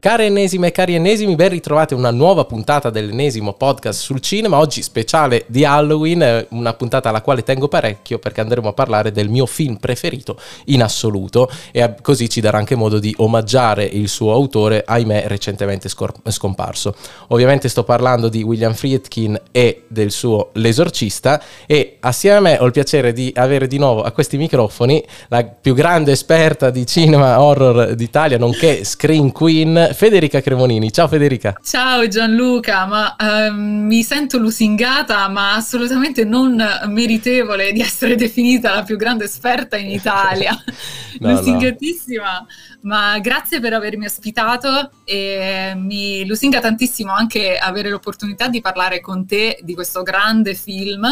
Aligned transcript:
Cari 0.00 0.26
ennesime 0.26 0.68
e 0.68 0.70
cari 0.70 0.94
ennesimi, 0.94 1.34
ben 1.34 1.48
ritrovate 1.48 1.92
una 1.92 2.12
nuova 2.12 2.44
puntata 2.44 2.88
dell'ennesimo 2.88 3.54
podcast 3.54 4.00
sul 4.00 4.20
cinema, 4.20 4.58
oggi 4.58 4.80
speciale 4.80 5.44
di 5.48 5.64
Halloween, 5.64 6.46
una 6.50 6.72
puntata 6.74 7.08
alla 7.08 7.20
quale 7.20 7.42
tengo 7.42 7.66
parecchio 7.66 8.20
perché 8.20 8.40
andremo 8.40 8.68
a 8.68 8.72
parlare 8.72 9.10
del 9.10 9.28
mio 9.28 9.44
film 9.44 9.74
preferito 9.74 10.38
in 10.66 10.84
assoluto 10.84 11.50
e 11.72 11.96
così 12.00 12.28
ci 12.28 12.40
darà 12.40 12.58
anche 12.58 12.76
modo 12.76 13.00
di 13.00 13.12
omaggiare 13.18 13.82
il 13.82 14.08
suo 14.08 14.32
autore, 14.32 14.84
ahimè 14.86 15.24
recentemente 15.26 15.88
scor- 15.88 16.14
scomparso. 16.30 16.94
Ovviamente 17.28 17.68
sto 17.68 17.82
parlando 17.82 18.28
di 18.28 18.44
William 18.44 18.74
Friedkin 18.74 19.36
e 19.50 19.82
del 19.88 20.12
suo 20.12 20.50
L'esorcista 20.52 21.42
e 21.66 21.96
assieme 21.98 22.36
a 22.36 22.40
me 22.40 22.58
ho 22.60 22.66
il 22.66 22.72
piacere 22.72 23.12
di 23.12 23.32
avere 23.34 23.66
di 23.66 23.78
nuovo 23.78 24.02
a 24.02 24.12
questi 24.12 24.36
microfoni 24.36 25.04
la 25.26 25.42
più 25.42 25.74
grande 25.74 26.12
esperta 26.12 26.70
di 26.70 26.86
cinema 26.86 27.42
horror 27.42 27.96
d'Italia, 27.96 28.38
nonché 28.38 28.84
screen 28.84 29.32
queen, 29.32 29.86
Federica 29.92 30.40
Cremonini. 30.40 30.92
Ciao 30.92 31.08
Federica. 31.08 31.58
Ciao 31.62 32.06
Gianluca, 32.08 32.86
ma 32.86 33.16
uh, 33.18 33.52
mi 33.52 34.02
sento 34.02 34.38
lusingata, 34.38 35.28
ma 35.28 35.54
assolutamente 35.54 36.24
non 36.24 36.62
meritevole 36.86 37.72
di 37.72 37.80
essere 37.80 38.14
definita 38.16 38.74
la 38.74 38.82
più 38.82 38.96
grande 38.96 39.24
esperta 39.24 39.76
in 39.76 39.90
Italia. 39.90 40.52
no, 41.20 41.32
Lusingatissima, 41.32 42.38
no. 42.38 42.46
ma 42.82 43.18
grazie 43.18 43.60
per 43.60 43.72
avermi 43.72 44.06
ospitato 44.06 44.90
e 45.04 45.72
mi 45.76 46.26
lusinga 46.26 46.60
tantissimo 46.60 47.12
anche 47.12 47.56
avere 47.56 47.90
l'opportunità 47.90 48.48
di 48.48 48.60
parlare 48.60 49.00
con 49.00 49.26
te 49.26 49.58
di 49.62 49.74
questo 49.74 50.02
grande 50.02 50.54
film. 50.54 51.06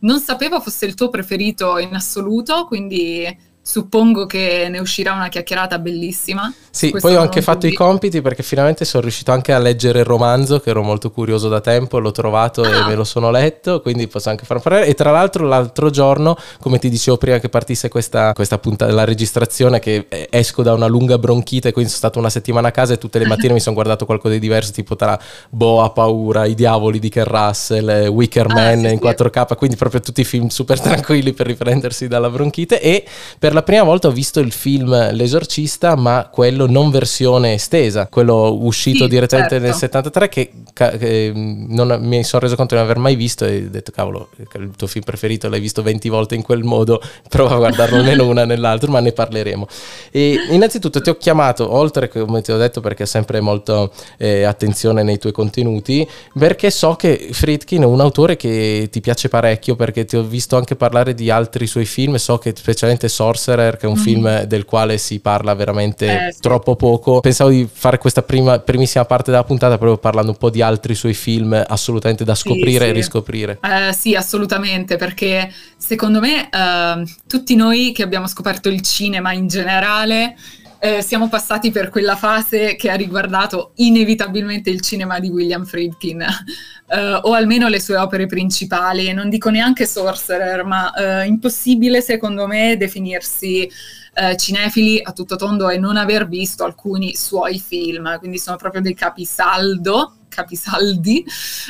Non 0.00 0.20
sapevo 0.20 0.60
fosse 0.60 0.86
il 0.86 0.94
tuo 0.94 1.08
preferito 1.08 1.78
in 1.78 1.94
assoluto, 1.94 2.66
quindi 2.66 3.52
suppongo 3.66 4.26
che 4.26 4.66
ne 4.68 4.78
uscirà 4.78 5.14
una 5.14 5.28
chiacchierata 5.28 5.78
bellissima. 5.78 6.52
Sì, 6.70 6.90
poi 6.90 7.14
ho 7.14 7.20
anche 7.20 7.40
fatto 7.40 7.66
i 7.66 7.72
compiti 7.72 8.20
perché 8.20 8.42
finalmente 8.42 8.84
sono 8.84 9.04
riuscito 9.04 9.32
anche 9.32 9.52
a 9.52 9.58
leggere 9.58 10.00
il 10.00 10.04
romanzo 10.04 10.60
che 10.60 10.70
ero 10.70 10.82
molto 10.82 11.10
curioso 11.10 11.48
da 11.48 11.60
tempo, 11.60 11.98
l'ho 11.98 12.10
trovato 12.10 12.62
ah. 12.62 12.68
e 12.68 12.86
me 12.88 12.94
lo 12.94 13.04
sono 13.04 13.30
letto, 13.30 13.80
quindi 13.80 14.06
posso 14.06 14.28
anche 14.28 14.44
far 14.44 14.60
parlare. 14.60 14.86
E 14.86 14.94
tra 14.94 15.10
l'altro 15.10 15.46
l'altro 15.46 15.88
giorno, 15.88 16.36
come 16.60 16.78
ti 16.78 16.90
dicevo 16.90 17.16
prima 17.16 17.38
che 17.38 17.48
partisse 17.48 17.88
questa, 17.88 18.34
questa 18.34 18.58
puntata, 18.58 18.92
la 18.92 19.04
registrazione, 19.04 19.78
che 19.78 20.08
esco 20.28 20.62
da 20.62 20.74
una 20.74 20.86
lunga 20.86 21.16
bronchite, 21.16 21.72
quindi 21.72 21.90
sono 21.90 22.02
stato 22.02 22.18
una 22.18 22.30
settimana 22.30 22.68
a 22.68 22.72
casa 22.72 22.92
e 22.92 22.98
tutte 22.98 23.18
le 23.18 23.26
mattine 23.26 23.54
mi 23.54 23.60
sono 23.60 23.74
guardato 23.74 24.04
qualcosa 24.04 24.34
di 24.34 24.40
diverso, 24.40 24.72
tipo 24.72 24.94
tra 24.94 25.18
Boa 25.48 25.88
Paura, 25.90 26.44
I 26.44 26.54
Diavoli 26.54 26.98
di 26.98 27.08
Ken 27.08 27.24
Russell, 27.24 28.08
Wicker 28.08 28.46
ah, 28.50 28.52
Man 28.52 28.84
ah, 28.84 28.88
sì, 28.88 28.92
in 28.92 29.00
4K, 29.00 29.56
quindi 29.56 29.76
proprio 29.76 30.00
tutti 30.02 30.20
i 30.20 30.24
film 30.24 30.48
super 30.48 30.78
tranquilli 30.82 31.32
per 31.32 31.46
riprendersi 31.46 32.08
dalla 32.08 32.28
bronchite 32.28 32.78
e 32.78 33.04
per 33.38 33.52
la 33.54 33.62
prima 33.62 33.84
volta 33.84 34.08
ho 34.08 34.10
visto 34.10 34.40
il 34.40 34.52
film 34.52 35.12
L'esorcista, 35.12 35.96
ma 35.96 36.28
quello 36.30 36.66
non 36.66 36.90
versione 36.90 37.54
estesa, 37.54 38.08
quello 38.08 38.52
uscito 38.60 39.04
sì, 39.04 39.08
direttamente 39.08 39.54
certo. 39.54 39.66
nel 39.66 39.74
73 39.74 40.28
che, 40.28 40.52
che 40.74 41.32
non 41.34 41.98
mi 42.02 42.22
sono 42.24 42.42
reso 42.42 42.56
conto 42.56 42.74
di 42.74 42.80
non 42.80 42.90
aver 42.90 43.00
mai 43.00 43.14
visto 43.14 43.46
e 43.46 43.64
ho 43.64 43.70
detto 43.70 43.92
cavolo, 43.92 44.28
il 44.36 44.72
tuo 44.76 44.86
film 44.86 45.04
preferito 45.04 45.48
l'hai 45.48 45.60
visto 45.60 45.82
20 45.82 46.08
volte 46.08 46.34
in 46.34 46.42
quel 46.42 46.64
modo, 46.64 47.00
prova 47.28 47.54
a 47.54 47.58
guardarlo 47.58 47.96
almeno 47.96 48.26
una 48.26 48.44
nell'altro, 48.44 48.90
ma 48.90 49.00
ne 49.00 49.12
parleremo. 49.12 49.66
E 50.10 50.36
innanzitutto 50.50 51.00
ti 51.00 51.08
ho 51.08 51.16
chiamato, 51.16 51.72
oltre 51.72 52.08
che 52.08 52.20
come 52.20 52.42
ti 52.42 52.52
ho 52.52 52.58
detto 52.58 52.80
perché 52.80 53.04
ho 53.04 53.06
sempre 53.06 53.40
molto 53.40 53.92
eh, 54.18 54.42
attenzione 54.42 55.02
nei 55.02 55.18
tuoi 55.18 55.32
contenuti, 55.32 56.06
perché 56.36 56.70
so 56.70 56.94
che 56.96 57.28
Friedkin 57.30 57.82
è 57.82 57.86
un 57.86 58.00
autore 58.00 58.36
che 58.36 58.88
ti 58.90 59.00
piace 59.00 59.28
parecchio 59.28 59.76
perché 59.76 60.04
ti 60.04 60.16
ho 60.16 60.22
visto 60.22 60.56
anche 60.56 60.74
parlare 60.74 61.14
di 61.14 61.30
altri 61.30 61.66
suoi 61.68 61.86
film, 61.86 62.16
so 62.16 62.38
che 62.38 62.52
specialmente 62.56 63.08
Source 63.08 63.43
Sorcerer, 63.44 63.76
che 63.76 63.86
è 63.86 63.88
un 63.88 63.98
mm. 63.98 64.02
film 64.02 64.42
del 64.44 64.64
quale 64.64 64.96
si 64.98 65.20
parla 65.20 65.54
veramente 65.54 66.28
eh, 66.28 66.32
sì. 66.32 66.40
troppo 66.40 66.76
poco. 66.76 67.20
Pensavo 67.20 67.50
di 67.50 67.68
fare 67.70 67.98
questa 67.98 68.22
prima, 68.22 68.58
primissima 68.58 69.04
parte 69.04 69.30
della 69.30 69.44
puntata 69.44 69.76
proprio 69.76 69.98
parlando 69.98 70.30
un 70.30 70.38
po' 70.38 70.50
di 70.50 70.62
altri 70.62 70.94
suoi 70.94 71.14
film 71.14 71.62
assolutamente 71.66 72.24
da 72.24 72.34
scoprire 72.34 72.84
sì, 72.84 72.90
e 72.90 72.92
riscoprire. 72.92 73.58
Eh, 73.62 73.92
sì, 73.92 74.14
assolutamente, 74.14 74.96
perché 74.96 75.52
secondo 75.76 76.20
me 76.20 76.48
eh, 76.48 77.04
tutti 77.26 77.54
noi 77.54 77.92
che 77.92 78.02
abbiamo 78.02 78.26
scoperto 78.26 78.68
il 78.68 78.80
cinema 78.80 79.32
in 79.32 79.46
generale 79.46 80.36
eh, 80.84 81.00
siamo 81.00 81.30
passati 81.30 81.70
per 81.70 81.88
quella 81.88 82.14
fase 82.14 82.76
che 82.76 82.90
ha 82.90 82.94
riguardato 82.94 83.72
inevitabilmente 83.76 84.68
il 84.68 84.82
cinema 84.82 85.18
di 85.18 85.30
William 85.30 85.64
Friedkin, 85.64 86.20
eh, 86.20 87.20
o 87.22 87.32
almeno 87.32 87.68
le 87.68 87.80
sue 87.80 87.96
opere 87.96 88.26
principali. 88.26 89.10
Non 89.14 89.30
dico 89.30 89.48
neanche 89.48 89.86
Sorcerer, 89.86 90.62
ma 90.62 90.92
eh, 90.92 91.26
impossibile 91.26 92.02
secondo 92.02 92.46
me 92.46 92.76
definirsi 92.76 93.66
eh, 94.12 94.36
cinefili 94.36 95.00
a 95.02 95.12
tutto 95.12 95.36
tondo 95.36 95.70
e 95.70 95.78
non 95.78 95.96
aver 95.96 96.28
visto 96.28 96.64
alcuni 96.64 97.14
suoi 97.14 97.58
film, 97.58 98.18
quindi 98.18 98.36
sono 98.36 98.56
proprio 98.58 98.82
dei 98.82 98.94
capisaldo 98.94 100.16
capisaldi 100.34 101.24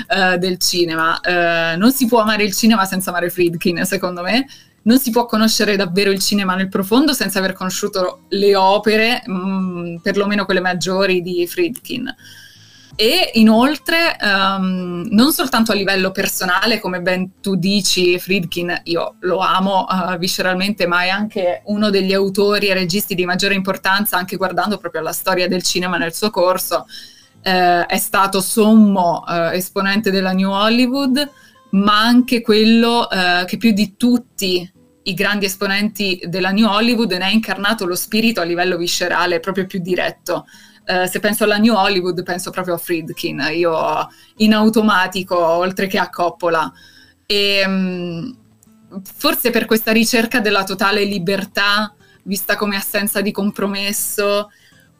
uh, 0.08 0.38
del 0.38 0.56
cinema. 0.56 1.20
Uh, 1.22 1.78
non 1.78 1.92
si 1.92 2.06
può 2.06 2.20
amare 2.20 2.44
il 2.44 2.54
cinema 2.54 2.86
senza 2.86 3.10
amare 3.10 3.28
Friedkin, 3.28 3.84
secondo 3.84 4.22
me 4.22 4.46
non 4.84 4.98
si 4.98 5.10
può 5.10 5.26
conoscere 5.26 5.76
davvero 5.76 6.10
il 6.10 6.20
cinema 6.20 6.54
nel 6.54 6.68
profondo 6.68 7.12
senza 7.12 7.38
aver 7.38 7.52
conosciuto 7.52 8.22
le 8.28 8.56
opere, 8.56 9.22
mh, 9.24 9.32
mm, 9.32 9.96
perlomeno 9.96 10.44
quelle 10.44 10.60
maggiori 10.60 11.22
di 11.22 11.46
Friedkin. 11.46 12.14
E 12.96 13.32
inoltre, 13.34 14.16
um, 14.22 15.08
non 15.10 15.32
soltanto 15.32 15.72
a 15.72 15.74
livello 15.74 16.12
personale, 16.12 16.78
come 16.78 17.00
ben 17.00 17.40
tu 17.40 17.56
dici, 17.56 18.20
Friedkin, 18.20 18.82
io 18.84 19.16
lo 19.20 19.38
amo 19.38 19.84
uh, 19.88 20.16
visceralmente, 20.16 20.86
ma 20.86 21.02
è 21.02 21.08
anche 21.08 21.62
uno 21.64 21.90
degli 21.90 22.12
autori 22.12 22.68
e 22.68 22.74
registi 22.74 23.16
di 23.16 23.24
maggiore 23.24 23.54
importanza, 23.54 24.16
anche 24.16 24.36
guardando 24.36 24.78
proprio 24.78 25.00
alla 25.00 25.12
storia 25.12 25.48
del 25.48 25.64
cinema 25.64 25.96
nel 25.96 26.14
suo 26.14 26.30
corso. 26.30 26.86
Uh, 27.42 27.84
è 27.86 27.98
stato 27.98 28.40
sommo 28.40 29.24
uh, 29.26 29.52
esponente 29.52 30.12
della 30.12 30.32
New 30.32 30.50
Hollywood, 30.50 31.30
ma 31.70 31.98
anche 31.98 32.40
quello 32.42 33.08
che 33.46 33.56
più 33.56 33.72
di 33.72 33.96
tutti 33.96 34.73
i 35.04 35.14
grandi 35.14 35.46
esponenti 35.46 36.20
della 36.26 36.50
New 36.50 36.66
Hollywood 36.66 37.12
ne 37.12 37.24
ha 37.24 37.30
incarnato 37.30 37.84
lo 37.84 37.94
spirito 37.94 38.40
a 38.40 38.44
livello 38.44 38.76
viscerale, 38.76 39.40
proprio 39.40 39.66
più 39.66 39.80
diretto. 39.80 40.46
Uh, 40.86 41.06
se 41.06 41.18
penso 41.18 41.44
alla 41.44 41.56
New 41.56 41.74
Hollywood 41.74 42.22
penso 42.22 42.50
proprio 42.50 42.74
a 42.74 42.78
Friedkin, 42.78 43.48
io 43.52 44.08
in 44.36 44.54
automatico, 44.54 45.36
oltre 45.38 45.86
che 45.86 45.98
a 45.98 46.10
Coppola. 46.10 46.72
E, 47.26 47.62
um, 47.66 48.36
forse 49.02 49.50
per 49.50 49.64
questa 49.66 49.92
ricerca 49.92 50.40
della 50.40 50.64
totale 50.64 51.04
libertà, 51.04 51.94
vista 52.22 52.56
come 52.56 52.76
assenza 52.76 53.20
di 53.20 53.30
compromesso, 53.30 54.50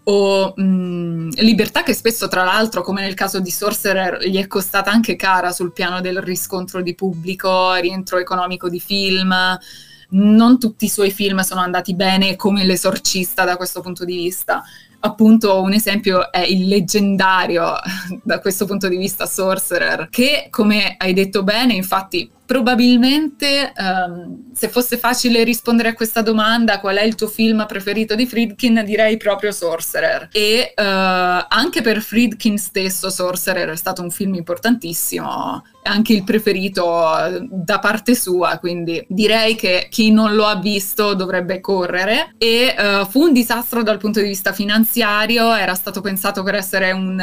o 0.07 0.55
mm, 0.61 1.31
libertà 1.37 1.83
che 1.83 1.95
spesso, 1.95 2.29
tra 2.29 2.45
l'altro, 2.45 2.83
come 2.83 3.01
nel 3.01 3.15
caso 3.15 3.41
di 3.41 3.51
Sorcerer, 3.51 4.27
gli 4.27 4.37
è 4.37 4.47
costata 4.47 4.91
anche 4.91 5.17
cara 5.17 5.51
sul 5.51 5.73
piano 5.73 6.03
del 6.03 6.21
riscontro 6.21 6.83
di 6.83 6.95
pubblico, 6.95 7.73
rientro 7.75 8.19
economico 8.19 8.69
di 8.69 8.81
film 8.81 9.35
non 10.11 10.59
tutti 10.59 10.85
i 10.85 10.89
suoi 10.89 11.11
film 11.11 11.41
sono 11.41 11.61
andati 11.61 11.95
bene 11.95 12.37
come 12.37 12.65
l'esorcista 12.65 13.45
da 13.45 13.57
questo 13.57 13.81
punto 13.81 14.05
di 14.05 14.17
vista. 14.17 14.63
Appunto, 15.01 15.61
un 15.61 15.73
esempio 15.75 16.33
è 16.33 16.41
il 16.41 16.67
leggendario, 16.67 17.75
da 18.23 18.41
questo 18.41 18.65
punto 18.65 18.89
di 18.89 18.97
vista, 18.97 19.27
Sorcerer, 19.27 20.09
che, 20.11 20.47
come 20.51 20.95
hai 20.99 21.13
detto 21.13 21.43
bene, 21.43 21.75
infatti 21.75 22.31
probabilmente 22.47 23.73
um, 23.77 24.53
se 24.53 24.69
fosse 24.69 24.99
facile 24.99 25.45
rispondere 25.45 25.91
a 25.91 25.95
questa 25.95 26.23
domanda 26.23 26.81
qual 26.81 26.97
è 26.97 27.03
il 27.03 27.15
tuo 27.15 27.29
film 27.29 27.65
preferito 27.67 28.15
di 28.15 28.27
Friedkin 28.27 28.83
direi 28.85 29.17
proprio 29.17 29.53
Sorcerer. 29.53 30.29
E 30.33 30.73
uh, 30.77 30.83
anche 30.83 31.83
per 31.83 32.01
Friedkin 32.01 32.59
stesso 32.59 33.11
Sorcerer 33.11 33.71
è 33.71 33.77
stato 33.77 34.03
un 34.03 34.11
film 34.11 34.35
importantissimo 34.35 35.63
anche 35.87 36.15
il 36.15 36.25
preferito 36.25 37.15
eh, 37.19 37.47
da 37.51 37.79
parte 37.79 38.15
sua 38.15 38.57
quindi 38.59 39.05
direi 39.07 39.55
che 39.55 39.89
chi 39.91 40.11
non 40.11 40.35
lo 40.35 40.47
ha 40.47 40.57
visto 40.57 41.15
dovrebbe 41.15 41.61
correre. 41.61 42.35
E 42.39 42.75
uh, 42.77 43.07
fu 43.07 43.23
un 43.23 43.33
disastro 43.33 43.83
dal 43.83 43.99
punto 43.99 44.21
di 44.21 44.29
vista 44.29 44.53
finanziario 44.53 45.55
era 45.55 45.75
stato 45.75 46.01
pensato 46.01 46.43
per 46.43 46.55
essere 46.55 46.93
un 46.93 47.21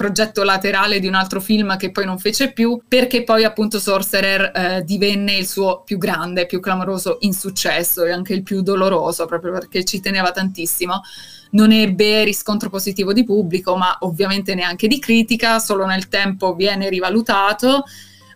progetto 0.00 0.44
laterale 0.44 0.98
di 0.98 1.06
un 1.06 1.12
altro 1.12 1.42
film 1.42 1.76
che 1.76 1.90
poi 1.90 2.06
non 2.06 2.18
fece 2.18 2.54
più, 2.54 2.80
perché 2.88 3.22
poi 3.22 3.44
appunto 3.44 3.78
Sorcerer 3.78 4.50
eh, 4.54 4.82
divenne 4.82 5.34
il 5.34 5.46
suo 5.46 5.82
più 5.84 5.98
grande, 5.98 6.46
più 6.46 6.58
clamoroso 6.58 7.18
insuccesso 7.20 8.04
e 8.04 8.10
anche 8.10 8.32
il 8.32 8.42
più 8.42 8.62
doloroso, 8.62 9.26
proprio 9.26 9.52
perché 9.52 9.84
ci 9.84 10.00
teneva 10.00 10.30
tantissimo. 10.30 11.02
Non 11.50 11.70
ebbe 11.70 12.24
riscontro 12.24 12.70
positivo 12.70 13.12
di 13.12 13.24
pubblico, 13.24 13.76
ma 13.76 13.94
ovviamente 14.00 14.54
neanche 14.54 14.88
di 14.88 14.98
critica, 14.98 15.58
solo 15.58 15.84
nel 15.84 16.08
tempo 16.08 16.54
viene 16.54 16.88
rivalutato 16.88 17.84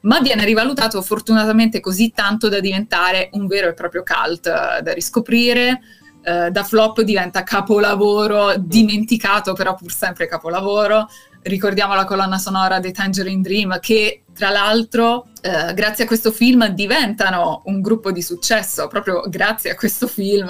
ma 0.02 0.20
viene 0.20 0.44
rivalutato 0.44 1.00
fortunatamente 1.00 1.80
così 1.80 2.12
tanto 2.14 2.50
da 2.50 2.60
diventare 2.60 3.30
un 3.32 3.46
vero 3.46 3.68
e 3.68 3.72
proprio 3.72 4.02
cult 4.02 4.46
eh, 4.46 4.82
da 4.82 4.92
riscoprire. 4.92 5.80
Uh, 6.26 6.48
da 6.48 6.64
flop 6.64 7.02
diventa 7.02 7.42
capolavoro, 7.42 8.54
dimenticato 8.56 9.52
però 9.52 9.74
pur 9.74 9.92
sempre 9.92 10.26
capolavoro 10.26 11.06
ricordiamo 11.44 11.94
la 11.94 12.04
colonna 12.04 12.38
sonora 12.38 12.80
dei 12.80 12.92
Tangerine 12.92 13.40
Dream 13.40 13.78
che 13.80 14.24
tra 14.34 14.50
l'altro 14.50 15.28
eh, 15.40 15.72
grazie 15.74 16.04
a 16.04 16.06
questo 16.06 16.32
film 16.32 16.66
diventano 16.68 17.62
un 17.66 17.80
gruppo 17.80 18.12
di 18.12 18.22
successo 18.22 18.88
proprio 18.88 19.22
grazie 19.28 19.70
a 19.70 19.74
questo 19.74 20.06
film. 20.06 20.48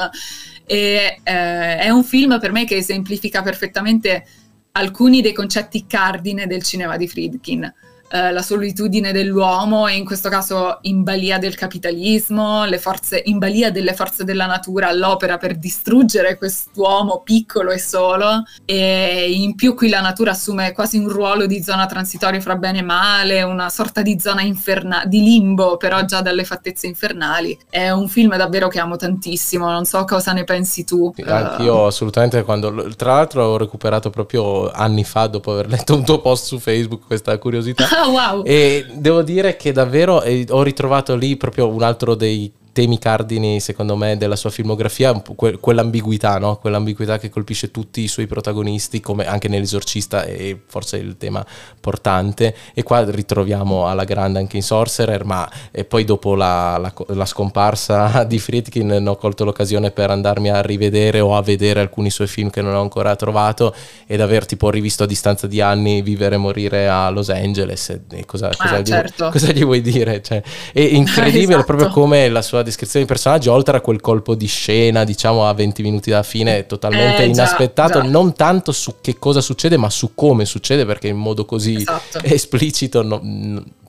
E 0.67 1.20
eh, 1.23 1.76
è 1.76 1.91
un 1.91 2.05
film 2.05 2.38
per 2.41 2.52
me 2.52 2.64
che 2.64 2.76
esemplifica 2.76 3.43
perfettamente 3.43 4.26
alcuni 4.73 5.20
dei 5.20 5.32
concetti 5.32 5.87
cardine 5.87 6.46
del 6.46 6.62
cinema 6.62 6.97
di 6.97 7.06
Friedkin 7.06 7.73
eh, 8.14 8.31
la 8.31 8.43
solitudine 8.43 9.11
dell'uomo 9.11 9.88
e 9.88 9.96
in 9.96 10.05
questo 10.05 10.28
caso 10.28 10.78
in 10.82 11.02
balia 11.02 11.37
del 11.38 11.56
capitalismo, 11.56 12.64
le 12.64 12.78
forze, 12.78 13.20
in 13.25 13.38
balia 13.38 13.72
delle 13.72 13.93
forze 13.93 14.22
della 14.22 14.46
natura 14.46 14.87
all'opera 14.87 15.37
per 15.37 15.56
distruggere 15.56 16.38
quest'uomo 16.38 17.22
piccolo 17.25 17.72
e 17.72 17.81
solo 17.81 18.44
e 18.64 19.32
in 19.32 19.56
più 19.56 19.75
qui 19.75 19.88
la 19.88 20.00
natura 20.00 20.31
assume 20.31 20.70
quasi 20.70 20.96
un 20.96 21.08
ruolo 21.08 21.46
di 21.46 21.61
zona 21.61 21.87
transitoria 21.87 22.40
fra 22.40 22.55
bene 22.55 22.78
e 22.78 22.82
male, 22.82 23.43
una 23.43 23.69
sorta 23.69 24.00
di 24.00 24.16
zona 24.20 24.43
infernale, 24.43 25.08
di 25.08 25.20
limbo 25.20 25.76
però 25.76 26.05
già 26.05 26.20
dalle 26.20 26.44
fattezze 26.44 26.87
infernali. 26.87 27.58
È 27.69 27.90
un 27.90 28.06
film 28.06 28.37
davvero 28.37 28.69
che 28.69 28.78
amo 28.78 28.94
tantissimo, 28.94 29.69
non 29.69 29.87
so 29.87 30.05
cosa 30.05 30.32
ne 30.32 30.44
pensi 30.44 30.84
tu. 30.84 31.12
Sì, 31.16 31.22
anch'io 31.22 31.87
assolutamente 31.87 32.44
quando 32.44 32.94
tra 32.94 33.14
l'altro 33.14 33.43
ho 33.44 33.56
recuperato 33.56 34.11
proprio 34.11 34.70
anni 34.70 35.02
fa 35.02 35.26
dopo 35.26 35.50
aver 35.50 35.66
letto 35.66 35.96
un 35.96 36.05
tuo 36.05 36.20
post 36.20 36.46
su 36.46 36.61
Facebook 36.61 37.06
questa 37.08 37.37
curiosità 37.38 37.88
wow. 38.09 38.43
E 38.45 38.87
devo 38.93 39.23
dire 39.23 39.56
che 39.56 39.73
davvero 39.73 40.23
eh, 40.23 40.47
ho 40.51 40.62
ritrovato 40.62 41.15
lì 41.17 41.37
proprio 41.37 41.69
un 41.69 41.83
altro 41.83 42.15
dei 42.15 42.53
temi 42.75 42.99
cardini, 42.99 43.61
secondo 43.61 43.94
me, 43.94 44.17
della 44.17 44.35
sua 44.35 44.50
filmografia, 44.50 45.12
que- 45.37 45.59
quell'ambiguità, 45.59 46.38
no? 46.38 46.56
quell'ambiguità 46.56 47.19
che 47.19 47.31
colpisce 47.31 47.71
tutti 47.71 48.03
i 48.03 48.09
suoi 48.09 48.26
protagonisti, 48.26 49.00
come 49.00 49.26
anche 49.26 49.47
nell'esorcista 49.47 50.25
è 50.25 50.56
forse 50.67 50.97
il 50.97 51.17
tema 51.17 51.47
portante. 51.81 52.55
E 52.75 52.82
qua 52.82 53.09
ritroviamo 53.09 53.87
alla 53.87 54.03
grande 54.03 54.41
anche 54.41 54.56
in 54.56 54.65
Sorcerer, 54.65 55.25
ma 55.25 55.49
poi 55.87 56.05
dopo 56.05 56.35
la, 56.35 56.76
la, 56.79 56.93
la, 57.15 57.25
scomparsa 57.25 58.25
di 58.29 58.41
Friedkin 58.41 58.88
ne 58.88 59.09
ho 59.09 59.17
colto 59.17 59.44
l'occasione 59.44 59.93
per 59.93 60.11
andarmi 60.11 60.50
a 60.50 60.61
rivedere 60.61 61.21
o 61.21 61.37
a 61.37 61.43
vedere 61.43 61.79
alcuni 61.79 62.11
suoi 62.11 62.26
film 62.26 62.50
che 62.50 62.61
non 62.61 62.75
ho 62.75 62.81
ancora 62.81 63.15
trovato 63.15 63.73
ed 64.06 64.21
aver 64.21 64.47
tipo 64.47 64.69
rivisto 64.69 65.05
a 65.05 65.06
distanza 65.06 65.47
di 65.47 65.61
anni 65.61 66.03
Vivere 66.03 66.35
e 66.35 66.38
morire 66.38 66.88
a 66.88 67.09
Los 67.11 67.29
Angeles. 67.29 68.00
E 68.11 68.25
cosa, 68.25 68.49
cosa, 68.49 68.75
ah, 68.75 68.81
gli, 68.81 68.87
certo. 68.87 69.29
cosa 69.32 69.53
gli, 69.53 69.65
vuoi 69.65 69.81
dire? 69.81 70.21
Cioè, 70.21 70.43
è 70.73 70.81
incredibile 70.91 71.55
esatto. 71.55 71.65
proprio 71.65 71.88
come 71.91 72.29
la 72.29 72.43
sua 72.43 72.62
descrizione 72.64 73.05
di 73.05 73.11
personaggio, 73.11 73.52
oltre 73.52 73.76
a 73.76 73.81
quel 73.81 74.00
colpo 74.00 74.34
di 74.34 74.46
scena, 74.46 75.05
diciamo 75.05 75.46
a 75.46 75.52
20 75.52 75.82
minuti 75.82 76.11
dalla 76.11 76.25
fine, 76.25 76.66
totalmente 76.66 77.22
eh, 77.22 77.26
inaspettato, 77.26 78.00
già, 78.00 78.05
già. 78.05 78.11
non 78.11 78.34
tanto 78.34 78.72
su 78.72 78.96
che 79.00 79.19
cosa 79.19 79.40
succede, 79.40 79.76
ma 79.76 79.88
su 79.90 80.14
come 80.14 80.44
succede, 80.44 80.84
perché 80.84 81.08
in 81.08 81.16
modo 81.16 81.44
così 81.44 81.76
esatto. 81.76 82.19
esplicito, 82.22 83.02
no, 83.02 83.20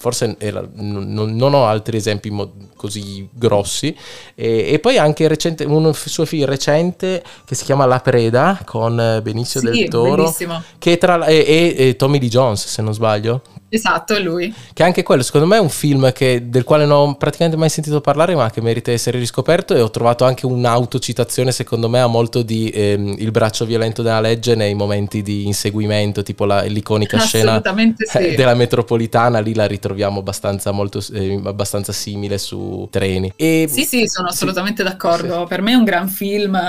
forse 0.06 0.36
era, 0.38 0.64
non, 0.76 1.36
non, 1.36 1.54
ho 1.56 1.66
altri 1.66 1.98
esempi 1.98 2.32
così 2.76 3.28
grossi. 3.34 3.96
E, 4.36 4.74
e 4.74 4.78
poi 4.78 5.00
anche 5.00 5.28
recente, 5.28 5.64
un 5.64 5.92
suo 5.96 6.26
film 6.26 6.46
recente 6.46 7.24
che 7.44 7.56
si 7.56 7.64
chiama 7.64 7.88
La 7.88 8.00
Preda 8.02 8.62
con 8.66 9.20
Benicio 9.24 9.58
sì, 9.58 9.66
del 9.66 9.88
Toro, 9.90 10.16
bellissimo. 10.16 10.62
che 10.78 11.00
tra, 11.00 11.26
e, 11.26 11.38
e, 11.38 11.88
e 11.88 11.96
Tommy 11.96 12.20
Lee 12.20 12.30
Jones, 12.30 12.68
se 12.68 12.84
non 12.84 12.94
sbaglio. 12.94 13.42
Esatto, 13.68 14.14
è 14.14 14.20
lui. 14.20 14.54
Che 14.74 14.84
anche 14.84 15.04
quello, 15.04 15.24
secondo 15.24 15.48
me, 15.48 15.58
è 15.58 15.60
un 15.60 15.70
film 15.70 16.14
che, 16.14 16.48
del 16.50 16.64
quale 16.64 16.86
non 16.86 17.10
ho 17.10 17.16
praticamente 17.16 17.58
mai 17.58 17.70
sentito 17.70 18.00
parlare, 18.00 18.36
ma 18.36 18.50
che 18.50 18.62
merita 18.62 18.92
di 18.92 18.96
essere 18.96 19.18
riscoperto. 19.18 19.76
E 19.76 19.82
ho 19.82 19.90
trovato 19.90 20.24
anche 20.24 20.46
un'autocitazione, 20.46 21.52
secondo 21.52 21.90
me, 21.90 22.00
a 22.00 22.08
molto 22.08 22.42
di 22.42 22.72
ehm, 22.74 23.16
Il 23.18 23.32
braccio 23.32 23.66
violento 23.66 24.02
della 24.02 24.22
legge 24.22 24.56
nei 24.56 24.76
momenti 24.76 25.22
di 25.22 25.46
inseguimento, 25.48 26.24
tipo 26.24 26.46
la, 26.46 26.62
l'iconica 26.62 27.18
scena 27.20 27.62
sì. 27.98 28.36
della 28.36 28.54
metropolitana. 28.54 29.40
Lì 29.40 29.54
la 29.54 29.66
ritroviamo 29.66 29.95
abbastanza, 30.02 30.72
molto, 30.72 31.04
eh, 31.14 31.40
abbastanza 31.44 31.92
simile 31.92 32.38
su 32.38 32.88
treni. 32.92 33.32
E, 33.36 33.68
sì, 33.70 33.84
sì, 33.84 34.08
sono 34.08 34.28
assolutamente 34.28 34.84
sì. 34.84 34.90
d'accordo. 34.90 35.42
Sì. 35.42 35.48
Per 35.48 35.62
me 35.62 35.72
è 35.72 35.76
un 35.76 35.84
gran 35.84 36.08
film, 36.08 36.60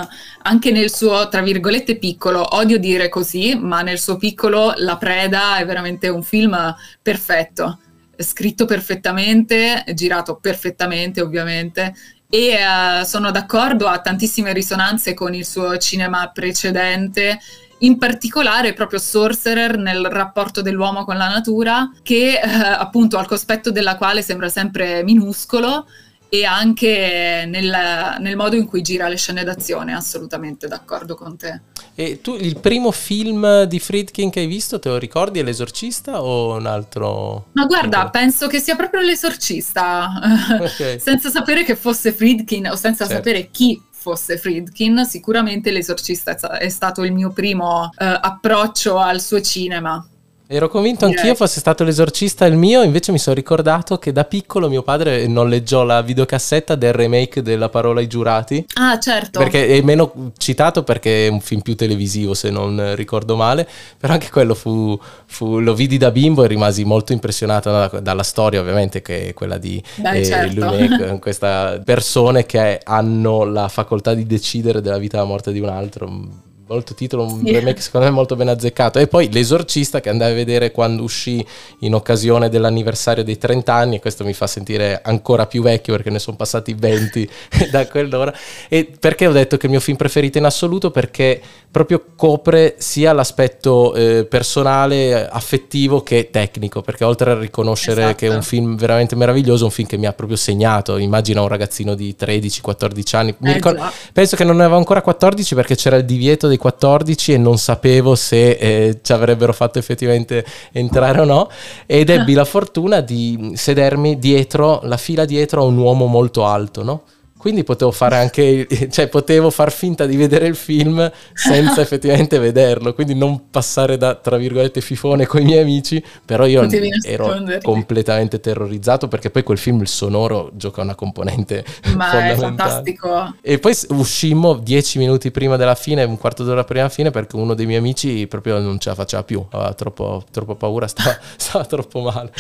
anche 0.43 0.71
nel 0.71 0.91
suo, 0.93 1.29
tra 1.29 1.43
virgolette, 1.43 1.97
piccolo. 1.97 2.57
Odio 2.57 2.79
dire 2.79 3.09
così, 3.09 3.55
ma 3.55 3.83
nel 3.83 3.99
suo 3.99 4.17
piccolo 4.17 4.73
La 4.77 4.97
preda 4.97 5.59
è 5.59 5.67
veramente 5.67 6.09
un 6.09 6.23
film 6.23 6.75
perfetto, 7.03 7.79
scritto 8.17 8.65
perfettamente, 8.65 9.85
girato 9.95 10.37
perfettamente 10.37 11.21
ovviamente 11.21 11.95
e 12.29 12.57
uh, 12.57 13.05
sono 13.05 13.31
d'accordo, 13.31 13.87
ha 13.87 14.01
tantissime 14.01 14.53
risonanze 14.53 15.15
con 15.15 15.33
il 15.33 15.47
suo 15.47 15.77
cinema 15.79 16.31
precedente, 16.33 17.39
in 17.79 17.99
particolare 17.99 18.73
proprio 18.73 18.99
Sorcerer 18.99 19.77
nel 19.77 20.07
rapporto 20.07 20.63
dell'uomo 20.63 21.05
con 21.05 21.17
la 21.17 21.29
natura, 21.29 21.91
che 22.03 22.41
uh, 22.43 22.49
appunto 22.49 23.19
al 23.19 23.27
cospetto 23.27 23.71
della 23.71 23.97
quale 23.97 24.23
sembra 24.23 24.49
sempre 24.49 25.03
minuscolo, 25.03 25.87
e 26.29 26.45
anche 26.45 27.45
nel, 27.47 28.17
nel, 28.19 28.37
modo 28.37 28.57
in 28.57 28.67
cui 28.67 28.83
gira 28.83 29.09
le 29.09 29.17
scene 29.17 29.45
d'azione, 29.45 29.95
assolutamente 29.95 30.67
d'accordo 30.67 31.15
con 31.15 31.37
te. 31.37 31.61
E 31.95 32.21
tu 32.21 32.35
il 32.35 32.59
primo 32.59 32.91
film 32.91 33.63
di 33.63 33.79
Friedkin 33.79 34.31
che 34.31 34.41
hai 34.41 34.47
visto, 34.47 34.79
te 34.79 34.89
lo 34.89 34.99
ricordi? 34.99 35.39
È 35.39 35.43
L'Esorcista 35.43 36.23
o 36.23 36.57
un 36.57 36.67
altro? 36.67 37.47
Ma 37.53 37.65
guarda, 37.67 37.99
altro? 37.99 38.21
penso 38.21 38.47
che 38.49 38.59
sia 38.59 38.75
proprio 38.75 39.03
L'Esorcista, 39.03 40.59
okay. 40.61 40.99
senza 41.01 41.31
sapere 41.31 41.65
che 41.65 41.77
fosse 41.77 42.13
Friedkin 42.13 42.67
o 42.67 42.77
senza 42.77 43.07
certo. 43.07 43.23
sapere 43.23 43.49
chi 43.51 43.81
fosse 44.07 44.39
Friedkin, 44.39 45.05
sicuramente 45.05 45.73
L'Esorcista 45.73 46.37
è 46.59 46.69
stato 46.69 47.03
il 47.03 47.13
mio 47.13 47.33
primo 47.33 47.87
uh, 47.87 47.91
approccio 47.97 48.99
al 48.99 49.21
suo 49.21 49.41
cinema. 49.41 50.07
Ero 50.49 50.69
convinto 50.69 51.07
anch'io 51.07 51.35
fosse 51.35 51.59
stato 51.59 51.83
l'esorcista 51.83 52.47
il 52.47 52.55
mio, 52.55 52.83
invece 52.83 53.11
mi 53.11 53.19
sono 53.19 53.35
ricordato 53.35 53.99
che 53.99 54.13
da 54.13 54.23
piccolo 54.23 54.69
mio 54.69 54.85
padre 54.85 55.27
noleggiò 55.27 55.83
la 55.83 56.03
videocassetta 56.03 56.77
del 56.77 56.93
remake 56.93 57.43
della 57.43 57.69
parola 57.69 57.99
ai 57.99 58.07
giurati. 58.07 58.65
Ah, 58.75 58.97
certo. 59.01 59.41
Perché 59.41 59.67
è 59.67 59.81
meno 59.81 60.33
citato 60.37 60.85
perché 60.85 61.27
è 61.27 61.29
un 61.29 61.41
film 61.41 61.63
più 61.63 61.75
televisivo, 61.75 62.33
se 62.33 62.51
non 62.51 62.95
ricordo 62.95 63.35
male, 63.35 63.67
però 63.99 64.13
anche 64.13 64.31
quello 64.31 64.55
fu, 64.55 64.97
fu 65.27 65.59
lo 65.59 65.75
vidi 65.75 65.97
da 65.97 66.13
bimbo 66.13 66.45
e 66.45 66.47
rimasi 66.47 66.85
molto 66.85 67.13
impressionato 67.13 67.71
da, 67.73 67.89
dalla 68.01 68.23
storia, 68.23 68.61
ovviamente, 68.61 69.03
che 69.03 69.31
è 69.31 69.35
quella 69.35 69.59
di 69.59 69.83
Beh, 69.97 70.21
eh, 70.21 70.25
certo. 70.25 71.19
Queste 71.19 71.83
persone 71.85 72.47
che 72.47 72.81
hanno 72.85 73.43
la 73.43 73.67
facoltà 73.67 74.15
di 74.15 74.25
decidere 74.27 74.81
della 74.81 74.99
vita 74.99 75.17
e 75.17 75.19
della 75.19 75.29
morte 75.29 75.51
di 75.51 75.59
un 75.59 75.69
altro 75.71 76.45
molto 76.69 76.95
titolo, 76.95 77.25
un 77.25 77.43
yeah. 77.45 77.59
remake 77.59 77.81
secondo 77.81 78.07
me 78.07 78.13
molto 78.13 78.35
ben 78.35 78.49
azzeccato. 78.49 78.99
E 78.99 79.07
poi 79.07 79.31
L'esorcista 79.31 80.01
che 80.01 80.09
andai 80.09 80.33
a 80.33 80.35
vedere 80.35 80.71
quando 80.71 81.03
uscì 81.03 81.45
in 81.81 81.95
occasione 81.95 82.49
dell'anniversario 82.49 83.23
dei 83.23 83.39
30 83.39 83.73
anni, 83.73 83.97
e 83.97 84.01
questo 84.01 84.25
mi 84.25 84.33
fa 84.33 84.47
sentire 84.47 85.01
ancora 85.03 85.47
più 85.47 85.63
vecchio 85.63 85.93
perché 85.95 86.11
ne 86.11 86.19
sono 86.19 86.37
passati 86.37 86.75
20 86.75 87.29
da 87.71 87.87
quell'ora. 87.87 88.35
E 88.69 88.91
perché 88.99 89.27
ho 89.27 89.33
detto 89.33 89.57
che 89.57 89.63
è 89.63 89.65
il 89.67 89.73
mio 89.73 89.81
film 89.81 89.97
preferito 89.97 90.39
in 90.39 90.45
assoluto? 90.45 90.91
Perché 90.91 91.41
proprio 91.71 92.03
copre 92.17 92.77
sia 92.79 93.13
l'aspetto 93.13 93.95
eh, 93.95 94.25
personale, 94.25 95.29
affettivo 95.29 96.03
che 96.03 96.31
tecnico, 96.31 96.81
perché 96.81 97.05
oltre 97.05 97.33
a 97.33 97.39
riconoscere 97.39 98.01
esatto. 98.01 98.17
che 98.17 98.27
è 98.29 98.35
un 98.35 98.43
film 98.43 98.77
veramente 98.77 99.15
meraviglioso, 99.15 99.67
un 99.67 99.71
film 99.71 99.87
che 99.87 99.99
mi 99.99 100.07
ha 100.07 100.13
proprio 100.15 100.39
segnato. 100.39 100.97
Immagina 100.97 101.43
un 101.43 101.49
ragazzino 101.49 101.95
di 101.95 102.17
13-14 102.19 103.17
anni. 103.17 103.35
Eh, 103.43 103.53
ricordo, 103.53 103.85
penso 104.13 104.37
che 104.37 104.45
non 104.45 104.57
ne 104.57 104.63
avevo 104.63 104.79
ancora 104.79 105.03
14 105.03 105.55
perché 105.55 105.77
c'era 105.77 105.97
il 105.97 106.07
divieto 106.07 106.49
dei 106.49 106.56
14 106.57 107.33
e 107.33 107.39
non 107.39 107.59
sapevo 107.59 108.15
se 108.15 108.51
eh, 108.51 108.99
ci 109.03 109.13
avrebbero 109.13 109.53
fatto 109.53 109.79
effettivamente 109.79 110.45
entrare 110.73 111.21
o 111.21 111.25
no. 111.25 111.51
Ed 111.87 112.11
ebbi 112.11 112.33
la 112.33 112.45
fortuna 112.45 113.01
di 113.01 113.53
sedermi 113.55 114.19
dietro, 114.19 114.81
la 114.85 114.97
fila 114.97 115.25
dietro 115.25 115.63
a 115.63 115.65
un 115.65 115.77
uomo 115.77 116.07
molto 116.07 116.45
alto, 116.45 116.83
no? 116.83 117.03
Quindi 117.47 117.63
potevo 117.63 117.93
fare 117.93 118.17
anche, 118.17 118.67
cioè 118.91 119.07
potevo 119.07 119.51
far 119.51 119.71
finta 119.71 120.05
di 120.05 120.17
vedere 120.17 120.49
il 120.49 120.57
film 120.57 121.09
senza 121.33 121.79
effettivamente 121.81 122.41
vederlo, 122.41 122.93
quindi 122.93 123.15
non 123.15 123.51
passare 123.51 123.97
da, 123.97 124.17
tra 124.17 124.37
virgolette, 124.37 124.81
fifone 124.81 125.27
con 125.27 125.43
i 125.43 125.45
miei 125.45 125.61
amici, 125.61 126.05
però 126.25 126.45
io 126.45 126.69
ero 127.05 127.41
completamente 127.63 128.41
terrorizzato 128.41 129.07
perché 129.07 129.31
poi 129.31 129.45
quel 129.45 129.59
film, 129.59 129.81
il 129.83 129.87
sonoro, 129.87 130.51
gioca 130.55 130.83
una 130.83 130.97
componente 130.97 131.65
Ma 131.95 132.07
fondamentale. 132.07 132.33
è 132.33 132.37
fantastico. 132.37 133.35
E 133.41 133.61
poi 133.61 133.77
uscimmo 133.91 134.55
dieci 134.55 134.99
minuti 134.99 135.31
prima 135.31 135.55
della 135.55 135.77
fine, 135.77 136.03
un 136.03 136.19
quarto 136.19 136.43
d'ora 136.43 136.65
prima 136.65 136.81
della 136.81 136.93
fine, 136.93 137.13
perché 137.13 137.37
uno 137.37 137.55
dei 137.55 137.67
miei 137.67 137.79
amici 137.79 138.27
proprio 138.27 138.59
non 138.59 138.81
ce 138.81 138.89
la 138.89 138.97
faceva 138.97 139.23
più, 139.23 139.47
aveva 139.51 139.73
troppo, 139.75 140.25
troppo 140.33 140.57
paura, 140.57 140.89
stava, 140.91 141.17
stava 141.37 141.65
troppo 141.65 142.01
male. 142.01 142.33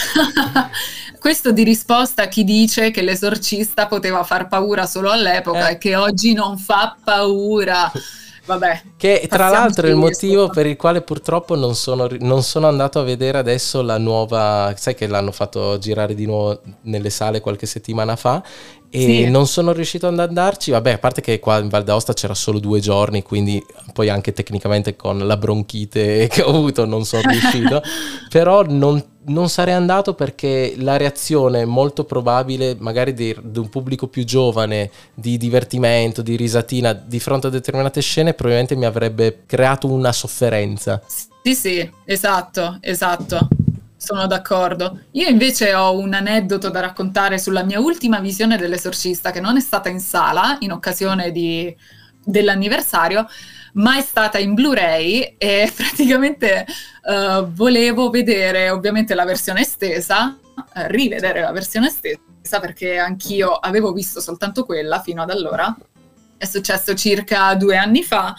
Questo 1.26 1.50
di 1.50 1.64
risposta 1.64 2.22
a 2.22 2.28
chi 2.28 2.44
dice 2.44 2.92
che 2.92 3.02
l'esorcista 3.02 3.88
poteva 3.88 4.22
far 4.22 4.46
paura 4.46 4.86
solo 4.86 5.10
all'epoca 5.10 5.70
eh. 5.70 5.72
e 5.72 5.78
che 5.78 5.96
oggi 5.96 6.34
non 6.34 6.56
fa 6.56 6.96
paura. 7.02 7.90
Vabbè, 8.44 8.82
che 8.96 9.26
tra 9.28 9.48
l'altro 9.48 9.88
è 9.88 9.90
il 9.90 9.96
motivo 9.96 10.48
per 10.48 10.66
il 10.66 10.76
quale 10.76 11.02
purtroppo 11.02 11.56
non 11.56 11.74
sono, 11.74 12.06
non 12.20 12.44
sono, 12.44 12.68
andato 12.68 13.00
a 13.00 13.02
vedere 13.02 13.38
adesso 13.38 13.82
la 13.82 13.98
nuova, 13.98 14.72
sai 14.76 14.94
che 14.94 15.08
l'hanno 15.08 15.32
fatto 15.32 15.76
girare 15.78 16.14
di 16.14 16.26
nuovo 16.26 16.60
nelle 16.82 17.10
sale 17.10 17.40
qualche 17.40 17.66
settimana 17.66 18.14
fa 18.14 18.40
e 18.88 19.00
sì. 19.00 19.28
non 19.28 19.48
sono 19.48 19.72
riuscito 19.72 20.06
ad 20.06 20.20
andarci, 20.20 20.70
vabbè 20.70 20.92
a 20.92 20.98
parte 20.98 21.22
che 21.22 21.40
qua 21.40 21.58
in 21.58 21.68
Val 21.68 21.82
d'Aosta 21.82 22.12
c'era 22.12 22.34
solo 22.34 22.60
due 22.60 22.78
giorni, 22.78 23.22
quindi 23.22 23.60
poi 23.92 24.10
anche 24.10 24.32
tecnicamente 24.32 24.94
con 24.94 25.18
la 25.18 25.36
bronchite 25.36 26.28
che 26.30 26.42
ho 26.42 26.50
avuto 26.50 26.84
non 26.86 27.04
sono 27.04 27.28
riuscito, 27.28 27.82
però 28.30 28.62
non 28.62 29.15
non 29.26 29.48
sarei 29.48 29.74
andato 29.74 30.14
perché 30.14 30.74
la 30.78 30.96
reazione 30.96 31.64
molto 31.64 32.04
probabile, 32.04 32.76
magari 32.78 33.12
di, 33.12 33.34
di, 33.42 33.58
un 33.58 33.68
pubblico 33.68 34.06
più 34.08 34.24
giovane, 34.24 34.90
di 35.14 35.36
divertimento, 35.36 36.22
di 36.22 36.36
risatina, 36.36 36.92
di 36.92 37.18
fronte 37.20 37.46
a 37.46 37.50
determinate 37.50 38.00
scene, 38.00 38.34
probabilmente 38.34 38.76
mi 38.76 38.84
avrebbe 38.84 39.42
creato 39.46 39.90
una 39.90 40.12
sofferenza. 40.12 41.00
Sì, 41.42 41.54
sì, 41.54 41.90
esatto, 42.04 42.78
esatto. 42.80 43.48
Sono 43.96 44.26
d'accordo. 44.26 45.00
Io 45.12 45.28
invece 45.28 45.74
ho 45.74 45.98
un 45.98 46.12
aneddoto 46.12 46.68
da 46.68 46.80
raccontare 46.80 47.38
sulla 47.38 47.64
mia 47.64 47.80
ultima 47.80 48.20
visione 48.20 48.56
dell'esorcista, 48.56 49.30
che 49.30 49.40
non 49.40 49.56
è 49.56 49.60
stata 49.60 49.88
in 49.88 50.00
sala 50.00 50.56
in 50.60 50.70
occasione 50.70 51.32
di, 51.32 51.74
dell'anniversario, 52.22 53.26
ma 53.76 53.96
è 53.96 54.02
stata 54.02 54.38
in 54.38 54.54
Blu-ray 54.54 55.36
e 55.38 55.70
praticamente 55.74 56.66
uh, 57.04 57.50
volevo 57.52 58.10
vedere 58.10 58.70
ovviamente 58.70 59.14
la 59.14 59.24
versione 59.24 59.62
estesa, 59.62 60.36
uh, 60.54 60.62
rivedere 60.86 61.40
la 61.40 61.52
versione 61.52 61.88
estesa 61.88 62.60
perché 62.60 62.98
anch'io 62.98 63.52
avevo 63.52 63.92
visto 63.92 64.20
soltanto 64.20 64.64
quella 64.64 65.00
fino 65.00 65.22
ad 65.22 65.30
allora. 65.30 65.74
È 66.38 66.44
successo 66.44 66.94
circa 66.94 67.54
due 67.54 67.76
anni 67.76 68.02
fa. 68.02 68.34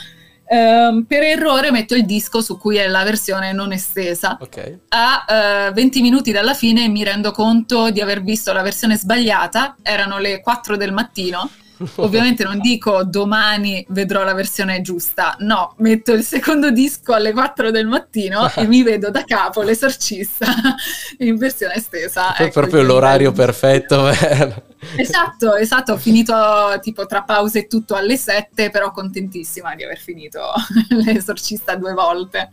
Uh, 0.50 1.06
per 1.06 1.24
errore 1.24 1.72
metto 1.72 1.94
il 1.94 2.06
disco 2.06 2.42
su 2.42 2.58
cui 2.58 2.78
è 2.78 2.88
la 2.88 3.04
versione 3.04 3.52
non 3.52 3.74
estesa. 3.74 4.38
Okay. 4.40 4.80
A 4.90 5.72
20 5.74 6.02
minuti 6.02 6.32
dalla 6.32 6.54
fine 6.54 6.88
mi 6.88 7.04
rendo 7.04 7.32
conto 7.32 7.92
di 7.92 8.00
aver 8.00 8.24
visto 8.24 8.54
la 8.54 8.62
versione 8.62 8.96
sbagliata, 8.96 9.76
erano 9.84 10.20
le 10.20 10.40
4 10.42 10.78
del 10.78 10.94
mattino 10.94 11.50
Ovviamente 11.96 12.44
non 12.44 12.60
dico 12.60 13.04
domani 13.04 13.86
vedrò 13.90 14.24
la 14.24 14.34
versione 14.34 14.82
giusta, 14.82 15.36
no, 15.40 15.74
metto 15.78 16.14
il 16.14 16.24
secondo 16.24 16.72
disco 16.72 17.14
alle 17.14 17.32
4 17.32 17.72
del 17.72 17.88
mattino 17.88 18.50
e 18.56 18.68
mi 18.68 18.84
vedo 18.84 19.10
da 19.10 19.24
capo 19.24 19.62
l'esorcista 19.62 20.48
in 21.20 21.38
versione 21.38 21.76
estesa. 21.76 22.36
È 22.36 22.44
ecco, 22.44 22.62
proprio 22.62 22.82
l'orario 22.84 23.32
perfetto 23.32 24.04
per... 24.04 24.67
Esatto, 24.96 25.56
esatto, 25.56 25.94
ho 25.94 25.98
finito 25.98 26.34
tipo 26.82 27.06
tra 27.06 27.24
pause 27.24 27.60
e 27.60 27.68
tutto 27.68 27.96
alle 27.96 28.18
7, 28.18 28.70
però 28.70 28.92
contentissima 28.92 29.76
di 29.76 29.84
aver 29.84 29.98
finito 29.98 30.42
l'esorcista 30.90 31.76
due 31.76 31.94
volte. 31.94 32.52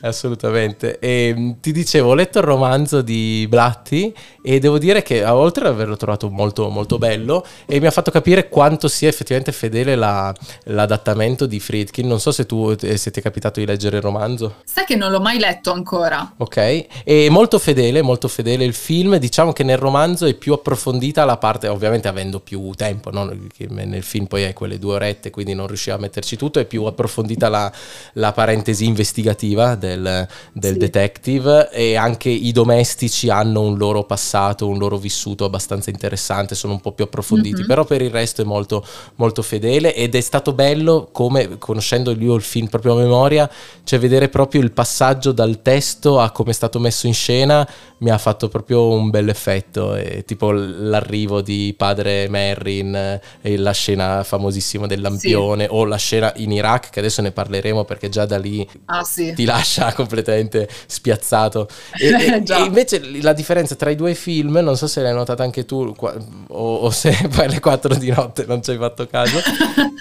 Assolutamente. 0.00 0.98
E 0.98 1.34
mm, 1.36 1.50
ti 1.60 1.72
dicevo, 1.72 2.10
ho 2.10 2.14
letto 2.14 2.38
il 2.38 2.44
romanzo 2.44 3.02
di 3.02 3.46
Blatti 3.48 4.14
e 4.42 4.58
devo 4.58 4.78
dire 4.78 5.02
che 5.02 5.24
oltre 5.24 5.66
ad 5.66 5.74
averlo 5.74 5.96
trovato 5.96 6.30
molto, 6.30 6.68
molto 6.68 6.98
bello 6.98 7.44
e 7.66 7.80
mi 7.80 7.86
ha 7.86 7.90
fatto 7.90 8.10
capire 8.10 8.48
quanto 8.48 8.88
sia 8.88 9.08
effettivamente 9.08 9.52
fedele 9.52 9.96
la, 9.96 10.34
l'adattamento 10.64 11.46
di 11.46 11.60
Friedkin. 11.60 12.06
Non 12.06 12.20
so 12.20 12.32
se 12.32 12.46
tu 12.46 12.74
eh, 12.80 12.96
se 12.96 13.10
ti 13.10 13.20
è 13.20 13.22
capitato 13.22 13.60
di 13.60 13.66
leggere 13.66 13.96
il 13.96 14.02
romanzo. 14.02 14.56
Sai 14.64 14.84
che 14.84 14.96
non 14.96 15.10
l'ho 15.10 15.20
mai 15.20 15.38
letto 15.38 15.72
ancora. 15.72 16.34
Ok, 16.38 17.04
è 17.04 17.28
molto 17.28 17.58
fedele, 17.58 18.02
molto 18.02 18.28
fedele 18.28 18.64
il 18.64 18.74
film. 18.74 19.16
Diciamo 19.16 19.52
che 19.52 19.64
nel 19.64 19.78
romanzo 19.78 20.26
è 20.26 20.34
più 20.34 20.52
approfondita 20.52 21.24
la 21.24 21.36
parte, 21.36 21.65
ovviamente 21.68 22.08
avendo 22.08 22.40
più 22.40 22.70
tempo, 22.76 23.10
no? 23.10 23.24
nel 23.68 24.02
film 24.02 24.26
poi 24.26 24.44
hai 24.44 24.52
quelle 24.52 24.78
due 24.78 24.94
orette, 24.94 25.30
quindi 25.30 25.54
non 25.54 25.66
riusciva 25.66 25.96
a 25.96 25.98
metterci 25.98 26.36
tutto, 26.36 26.58
è 26.58 26.64
più 26.64 26.84
approfondita 26.84 27.48
la, 27.48 27.72
la 28.14 28.32
parentesi 28.32 28.84
investigativa 28.84 29.74
del, 29.74 30.26
del 30.52 30.72
sì. 30.72 30.78
detective 30.78 31.70
e 31.70 31.96
anche 31.96 32.28
i 32.28 32.52
domestici 32.52 33.28
hanno 33.28 33.62
un 33.62 33.76
loro 33.76 34.04
passato 34.04 34.68
un 34.68 34.78
loro 34.78 34.96
vissuto 34.96 35.44
abbastanza 35.44 35.90
interessante, 35.90 36.54
sono 36.54 36.74
un 36.74 36.80
po' 36.80 36.92
più 36.92 37.04
approfonditi, 37.04 37.58
mm-hmm. 37.58 37.66
però 37.66 37.84
per 37.84 38.02
il 38.02 38.10
resto 38.10 38.42
è 38.42 38.44
molto, 38.44 38.84
molto 39.16 39.42
fedele 39.42 39.94
ed 39.94 40.14
è 40.14 40.20
stato 40.20 40.52
bello 40.52 41.08
come, 41.12 41.58
conoscendo 41.58 42.12
io 42.12 42.34
il 42.34 42.42
film 42.42 42.68
proprio 42.68 42.94
a 42.94 42.96
memoria, 42.96 43.50
cioè 43.84 43.98
vedere 43.98 44.28
proprio 44.28 44.60
il 44.60 44.72
passaggio 44.72 45.32
dal 45.32 45.62
testo 45.62 46.20
a 46.20 46.30
come 46.30 46.50
è 46.50 46.54
stato 46.54 46.78
messo 46.78 47.06
in 47.06 47.14
scena 47.14 47.68
mi 47.98 48.10
ha 48.10 48.18
fatto 48.18 48.48
proprio 48.48 48.88
un 48.88 49.08
bel 49.10 49.28
effetto, 49.28 49.94
e, 49.94 50.24
tipo 50.26 50.50
l'arrivo 50.52 51.40
di 51.40 51.55
padre 51.76 52.28
Merrin 52.28 53.20
e 53.40 53.56
la 53.56 53.72
scena 53.72 54.22
famosissima 54.24 54.86
del 54.86 55.00
lampione 55.00 55.64
sì. 55.64 55.70
o 55.72 55.84
la 55.84 55.96
scena 55.96 56.32
in 56.36 56.52
Iraq 56.52 56.90
che 56.90 56.98
adesso 56.98 57.22
ne 57.22 57.30
parleremo 57.30 57.84
perché 57.84 58.08
già 58.08 58.26
da 58.26 58.38
lì 58.38 58.66
ah, 58.86 59.02
sì. 59.02 59.32
ti 59.34 59.44
lascia 59.44 59.92
completamente 59.94 60.68
spiazzato. 60.86 61.68
E, 61.98 62.08
e, 62.08 62.42
e 62.46 62.64
invece 62.64 63.20
la 63.20 63.32
differenza 63.32 63.74
tra 63.74 63.90
i 63.90 63.96
due 63.96 64.14
film 64.14 64.56
non 64.56 64.76
so 64.76 64.86
se 64.86 65.00
l'hai 65.02 65.14
notata 65.14 65.42
anche 65.42 65.64
tu 65.64 65.94
o, 65.98 66.74
o 66.76 66.90
se 66.90 67.16
poi 67.34 67.46
alle 67.46 67.60
4 67.60 67.94
di 67.94 68.10
notte 68.10 68.44
non 68.46 68.62
ci 68.62 68.70
hai 68.70 68.78
fatto 68.78 69.06
caso. 69.06 69.40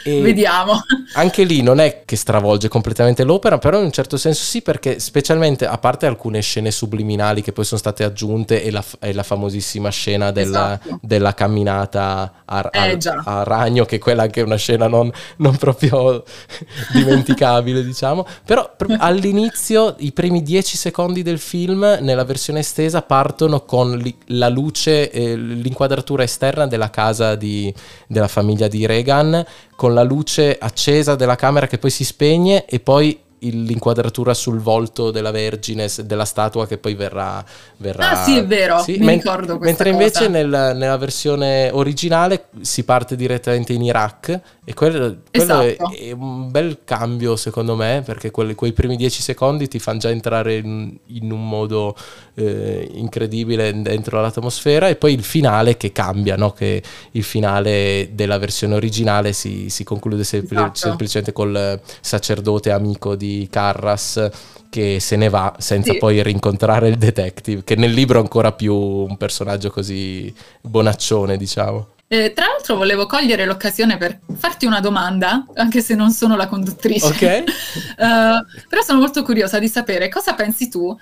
Vediamo. 0.04 0.82
Anche 1.14 1.44
lì 1.44 1.62
non 1.62 1.80
è 1.80 2.04
che 2.06 2.16
stravolge 2.16 2.68
completamente 2.68 3.24
l'opera, 3.24 3.58
però 3.58 3.80
in 3.80 3.86
un 3.86 3.92
certo 3.92 4.18
senso 4.18 4.44
sì, 4.44 4.62
perché 4.62 5.00
specialmente 5.00 5.66
a 5.66 5.78
parte 5.78 6.06
alcune 6.06 6.42
scene 6.42 6.72
subliminali 6.72 7.42
che 7.42 7.52
poi 7.52 7.66
sono 7.66 7.80
state 7.80 8.04
aggiunte 8.04 8.64
e 8.64 8.72
la, 8.72 8.84
e 9.00 9.14
la 9.14 9.24
famosissima 9.24 9.90
scena 9.90 10.32
della, 10.32 10.80
esatto. 10.80 11.00
della 11.02 11.34
camminata 11.46 12.44
a, 12.46 12.70
eh, 12.72 12.98
a, 13.04 13.22
a, 13.24 13.44
ragno, 13.44 13.86
che 13.86 14.00
quella 14.00 14.24
anche 14.24 14.42
è 14.42 14.44
una 14.44 14.56
scena 14.56 14.88
non, 14.88 15.12
non 15.38 15.56
proprio 15.58 16.24
dimenticabile, 16.94 17.84
diciamo, 17.84 18.25
però 18.46 18.75
all'inizio 18.98 19.96
i 20.00 20.12
primi 20.12 20.42
10 20.42 20.78
secondi 20.78 21.22
del 21.22 21.40
film 21.40 21.98
nella 22.02 22.24
versione 22.24 22.60
estesa 22.60 23.02
partono 23.02 23.64
con 23.64 24.02
la 24.28 24.50
luce, 24.50 25.12
eh, 25.12 25.36
l'inquadratura 25.36 26.24
esterna 26.24 26.68
della 26.68 26.90
casa 26.90 27.36
di, 27.36 27.74
della 28.08 28.28
famiglia 28.28 28.68
di 28.68 28.86
Reagan, 28.86 29.46
con 29.75 29.94
la 29.94 30.04
luce 30.04 30.58
accesa 30.60 31.16
della 31.16 31.36
camera 31.36 31.68
che 31.68 31.78
poi 31.78 31.92
si 31.92 32.04
spegne 32.04 32.66
e 32.66 32.80
poi 32.80 33.20
l'inquadratura 33.52 34.34
sul 34.34 34.60
volto 34.60 35.12
della 35.12 35.32
Vergine, 35.32 35.88
della 36.04 36.25
statua 36.25 36.68
che 36.68 36.78
poi 36.78 36.94
verrà... 36.94 37.44
verrà 37.78 38.12
ah 38.12 38.24
sì, 38.24 38.38
è 38.38 38.46
vero, 38.46 38.80
sì, 38.80 38.98
mi 38.98 39.06
men- 39.06 39.16
ricordo 39.16 39.58
Mentre 39.60 39.90
invece 39.90 40.28
nel, 40.28 40.48
nella 40.48 40.98
versione 40.98 41.70
originale 41.72 42.46
si 42.62 42.84
parte 42.84 43.16
direttamente 43.16 43.74
in 43.74 43.84
Iraq 43.84 44.40
e 44.64 44.74
quello, 44.74 45.18
quello 45.32 45.62
esatto. 45.62 45.92
è, 45.92 46.08
è, 46.08 46.12
un 46.12 46.50
bel 46.50 46.80
cambio 46.84 47.36
secondo 47.36 47.75
me 47.75 48.02
perché 48.06 48.32
quelli, 48.32 48.56
quei 48.56 48.74
primi 48.74 48.96
dieci 48.96 49.22
secondi 49.22 49.68
ti 49.68 49.80
fanno 49.80 50.00
già 50.00 50.10
entrare 50.10 50.56
in, 50.56 50.96
in 51.08 51.32
un 51.32 51.48
modo 51.48 51.96
eh, 52.36 52.89
incredibile 52.94 53.82
dentro 53.82 54.22
l'atmosfera 54.22 54.88
e 54.89 54.96
poi 54.96 55.13
il 55.13 55.24
finale 55.24 55.77
che 55.77 55.92
cambia, 55.92 56.36
no? 56.36 56.51
che 56.51 56.82
il 57.12 57.24
finale 57.24 58.10
della 58.13 58.38
versione 58.38 58.75
originale 58.75 59.34
si, 59.34 59.70
si 59.70 59.84
conclude 59.84 60.24
sempl- 60.24 60.56
esatto. 60.56 60.75
semplicemente 60.75 61.34
col 61.34 61.80
sacerdote 62.01 62.72
amico 62.72 63.15
di 63.15 63.48
Carras 63.50 64.30
che 64.70 65.00
se 65.00 65.15
ne 65.15 65.30
va 65.30 65.56
senza 65.58 65.94
sì. 65.94 65.98
poi 65.98 66.22
rincontrare 66.22 66.89
il 66.89 66.98
detective, 66.98 67.63
che 67.63 67.75
nel 67.75 67.92
libro 67.92 68.20
è 68.20 68.22
ancora 68.22 68.51
più 68.51 68.75
un 68.75 69.15
personaggio 69.15 69.70
così 69.70 70.34
bonaccione, 70.62 71.38
diciamo. 71.38 71.95
Eh, 72.08 72.34
tra 72.34 72.46
l'altro 72.46 72.76
volevo 72.76 73.08
cogliere 73.08 73.46
l'occasione 73.46 73.98
per 73.98 74.20
farti 74.38 74.68
una 74.68 74.80
domanda, 74.80 75.44
anche 75.56 75.82
se 75.82 75.96
non 75.96 76.12
sono 76.12 76.36
la 76.36 76.48
conduttrice. 76.48 77.08
Ok. 77.08 77.44
uh, 77.48 78.46
però 78.70 78.82
sono 78.84 79.00
molto 79.00 79.24
curiosa 79.24 79.58
di 79.58 79.68
sapere 79.68 80.08
cosa 80.08 80.36
pensi 80.36 80.70
tu 80.70 80.82
uh, 80.86 80.98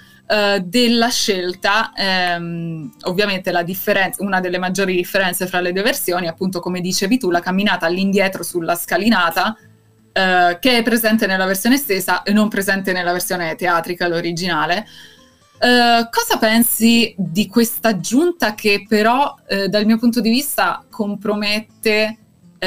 della 0.63 1.09
scelta, 1.09 1.91
um, 2.37 2.89
ovviamente 3.01 3.51
la 3.51 3.63
differenza, 3.63 4.23
una 4.23 4.39
delle 4.39 4.57
maggiori 4.57 4.95
differenze 4.95 5.45
fra 5.45 5.59
le 5.59 5.73
due 5.73 5.83
versioni, 5.83 6.27
appunto 6.27 6.61
come 6.61 6.79
dicevi 6.79 7.17
tu, 7.17 7.31
la 7.31 7.41
camminata 7.41 7.85
all'indietro 7.85 8.41
sulla 8.41 8.75
scalinata, 8.75 9.57
uh, 9.57 10.57
che 10.57 10.77
è 10.77 10.83
presente 10.83 11.27
nella 11.27 11.45
versione 11.45 11.75
estesa 11.75 12.23
e 12.23 12.31
non 12.31 12.47
presente 12.47 12.93
nella 12.93 13.11
versione 13.11 13.55
teatrica, 13.55 14.07
l'originale. 14.07 14.87
Uh, 14.87 15.12
cosa 16.09 16.37
pensi 16.39 17.15
di 17.17 17.47
questa 17.47 17.89
aggiunta 17.89 18.53
che 18.53 18.85
però 18.87 19.33
uh, 19.47 19.67
dal 19.67 19.85
mio 19.85 19.97
punto 19.97 20.19
di 20.19 20.29
vista 20.29 20.83
compromette 20.89 22.17
uh, 22.59 22.65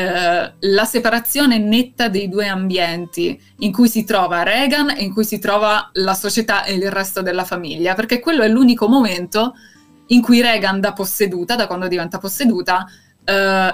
la 0.58 0.84
separazione 0.86 1.58
netta 1.58 2.08
dei 2.08 2.28
due 2.28 2.48
ambienti 2.48 3.38
in 3.58 3.72
cui 3.72 3.88
si 3.88 4.04
trova 4.04 4.42
Reagan 4.42 4.90
e 4.90 5.02
in 5.02 5.12
cui 5.12 5.24
si 5.24 5.38
trova 5.38 5.90
la 5.92 6.14
società 6.14 6.64
e 6.64 6.74
il 6.74 6.90
resto 6.90 7.20
della 7.20 7.44
famiglia? 7.44 7.92
Perché 7.92 8.18
quello 8.18 8.42
è 8.42 8.48
l'unico 8.48 8.88
momento 8.88 9.52
in 10.06 10.22
cui 10.22 10.40
Reagan 10.40 10.80
da 10.80 10.94
posseduta, 10.94 11.54
da 11.54 11.66
quando 11.66 11.88
diventa 11.88 12.18
posseduta, 12.18 12.86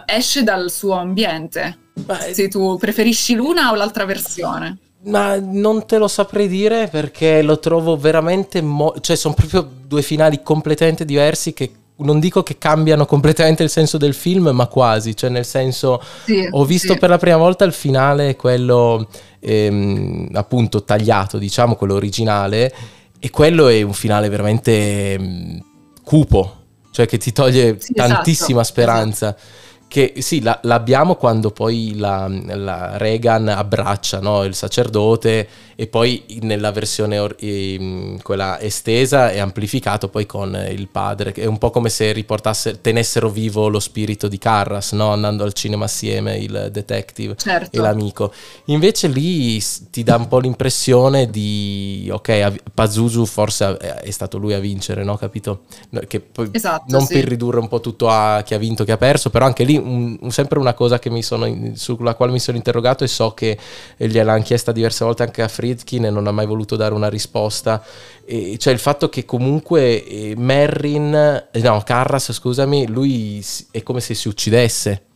esce 0.06 0.42
dal 0.42 0.70
suo 0.70 0.94
ambiente. 0.94 1.90
Beh, 1.92 2.32
Se 2.32 2.48
tu 2.48 2.78
preferisci 2.78 3.34
l'una 3.34 3.70
o 3.70 3.74
l'altra 3.74 4.06
versione. 4.06 4.78
Ma 5.04 5.36
non 5.38 5.84
te 5.86 5.98
lo 5.98 6.06
saprei 6.06 6.46
dire 6.48 6.88
perché 6.88 7.42
lo 7.42 7.58
trovo 7.58 7.96
veramente... 7.96 8.60
Mo- 8.62 8.94
cioè 9.00 9.16
sono 9.16 9.34
proprio 9.34 9.68
due 9.86 10.02
finali 10.02 10.42
completamente 10.42 11.04
diversi 11.04 11.52
che 11.52 11.72
non 11.96 12.20
dico 12.20 12.42
che 12.42 12.58
cambiano 12.58 13.06
completamente 13.06 13.62
il 13.62 13.70
senso 13.70 13.96
del 13.98 14.14
film, 14.14 14.48
ma 14.48 14.66
quasi, 14.66 15.16
cioè 15.16 15.30
nel 15.30 15.44
senso 15.44 16.02
sì, 16.24 16.46
ho 16.50 16.64
visto 16.64 16.94
sì. 16.94 16.98
per 16.98 17.10
la 17.10 17.18
prima 17.18 17.36
volta 17.36 17.64
il 17.64 17.72
finale, 17.72 18.36
quello 18.36 19.08
ehm, 19.40 20.28
appunto 20.32 20.82
tagliato, 20.82 21.38
diciamo, 21.38 21.76
quello 21.76 21.94
originale, 21.94 22.72
e 23.18 23.30
quello 23.30 23.68
è 23.68 23.82
un 23.82 23.92
finale 23.92 24.28
veramente 24.28 25.12
ehm, 25.12 25.64
cupo, 26.02 26.56
cioè 26.90 27.06
che 27.06 27.18
ti 27.18 27.32
toglie 27.32 27.76
sì, 27.78 27.92
esatto, 27.94 28.12
tantissima 28.14 28.60
esatto, 28.60 28.80
speranza. 28.80 29.28
Esatto 29.28 29.60
che 29.92 30.14
sì, 30.20 30.40
la, 30.40 30.58
l'abbiamo 30.62 31.16
quando 31.16 31.50
poi 31.50 31.96
la, 31.96 32.26
la 32.26 32.96
Reagan 32.96 33.46
abbraccia 33.48 34.20
no, 34.20 34.42
il 34.42 34.54
sacerdote 34.54 35.46
e 35.74 35.86
poi 35.86 36.24
nella 36.40 36.70
versione 36.70 37.18
or- 37.18 37.36
eh, 37.38 38.16
quella 38.22 38.58
estesa 38.58 39.30
è 39.30 39.38
amplificato 39.38 40.08
poi 40.08 40.24
con 40.24 40.58
il 40.70 40.88
padre, 40.88 41.32
è 41.32 41.44
un 41.44 41.58
po' 41.58 41.70
come 41.70 41.90
se 41.90 42.10
riportasse, 42.12 42.80
tenessero 42.80 43.28
vivo 43.28 43.68
lo 43.68 43.80
spirito 43.80 44.28
di 44.28 44.38
Carras, 44.38 44.92
no? 44.92 45.12
andando 45.12 45.44
al 45.44 45.52
cinema 45.52 45.84
assieme 45.84 46.38
il 46.38 46.68
detective 46.72 47.34
certo. 47.36 47.76
e 47.76 47.78
l'amico. 47.78 48.32
Invece 48.66 49.08
lì 49.08 49.62
ti 49.90 50.02
dà 50.02 50.16
un 50.16 50.28
po' 50.28 50.38
l'impressione 50.38 51.28
di, 51.28 52.08
ok, 52.10 52.70
Pazuzu 52.72 53.26
forse 53.26 53.76
è 53.76 54.10
stato 54.10 54.38
lui 54.38 54.54
a 54.54 54.58
vincere, 54.58 55.04
no? 55.04 55.16
Capito? 55.16 55.64
Che 56.06 56.20
poi, 56.20 56.48
esatto, 56.52 56.84
non 56.88 57.04
sì. 57.04 57.14
per 57.14 57.24
ridurre 57.24 57.58
un 57.58 57.68
po' 57.68 57.80
tutto 57.80 58.08
a 58.08 58.42
chi 58.42 58.54
ha 58.54 58.58
vinto, 58.58 58.84
chi 58.84 58.92
ha 58.92 58.96
perso, 58.96 59.28
però 59.28 59.44
anche 59.44 59.64
lì 59.64 59.81
un, 59.82 60.16
un, 60.20 60.30
sempre 60.30 60.58
una 60.58 60.74
cosa 60.74 61.00
sono, 61.20 61.72
sulla 61.74 62.14
quale 62.14 62.32
mi 62.32 62.38
sono 62.38 62.56
interrogato 62.56 63.04
e 63.04 63.08
so 63.08 63.32
che 63.32 63.58
gliel'hanno 63.96 64.42
chiesta 64.42 64.72
diverse 64.72 65.04
volte 65.04 65.22
anche 65.22 65.42
a 65.42 65.48
Friedkin 65.48 66.06
e 66.06 66.10
non 66.10 66.26
ha 66.26 66.32
mai 66.32 66.46
voluto 66.46 66.76
dare 66.76 66.94
una 66.94 67.08
risposta. 67.08 67.82
E 68.24 68.56
cioè 68.58 68.72
il 68.72 68.78
fatto 68.78 69.08
che 69.08 69.24
comunque 69.24 70.04
eh, 70.04 70.34
Merrin, 70.36 71.14
eh, 71.50 71.60
no, 71.60 71.82
Carras, 71.84 72.32
scusami, 72.32 72.86
lui 72.86 73.44
è 73.70 73.82
come 73.82 74.00
se 74.00 74.14
si 74.14 74.28
uccidesse. 74.28 75.06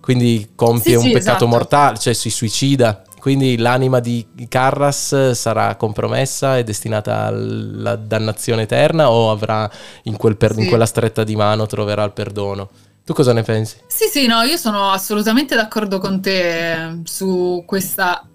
Quindi 0.00 0.50
compie 0.54 0.92
sì, 0.92 0.96
un 0.96 1.02
sì, 1.02 1.10
peccato 1.10 1.30
esatto. 1.30 1.46
mortale, 1.46 1.98
cioè 1.98 2.12
si 2.12 2.30
suicida. 2.30 3.02
Quindi 3.26 3.56
l'anima 3.56 3.98
di 3.98 4.24
Carras 4.48 5.32
sarà 5.32 5.74
compromessa 5.74 6.58
e 6.58 6.62
destinata 6.62 7.24
alla 7.24 7.96
dannazione 7.96 8.62
eterna 8.62 9.10
o 9.10 9.32
avrà 9.32 9.68
in, 10.04 10.16
quel 10.16 10.36
per, 10.36 10.54
sì. 10.54 10.60
in 10.60 10.68
quella 10.68 10.86
stretta 10.86 11.24
di 11.24 11.34
mano 11.34 11.66
troverà 11.66 12.04
il 12.04 12.12
perdono? 12.12 12.68
Tu 13.06 13.12
cosa 13.12 13.32
ne 13.32 13.44
pensi? 13.44 13.76
Sì, 13.86 14.08
sì, 14.08 14.26
no, 14.26 14.42
io 14.42 14.56
sono 14.56 14.90
assolutamente 14.90 15.54
d'accordo 15.54 16.00
con 16.00 16.20
te 16.20 17.02
su 17.04 17.62
questa 17.64 18.28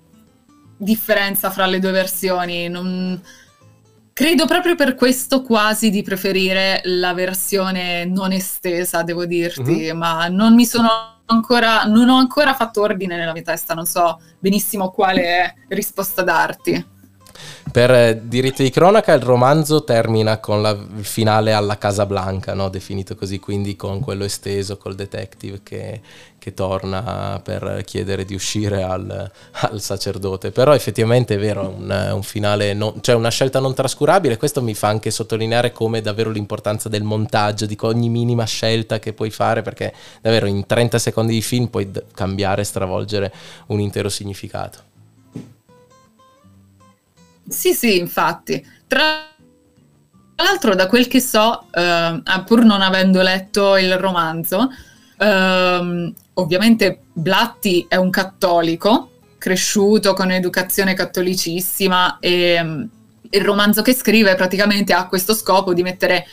differenza 0.78 1.50
fra 1.50 1.66
le 1.66 1.80
due 1.80 1.92
versioni. 1.92 2.70
Non... 2.70 3.22
Credo 4.14 4.46
proprio 4.46 4.76
per 4.76 4.96
questo 4.96 5.42
quasi 5.42 5.90
di 5.90 6.04
preferire 6.04 6.80
la 6.86 7.14
versione 7.14 8.06
non 8.06 8.32
estesa, 8.32 9.04
devo 9.04 9.26
dirti, 9.26 9.62
mm-hmm. 9.62 9.98
ma 9.98 10.30
non 10.30 10.56
mi 10.56 10.66
sono 10.66 10.90
ancora, 11.26 11.84
non 11.84 12.08
ho 12.08 12.16
ancora 12.16 12.54
fatto 12.54 12.80
ordine 12.80 13.18
nella 13.18 13.34
mia 13.34 13.42
testa, 13.42 13.74
non 13.74 13.86
so 13.86 14.22
benissimo 14.40 14.90
quale 14.92 15.66
risposta 15.68 16.24
darti. 16.24 17.00
Per 17.72 17.92
eh, 17.92 18.22
diritti 18.24 18.64
di 18.64 18.70
cronaca 18.70 19.14
il 19.14 19.22
romanzo 19.22 19.84
termina 19.84 20.40
con 20.40 20.62
la, 20.62 20.72
il 20.72 21.06
finale 21.06 21.54
alla 21.54 21.78
Casa 21.78 22.06
Blanca, 22.06 22.54
no? 22.54 22.68
definito 22.70 23.16
così, 23.16 23.40
quindi 23.40 23.76
con 23.78 24.02
quello 24.02 24.26
esteso, 24.26 24.78
col 24.78 24.96
detective 24.96 25.62
che, 25.64 26.02
che 26.38 26.54
torna 26.54 27.40
per 27.42 27.84
chiedere 27.86 28.26
di 28.26 28.34
uscire 28.34 28.84
al, 28.84 29.32
al, 29.52 29.80
sacerdote. 29.80 30.52
Però 30.52 30.74
effettivamente 30.74 31.36
è 31.36 31.40
vero, 31.40 31.70
un, 31.70 32.10
un 32.14 32.24
finale, 32.24 32.74
non, 32.74 32.96
cioè 33.00 33.16
una 33.16 33.30
scelta 33.30 33.60
non 33.60 33.74
trascurabile, 33.74 34.38
questo 34.38 34.62
mi 34.62 34.74
fa 34.74 34.90
anche 34.90 35.10
sottolineare 35.10 35.72
come 35.72 36.02
davvero 36.02 36.30
l'importanza 36.30 36.90
del 36.90 37.04
montaggio, 37.04 37.66
di 37.66 37.78
ogni 37.82 38.10
minima 38.10 38.44
scelta 38.44 39.00
che 39.00 39.14
puoi 39.14 39.30
fare, 39.30 39.62
perché 39.62 39.94
davvero 40.20 40.48
in 40.48 40.66
30 40.66 41.00
secondi 41.00 41.34
di 41.34 41.42
film 41.42 41.68
puoi 41.68 41.90
cambiare, 42.14 42.66
stravolgere 42.66 43.32
un 43.68 43.80
intero 43.80 44.10
significato. 44.10 44.91
Sì, 47.52 47.74
sì, 47.74 47.98
infatti. 47.98 48.66
Tra 48.88 49.28
l'altro, 50.36 50.74
da 50.74 50.88
quel 50.88 51.08
che 51.08 51.20
so, 51.20 51.68
eh, 51.72 52.22
pur 52.46 52.64
non 52.64 52.82
avendo 52.82 53.22
letto 53.22 53.76
il 53.76 53.98
romanzo, 53.98 54.70
eh, 55.18 56.14
ovviamente 56.34 57.02
Blatti 57.12 57.86
è 57.90 57.98
un 57.98 58.10
cattolico, 58.10 59.10
cresciuto 59.38 60.14
con 60.14 60.32
educazione 60.32 60.94
cattolicissima 60.94 62.20
e 62.20 62.60
mm, 62.64 62.84
il 63.32 63.42
romanzo 63.42 63.82
che 63.82 63.94
scrive 63.94 64.36
praticamente 64.36 64.94
ha 64.94 65.08
questo 65.08 65.34
scopo 65.34 65.74
di 65.74 65.84
mettere 65.84 66.26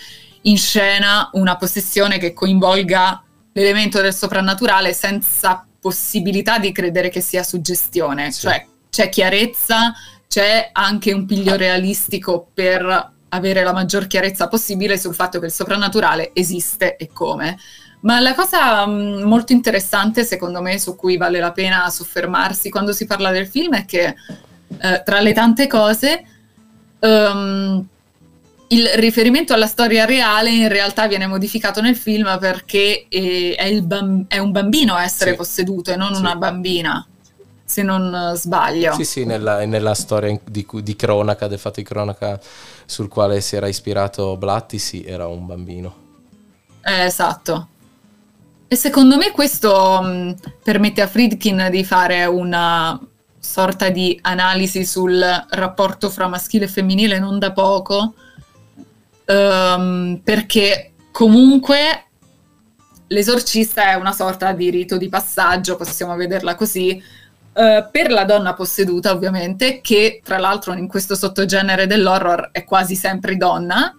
in 0.42 0.56
scena 0.56 1.30
una 1.32 1.56
possessione 1.56 2.18
che 2.18 2.32
coinvolga 2.32 3.22
l'elemento 3.52 4.00
del 4.00 4.14
soprannaturale 4.14 4.92
senza 4.92 5.66
possibilità 5.80 6.58
di 6.58 6.70
credere 6.70 7.08
che 7.08 7.20
sia 7.20 7.42
suggestione, 7.42 8.30
sì. 8.30 8.42
cioè 8.42 8.66
c'è 8.90 9.08
chiarezza, 9.08 9.92
c'è 10.38 10.70
anche 10.72 11.12
un 11.12 11.27
piglio 11.27 11.57
realistico 11.57 12.46
per 12.55 13.12
avere 13.31 13.64
la 13.64 13.72
maggior 13.72 14.07
chiarezza 14.07 14.46
possibile 14.46 14.96
sul 14.96 15.12
fatto 15.12 15.40
che 15.40 15.46
il 15.46 15.53
soprannaturale 15.53 16.31
esiste 16.33 16.94
e 16.94 17.11
come. 17.12 17.59
Ma 18.03 18.20
la 18.20 18.35
cosa 18.37 18.87
mh, 18.87 18.92
mm, 18.92 19.22
molto 19.22 19.53
interessante, 19.53 20.22
secondo 20.22 20.62
me, 20.62 20.79
su 20.79 20.94
cui 20.94 21.16
vale 21.16 21.40
la 21.40 21.51
pena 21.51 21.90
soffermarsi 21.90 22.70
quando 22.70 22.92
si 22.92 23.05
parla 23.05 23.33
del 23.33 23.48
film 23.48 23.74
è 23.74 23.85
che 23.85 24.14
eh, 24.81 25.03
tra 25.05 25.18
le 25.18 25.33
tante 25.33 25.66
cose 25.66 26.24
um, 27.01 27.85
il 28.68 28.87
riferimento 28.94 29.53
alla 29.53 29.66
storia 29.66 30.05
reale 30.05 30.51
in 30.51 30.68
realtà 30.68 31.09
viene 31.09 31.27
modificato 31.27 31.81
nel 31.81 31.96
film 31.96 32.38
perché 32.38 33.07
è, 33.09 33.57
è, 33.57 33.81
bamb- 33.81 34.27
è 34.29 34.38
un 34.38 34.53
bambino 34.53 34.94
a 34.94 35.03
essere 35.03 35.33
sì. 35.33 35.37
posseduto 35.37 35.90
e 35.90 35.96
non 35.96 36.14
sì. 36.14 36.20
una 36.20 36.37
bambina 36.37 37.05
se 37.68 37.83
non 37.83 38.33
sbaglio. 38.35 38.94
Sì, 38.94 39.04
sì, 39.04 39.24
nella, 39.26 39.66
nella 39.66 39.92
storia 39.92 40.40
di, 40.42 40.66
di, 40.83 40.96
cronaca, 40.96 41.48
del 41.48 41.59
fatto 41.59 41.81
di 41.81 41.87
cronaca 41.87 42.40
sul 42.87 43.09
quale 43.09 43.42
si 43.42 43.57
era 43.57 43.68
ispirato 43.68 44.38
Blatti, 44.38 44.78
sì, 44.78 45.04
era 45.04 45.26
un 45.26 45.44
bambino. 45.44 45.94
Eh, 46.83 47.04
esatto. 47.04 47.68
E 48.66 48.74
secondo 48.74 49.18
me 49.18 49.33
questo 49.33 50.00
mh, 50.00 50.37
permette 50.64 51.02
a 51.02 51.07
Friedkin 51.07 51.68
di 51.70 51.85
fare 51.85 52.24
una 52.24 52.98
sorta 53.38 53.90
di 53.90 54.18
analisi 54.22 54.87
sul 54.87 55.22
rapporto 55.50 56.09
fra 56.09 56.26
maschile 56.26 56.64
e 56.64 56.68
femminile 56.68 57.18
non 57.18 57.38
da 57.38 57.52
poco, 57.52 58.14
um, 59.26 60.18
perché 60.24 60.92
comunque 61.12 62.04
l'esorcista 63.09 63.90
è 63.90 63.94
una 63.94 64.12
sorta 64.12 64.52
di 64.52 64.70
rito 64.70 64.96
di 64.96 65.11
passaggio, 65.11 65.76
possiamo 65.76 66.16
vederla 66.16 66.54
così, 66.54 67.02
Uh, 67.59 67.90
per 67.90 68.12
la 68.12 68.25
donna 68.25 68.55
posseduta, 68.55 69.11
ovviamente, 69.11 69.81
che 69.81 70.21
tra 70.23 70.38
l'altro 70.38 70.75
in 70.75 70.87
questo 70.87 71.16
sottogenere 71.16 71.88
dell'horror 71.88 72.51
è 72.53 72.62
quasi 72.62 72.94
sempre 72.94 73.37
donna, 73.37 73.92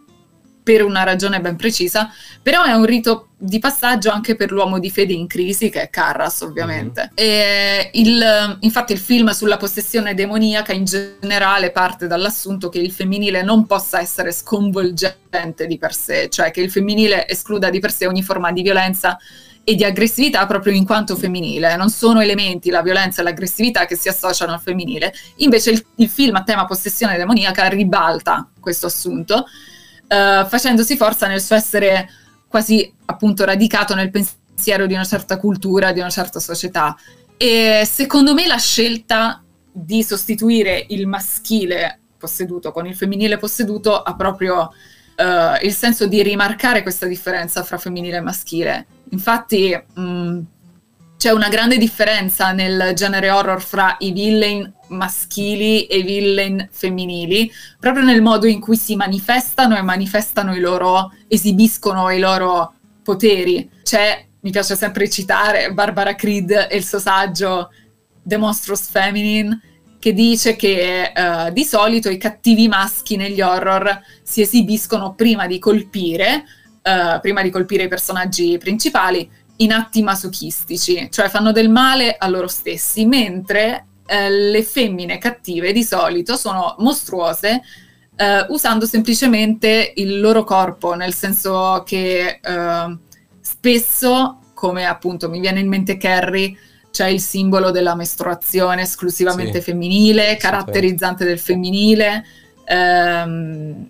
per 0.70 0.84
una 0.84 1.02
ragione 1.02 1.42
ben 1.42 1.56
precisa, 1.56 2.12
però 2.44 2.64
è 2.64 2.74
un 2.74 2.86
rito 2.86 3.30
di 3.36 3.58
passaggio 3.58 4.12
anche 4.12 4.36
per 4.36 4.52
l'uomo 4.52 4.78
di 4.78 4.92
fede 4.92 5.14
in 5.14 5.26
crisi, 5.26 5.72
che 5.72 5.82
è 5.82 5.90
Carras, 5.90 6.42
ovviamente. 6.42 7.12
Mm-hmm. 7.20 7.90
Il, 7.94 8.58
infatti 8.60 8.94
il 8.94 9.00
film 9.00 9.32
sulla 9.32 9.58
possessione 9.58 10.14
demoniaca 10.14 10.72
in 10.72 10.86
generale 10.86 11.72
parte 11.72 12.06
dall'assunto 12.06 12.70
che 12.70 12.78
il 12.78 12.92
femminile 12.92 13.42
non 13.42 13.66
possa 13.66 14.00
essere 14.00 14.32
sconvolgente 14.32 15.66
di 15.66 15.80
per 15.80 15.96
sé, 15.96 16.30
cioè 16.30 16.52
che 16.52 16.62
il 16.62 16.70
femminile 16.70 17.28
escluda 17.28 17.72
di 17.72 17.80
per 17.80 17.92
sé 17.92 18.06
ogni 18.06 18.22
forma 18.22 18.52
di 18.52 18.62
violenza 18.62 19.18
e 19.70 19.76
di 19.76 19.84
aggressività 19.84 20.48
proprio 20.48 20.74
in 20.74 20.84
quanto 20.84 21.16
femminile. 21.16 21.76
Non 21.76 21.92
sono 21.92 22.22
elementi, 22.22 22.72
la 22.72 22.82
violenza 22.82 23.22
e 23.22 23.24
l'aggressività, 23.24 23.86
che 23.86 23.96
si 23.96 24.10
associano 24.10 24.54
al 24.54 24.62
femminile. 24.62 25.14
Invece 25.38 25.70
il, 25.70 25.86
il 25.98 26.10
film 26.10 26.36
a 26.38 26.44
tema 26.44 26.66
possessione 26.66 27.18
demoniaca 27.18 27.68
ribalta 27.68 28.50
questo 28.60 28.88
assunto, 28.88 29.46
eh, 30.08 30.44
facendosi 30.48 30.98
forza 30.98 31.28
nel 31.28 31.40
suo 31.40 31.56
essere 31.56 32.10
quasi 32.48 32.92
appunto 33.06 33.46
radicato 33.46 33.94
nel 33.94 34.10
pensiero 34.10 34.88
di 34.88 34.96
una 34.96 35.04
certa 35.04 35.38
cultura, 35.38 35.92
di 35.92 36.00
una 36.00 36.10
certa 36.10 36.40
società. 36.40 36.98
E 37.38 37.88
secondo 37.88 38.34
me 38.34 38.48
la 38.48 38.58
scelta 38.58 39.44
di 39.72 40.02
sostituire 40.02 40.84
il 40.90 41.06
maschile 41.06 42.00
posseduto 42.18 42.72
con 42.72 42.88
il 42.88 42.96
femminile 42.96 43.38
posseduto 43.38 44.02
ha 44.02 44.16
proprio 44.16 44.72
uh, 45.20 45.66
il 45.66 45.74
senso 45.74 46.08
di 46.08 46.24
rimarcare 46.24 46.82
questa 46.82 47.06
differenza 47.06 47.64
fra 47.64 47.78
femminile 47.78 48.18
e 48.18 48.22
maschile. 48.22 48.86
Infatti 49.12 49.78
mh, 49.94 50.02
mm, 50.02 50.40
c'è 51.18 51.32
una 51.32 51.50
grande 51.50 51.78
differenza 51.78 52.52
nel 52.54 52.94
genere 52.96 53.30
horror 53.30 53.62
fra 53.62 53.98
i 54.00 54.14
villain 54.14 54.72
maschili 54.88 55.86
e 55.86 55.98
i 55.98 56.04
villain 56.04 56.70
femminili, 56.72 57.52
proprio 57.80 58.06
nel 58.06 58.22
modo 58.22 58.48
in 58.48 58.62
cui 58.62 58.78
si 58.78 58.96
manifestano 58.96 59.78
e 59.78 59.82
manifestano 59.82 60.56
i 60.56 60.60
loro, 60.60 61.12
esibiscono 61.28 62.10
i 62.10 62.20
loro 62.20 62.74
poteri. 63.04 63.70
C'è, 63.84 64.26
mi 64.40 64.52
piace 64.52 64.76
sempre 64.76 65.10
citare, 65.10 65.74
Barbara 65.74 66.16
Creed 66.16 66.68
e 66.70 66.78
il 66.78 66.86
suo 66.86 67.00
saggio 67.00 67.70
The 68.24 68.38
Monstrous 68.38 68.90
Feminine, 68.90 69.60
che 70.00 70.14
dice 70.14 70.56
che 70.56 71.12
uh, 71.14 71.52
di 71.52 71.66
solito 71.66 72.10
i 72.10 72.18
cattivi 72.18 72.68
maschi 72.70 73.18
negli 73.18 73.42
horror 73.42 74.02
si 74.24 74.42
esibiscono 74.42 75.14
prima 75.14 75.46
di 75.46 75.60
colpire, 75.60 76.46
uh, 76.82 77.20
prima 77.20 77.42
di 77.42 77.50
colpire 77.50 77.84
i 77.84 77.88
personaggi 77.90 78.58
principali, 78.58 79.30
in 79.58 79.74
atti 79.74 80.02
masochistici, 80.02 81.10
cioè 81.12 81.28
fanno 81.28 81.52
del 81.52 81.70
male 81.70 82.16
a 82.18 82.30
loro 82.30 82.48
stessi, 82.48 83.06
mentre 83.06 83.88
uh, 84.08 84.14
le 84.30 84.64
femmine 84.64 85.18
cattive 85.18 85.74
di 85.74 85.84
solito 85.84 86.38
sono 86.38 86.76
mostruose 86.80 87.62
usando 88.50 88.86
semplicemente 88.86 89.94
il 89.96 90.20
loro 90.20 90.44
corpo, 90.44 90.94
nel 90.94 91.14
senso 91.14 91.84
che 91.86 92.42
spesso 93.40 94.40
come 94.54 94.86
appunto 94.86 95.30
mi 95.30 95.40
viene 95.40 95.62
in 95.62 95.70
mente 95.70 95.96
Carrie, 95.96 96.54
c'è 96.92 97.08
il 97.08 97.22
simbolo 97.22 97.72
della 97.72 97.96
mestruazione 97.96 98.84
esclusivamente 98.84 99.60
sì. 99.60 99.72
femminile, 99.72 100.38
caratterizzante 100.38 101.26
del 101.26 101.40
femminile. 101.40 102.26
Ehm, 102.66 103.88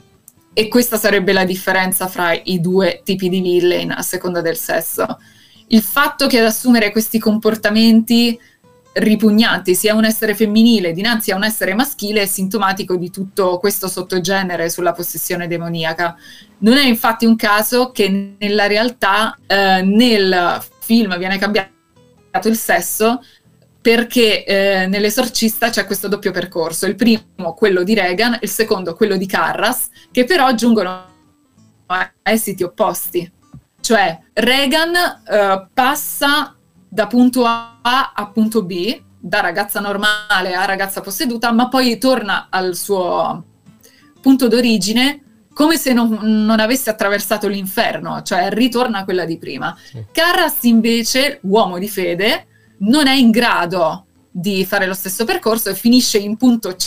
e 0.53 0.67
questa 0.67 0.97
sarebbe 0.97 1.31
la 1.31 1.45
differenza 1.45 2.07
fra 2.07 2.33
i 2.33 2.59
due 2.59 3.01
tipi 3.03 3.29
di 3.29 3.39
villain 3.39 3.91
a 3.91 4.01
seconda 4.01 4.41
del 4.41 4.57
sesso. 4.57 5.19
Il 5.67 5.81
fatto 5.81 6.27
che 6.27 6.39
ad 6.39 6.45
assumere 6.45 6.91
questi 6.91 7.19
comportamenti 7.19 8.37
ripugnanti 8.91 9.75
sia 9.75 9.93
un 9.93 10.03
essere 10.03 10.33
femminile 10.33 10.93
dinanzi 10.93 11.31
a 11.31 11.35
un 11.35 11.43
essere 11.43 11.75
maschile 11.75 12.23
è 12.23 12.25
sintomatico 12.25 12.95
di 12.95 13.11
tutto 13.11 13.59
questo 13.59 13.87
sottogenere 13.87 14.69
sulla 14.69 14.91
possessione 14.91 15.47
demoniaca. 15.47 16.17
Non 16.59 16.77
è 16.77 16.85
infatti 16.85 17.25
un 17.25 17.35
caso 17.35 17.91
che 17.91 18.35
nella 18.37 18.67
realtà 18.67 19.37
eh, 19.45 19.81
nel 19.83 20.61
film 20.79 21.17
viene 21.17 21.37
cambiato 21.37 21.77
il 22.47 22.57
sesso 22.57 23.21
perché 23.81 24.43
eh, 24.43 24.87
nell'esorcista 24.87 25.69
c'è 25.69 25.85
questo 25.85 26.07
doppio 26.07 26.31
percorso, 26.31 26.85
il 26.85 26.95
primo 26.95 27.53
quello 27.55 27.83
di 27.83 27.93
Reagan, 27.93 28.37
il 28.41 28.49
secondo 28.49 28.93
quello 28.93 29.15
di 29.15 29.25
Carras, 29.25 29.87
che 30.11 30.25
però 30.25 30.53
giungono 30.53 31.05
a 31.87 32.11
esiti 32.23 32.63
opposti. 32.63 33.31
Cioè 33.79 34.19
Reagan 34.33 34.93
eh, 34.95 35.67
passa 35.73 36.55
da 36.89 37.07
punto 37.07 37.45
A 37.45 38.11
a 38.13 38.31
punto 38.31 38.63
B, 38.63 39.01
da 39.17 39.39
ragazza 39.39 39.79
normale 39.79 40.53
a 40.53 40.65
ragazza 40.65 41.01
posseduta, 41.01 41.51
ma 41.51 41.69
poi 41.69 41.97
torna 41.97 42.47
al 42.49 42.75
suo 42.75 43.45
punto 44.21 44.47
d'origine 44.47 45.23
come 45.59 45.75
se 45.75 45.91
non, 45.91 46.19
non 46.21 46.61
avesse 46.61 46.89
attraversato 46.89 47.49
l'inferno, 47.49 48.21
cioè 48.21 48.47
ritorna 48.49 48.99
a 48.99 49.03
quella 49.03 49.25
di 49.25 49.37
prima. 49.37 49.77
Sì. 49.77 50.05
Carras 50.09 50.55
invece, 50.61 51.39
uomo 51.41 51.77
di 51.77 51.89
fede, 51.89 52.47
non 52.77 53.07
è 53.07 53.13
in 53.13 53.29
grado 53.29 54.05
di 54.31 54.63
fare 54.63 54.85
lo 54.85 54.93
stesso 54.93 55.25
percorso 55.25 55.69
e 55.69 55.75
finisce 55.75 56.17
in 56.17 56.37
punto 56.37 56.77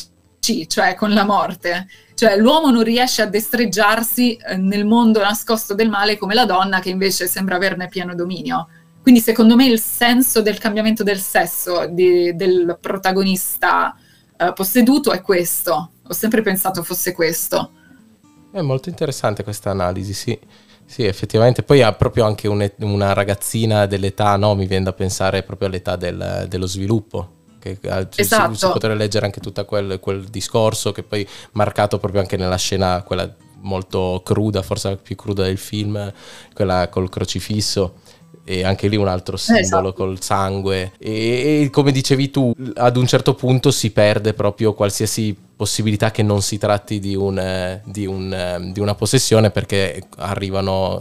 C, 0.41 0.67
cioè 0.69 0.95
con 0.95 1.13
la 1.13 1.25
morte. 1.25 1.87
Cioè 2.15 2.39
l'uomo 2.39 2.71
non 2.71 2.83
riesce 2.83 3.21
a 3.21 3.27
destreggiarsi 3.27 4.37
eh, 4.37 4.57
nel 4.57 4.87
mondo 4.87 5.21
nascosto 5.21 5.75
del 5.75 5.91
male 5.91 6.17
come 6.17 6.33
la 6.33 6.47
donna 6.47 6.81
che 6.81 6.89
invece 6.89 7.27
sembra 7.27 7.57
averne 7.57 7.89
pieno 7.89 8.15
dominio. 8.15 8.69
Quindi 9.03 9.21
secondo 9.21 9.55
me 9.55 9.67
il 9.67 9.81
senso 9.81 10.41
del 10.41 10.57
cambiamento 10.57 11.03
del 11.03 11.21
sesso 11.21 11.85
di, 11.91 12.35
del 12.35 12.79
protagonista 12.81 13.95
eh, 14.35 14.55
posseduto 14.55 15.13
è 15.13 15.21
questo. 15.21 15.91
Ho 16.09 16.13
sempre 16.15 16.41
pensato 16.41 16.83
fosse 16.83 17.13
questo. 17.13 17.73
È 18.53 18.61
molto 18.61 18.91
interessante 18.91 19.43
questa 19.43 19.71
analisi, 19.71 20.13
sì. 20.13 20.39
Sì, 20.85 21.05
effettivamente. 21.05 21.63
Poi 21.63 21.81
ha 21.81 21.93
proprio 21.95 22.27
anche 22.27 22.49
un, 22.49 22.71
una 22.81 23.15
ragazzina 23.15 23.87
dell'età, 23.87 24.37
no? 24.37 24.55
Mi 24.55 24.67
viene 24.67 24.85
da 24.85 24.93
pensare 24.93 25.43
proprio 25.43 25.69
all'età 25.69 25.97
del, 25.97 26.47
dello 26.49 26.67
sviluppo. 26.67 27.41
Che, 27.59 27.79
cioè, 27.81 28.07
esatto. 28.17 28.53
si, 28.53 28.67
si 28.67 28.71
potrebbe 28.73 28.97
leggere 28.97 29.25
anche 29.25 29.41
tutto 29.41 29.65
quel, 29.65 30.01
quel, 30.01 30.25
discorso 30.25 30.93
che 30.93 31.03
poi 31.03 31.27
marcato 31.53 31.99
proprio 31.99 32.21
anche 32.21 32.37
nella 32.37 32.57
scena, 32.57 33.03
quella 33.05 33.33
molto 33.61 34.21
cruda, 34.23 34.63
forse 34.63 34.91
la 34.91 34.97
più 34.97 35.17
cruda 35.17 35.45
del 35.45 35.59
film, 35.59 36.13
quella 36.53 36.89
col 36.89 37.09
crocifisso 37.09 37.95
e 38.45 38.65
anche 38.65 38.89
lì 38.89 38.97
un 38.97 39.07
altro 39.07 39.37
simbolo 39.37 39.89
esatto. 39.89 39.93
col 39.93 40.21
sangue 40.21 40.93
e, 40.99 41.63
e, 41.63 41.71
come 41.71 41.93
dicevi 41.93 42.31
tu 42.31 42.53
ad 42.75 42.97
un 42.97 43.07
certo 43.07 43.35
punto 43.35 43.71
si 43.71 43.93
perde 43.93 44.35
proprio 44.35 44.75
qualsiasi 44.75 45.37
possibilità 45.63 46.11
che 46.11 46.25
non 46.25 46.43
si 46.43 46.59
tratti 46.59 46.99
di, 46.99 47.15
un, 47.15 47.39
eh, 47.39 47.83
di, 47.85 48.05
un, 48.05 48.35
eh, 48.35 48.73
di 48.73 48.81
una 48.81 48.97
possessione 48.97 49.51
perché 49.51 50.03
arrivano 50.17 51.01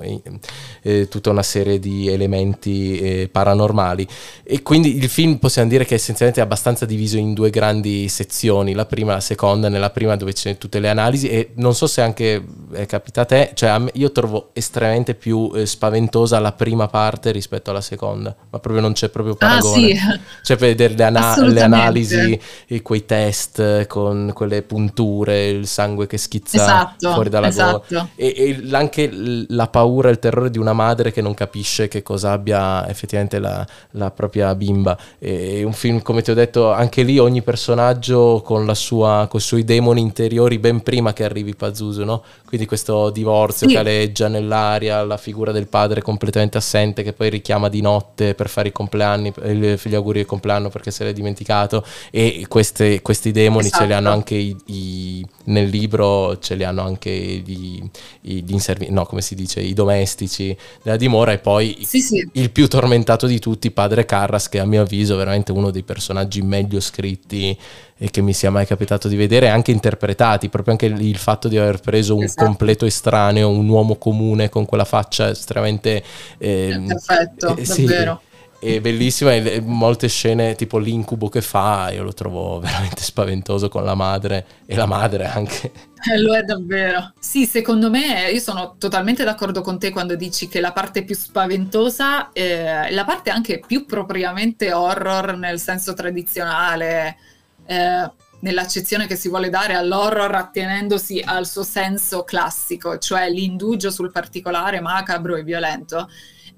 eh, 0.83 1.07
tutta 1.07 1.31
una 1.31 1.41
serie 1.41 1.79
di 1.79 2.07
elementi 2.07 2.99
eh, 2.99 3.29
paranormali 3.31 4.07
e 4.43 4.61
quindi 4.61 4.97
il 4.97 5.09
film 5.09 5.37
possiamo 5.37 5.67
dire 5.67 5.83
che 5.83 5.95
è 5.95 5.97
essenzialmente 5.97 6.41
abbastanza 6.41 6.85
diviso 6.85 7.17
in 7.17 7.33
due 7.33 7.49
grandi 7.49 8.07
sezioni, 8.07 8.73
la 8.73 8.85
prima 8.85 9.13
e 9.13 9.15
la 9.15 9.21
seconda, 9.21 9.67
nella 9.67 9.89
prima 9.89 10.15
dove 10.15 10.35
sono 10.35 10.55
tutte 10.57 10.79
le 10.79 10.89
analisi 10.89 11.27
e 11.27 11.53
non 11.55 11.73
so 11.73 11.87
se 11.87 12.01
anche 12.01 12.43
è 12.71 12.85
capita 12.85 13.21
a 13.21 13.25
te, 13.25 13.53
cioè 13.55 13.69
a 13.69 13.79
me, 13.79 13.89
io 13.95 14.11
trovo 14.11 14.51
estremamente 14.53 15.15
più 15.15 15.51
eh, 15.55 15.65
spaventosa 15.65 16.37
la 16.39 16.51
prima 16.51 16.87
parte 16.87 17.31
rispetto 17.31 17.71
alla 17.71 17.81
seconda, 17.81 18.35
ma 18.51 18.59
proprio 18.59 18.83
non 18.83 18.93
c'è 18.93 19.09
proprio 19.09 19.33
paragone. 19.33 19.91
Ah, 19.93 20.11
sì. 20.11 20.19
Cioè 20.43 20.57
vedere 20.57 20.93
le, 20.93 21.03
ana- 21.03 21.47
le 21.47 21.61
analisi, 21.61 22.39
e 22.67 22.81
quei 22.83 23.05
test 23.05 23.87
con 23.87 24.31
quelle 24.35 24.50
le 24.51 24.61
punture, 24.61 25.47
il 25.49 25.67
sangue 25.67 26.07
che 26.07 26.17
schizza 26.17 26.57
esatto, 26.57 27.13
fuori 27.13 27.29
dalla 27.29 27.47
esatto. 27.47 27.83
gola. 27.87 28.09
E, 28.15 28.33
e, 28.37 28.75
anche 28.75 29.09
la 29.47 29.67
paura 29.67 30.09
e 30.09 30.11
il 30.11 30.19
terrore 30.19 30.49
di 30.49 30.57
una 30.57 30.73
madre 30.73 31.11
che 31.11 31.21
non 31.21 31.33
capisce 31.33 31.87
che 31.87 32.03
cosa 32.03 32.31
abbia 32.31 32.87
effettivamente 32.89 33.39
la, 33.39 33.65
la 33.91 34.11
propria 34.11 34.53
bimba. 34.55 34.97
È 35.17 35.63
un 35.63 35.73
film, 35.73 36.01
come 36.01 36.21
ti 36.21 36.31
ho 36.31 36.33
detto, 36.33 36.71
anche 36.71 37.03
lì 37.03 37.17
ogni 37.17 37.41
personaggio 37.41 38.41
con, 38.43 38.73
sua, 38.75 39.27
con 39.29 39.39
i 39.39 39.43
suoi 39.43 39.63
demoni 39.63 40.01
interiori 40.01 40.59
ben 40.59 40.81
prima 40.81 41.13
che 41.13 41.23
arrivi 41.23 41.55
Pazuzu, 41.55 42.03
no? 42.03 42.23
Quindi 42.45 42.67
questo 42.67 43.09
divorzio 43.11 43.67
sì. 43.67 43.73
che 43.73 43.79
aleggia 43.79 44.27
nell'aria, 44.27 45.03
la 45.03 45.17
figura 45.17 45.51
del 45.51 45.67
padre 45.67 46.01
completamente 46.01 46.57
assente 46.57 47.01
che 47.01 47.13
poi 47.13 47.29
richiama 47.29 47.69
di 47.69 47.79
notte 47.79 48.35
per 48.35 48.49
fare 48.49 48.67
i 48.69 48.71
compleanni, 48.71 49.31
gli 49.41 49.95
auguri 49.95 50.19
di 50.19 50.25
compleanno 50.25 50.69
perché 50.69 50.91
se 50.91 51.05
l'è 51.05 51.13
dimenticato 51.13 51.85
e 52.09 52.45
queste, 52.47 53.01
questi 53.01 53.31
demoni 53.31 53.67
esatto. 53.67 53.81
ce 53.81 53.87
li 53.87 53.93
hanno 53.93 54.09
esatto. 54.09 54.17
anche 54.17 54.35
i, 54.41 54.55
i, 54.65 55.25
nel 55.45 55.69
libro, 55.69 56.37
ce 56.39 56.55
li 56.55 56.63
hanno 56.63 56.81
anche 56.81 57.11
gli, 57.11 57.81
gli 58.21 58.51
inservi, 58.51 58.89
no 58.89 59.05
come 59.05 59.21
si 59.21 59.35
dice, 59.35 59.59
i 59.61 59.73
domestici 59.73 60.55
della 60.81 60.97
dimora 60.97 61.31
e 61.31 61.37
poi 61.37 61.77
sì, 61.83 62.01
sì. 62.01 62.27
il 62.33 62.51
più 62.51 62.67
tormentato 62.67 63.27
di 63.27 63.39
tutti, 63.39 63.71
padre 63.71 64.05
Carras 64.05 64.49
che 64.49 64.59
a 64.59 64.65
mio 64.65 64.81
avviso 64.81 65.13
è 65.13 65.17
veramente 65.17 65.51
uno 65.51 65.71
dei 65.71 65.83
personaggi 65.83 66.41
meglio 66.41 66.79
scritti 66.79 67.57
e 67.97 68.09
che 68.09 68.21
mi 68.21 68.33
sia 68.33 68.49
mai 68.49 68.65
capitato 68.65 69.07
di 69.07 69.15
vedere, 69.15 69.49
anche 69.49 69.69
interpretati, 69.69 70.49
proprio 70.49 70.73
anche 70.73 70.87
il 70.87 71.17
fatto 71.17 71.47
di 71.47 71.57
aver 71.57 71.79
preso 71.81 72.15
un 72.15 72.23
esatto. 72.23 72.45
completo 72.45 72.87
estraneo, 72.87 73.47
un 73.49 73.69
uomo 73.69 73.95
comune 73.95 74.49
con 74.49 74.65
quella 74.65 74.85
faccia 74.85 75.29
estremamente... 75.29 76.03
Eh, 76.39 76.81
perfetto, 76.87 77.55
eh, 77.55 77.63
davvero. 77.63 78.21
Sì, 78.23 78.30
è 78.61 78.79
bellissima 78.79 79.33
molte 79.61 80.07
scene 80.07 80.53
tipo 80.55 80.77
l'incubo 80.77 81.29
che 81.29 81.41
fa 81.41 81.89
io 81.91 82.03
lo 82.03 82.13
trovo 82.13 82.59
veramente 82.59 83.01
spaventoso 83.01 83.69
con 83.69 83.83
la 83.83 83.95
madre 83.95 84.45
e 84.65 84.75
la 84.75 84.85
madre 84.85 85.25
anche. 85.25 85.71
Eh, 86.11 86.19
lo 86.19 86.35
è 86.35 86.43
davvero. 86.43 87.13
Sì 87.19 87.45
secondo 87.45 87.89
me 87.89 88.29
io 88.31 88.39
sono 88.39 88.75
totalmente 88.77 89.23
d'accordo 89.23 89.61
con 89.61 89.79
te 89.79 89.89
quando 89.91 90.15
dici 90.15 90.47
che 90.47 90.59
la 90.59 90.71
parte 90.71 91.03
più 91.03 91.15
spaventosa 91.15 92.31
è 92.31 92.87
la 92.91 93.05
parte 93.05 93.31
anche 93.31 93.61
più 93.65 93.85
propriamente 93.85 94.71
horror 94.71 95.35
nel 95.35 95.59
senso 95.59 95.93
tradizionale 95.93 97.17
eh, 97.65 98.11
nell'accezione 98.41 99.07
che 99.07 99.15
si 99.15 99.29
vuole 99.29 99.49
dare 99.49 99.73
all'horror 99.73 100.33
attenendosi 100.35 101.21
al 101.23 101.47
suo 101.47 101.63
senso 101.63 102.23
classico, 102.23 102.97
cioè 102.97 103.29
l'indugio 103.29 103.91
sul 103.91 104.11
particolare 104.11 104.81
macabro 104.81 105.35
e 105.35 105.43
violento, 105.43 106.09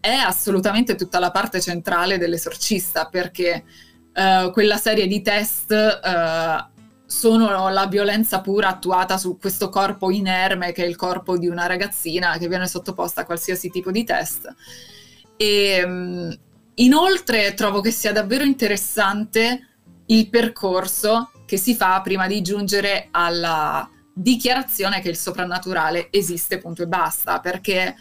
è 0.03 0.15
assolutamente 0.15 0.95
tutta 0.95 1.17
la 1.17 1.31
parte 1.31 1.61
centrale 1.61 2.17
dell'esorcista, 2.17 3.05
perché 3.05 3.63
eh, 4.11 4.49
quella 4.51 4.75
serie 4.75 5.07
di 5.07 5.21
test 5.21 5.71
eh, 5.71 6.65
sono 7.05 7.69
la 7.69 7.87
violenza 7.87 8.41
pura 8.41 8.67
attuata 8.67 9.17
su 9.17 9.37
questo 9.37 9.69
corpo 9.69 10.11
inerme 10.11 10.73
che 10.73 10.83
è 10.83 10.87
il 10.87 10.97
corpo 10.97 11.37
di 11.37 11.47
una 11.47 11.67
ragazzina 11.67 12.37
che 12.37 12.49
viene 12.49 12.67
sottoposta 12.67 13.21
a 13.21 13.25
qualsiasi 13.25 13.69
tipo 13.69 13.91
di 13.91 14.03
test. 14.03 14.53
E, 15.37 15.81
mm, 15.85 16.31
inoltre 16.75 17.53
trovo 17.53 17.79
che 17.79 17.91
sia 17.91 18.11
davvero 18.11 18.43
interessante 18.43 19.69
il 20.07 20.29
percorso 20.29 21.31
che 21.45 21.55
si 21.55 21.75
fa 21.75 22.01
prima 22.01 22.27
di 22.27 22.41
giungere 22.41 23.07
alla 23.11 23.89
dichiarazione 24.13 24.99
che 24.99 25.07
il 25.07 25.17
soprannaturale 25.17 26.09
esiste, 26.11 26.57
punto 26.57 26.83
e 26.83 26.87
basta, 26.87 27.39
perché 27.39 27.95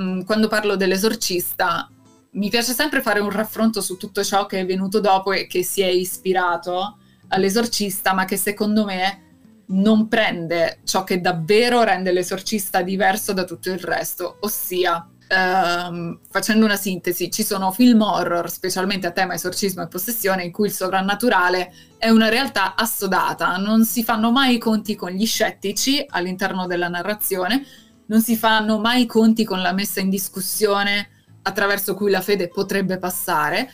mh, 0.00 0.02
mm, 0.02 0.20
quando 0.22 0.48
parlo 0.48 0.76
dell'esorcista 0.76 1.88
mi 2.32 2.48
piace 2.48 2.72
sempre 2.72 3.02
fare 3.02 3.20
un 3.20 3.30
raffronto 3.30 3.80
su 3.80 3.96
tutto 3.96 4.22
ciò 4.22 4.46
che 4.46 4.60
è 4.60 4.66
venuto 4.66 5.00
dopo 5.00 5.32
e 5.32 5.46
che 5.46 5.64
si 5.64 5.80
è 5.80 5.88
ispirato 5.88 6.98
all'esorcista, 7.28 8.12
ma 8.14 8.24
che 8.24 8.36
secondo 8.36 8.84
me 8.84 9.28
non 9.66 10.08
prende 10.08 10.80
ciò 10.84 11.04
che 11.04 11.20
davvero 11.20 11.82
rende 11.82 12.12
l'esorcista 12.12 12.82
diverso 12.82 13.32
da 13.32 13.44
tutto 13.44 13.70
il 13.70 13.78
resto, 13.78 14.36
ossia 14.40 15.04
Uh, 15.30 16.18
facendo 16.28 16.64
una 16.64 16.74
sintesi, 16.74 17.30
ci 17.30 17.44
sono 17.44 17.70
film 17.70 18.00
horror, 18.00 18.50
specialmente 18.50 19.06
a 19.06 19.12
tema 19.12 19.34
esorcismo 19.34 19.80
e 19.80 19.86
possessione, 19.86 20.42
in 20.42 20.50
cui 20.50 20.66
il 20.66 20.72
sovrannaturale 20.72 21.72
è 21.98 22.08
una 22.08 22.28
realtà 22.28 22.74
assodata, 22.74 23.56
non 23.56 23.84
si 23.84 24.02
fanno 24.02 24.32
mai 24.32 24.56
i 24.56 24.58
conti 24.58 24.96
con 24.96 25.10
gli 25.12 25.24
scettici 25.26 26.04
all'interno 26.08 26.66
della 26.66 26.88
narrazione, 26.88 27.64
non 28.10 28.20
si 28.20 28.36
fanno 28.36 28.78
mai 28.78 29.02
i 29.02 29.06
conti 29.06 29.44
con 29.44 29.62
la 29.62 29.72
messa 29.72 30.00
in 30.00 30.10
discussione 30.10 31.08
attraverso 31.42 31.94
cui 31.94 32.10
la 32.10 32.20
fede 32.20 32.48
potrebbe 32.48 32.98
passare. 32.98 33.70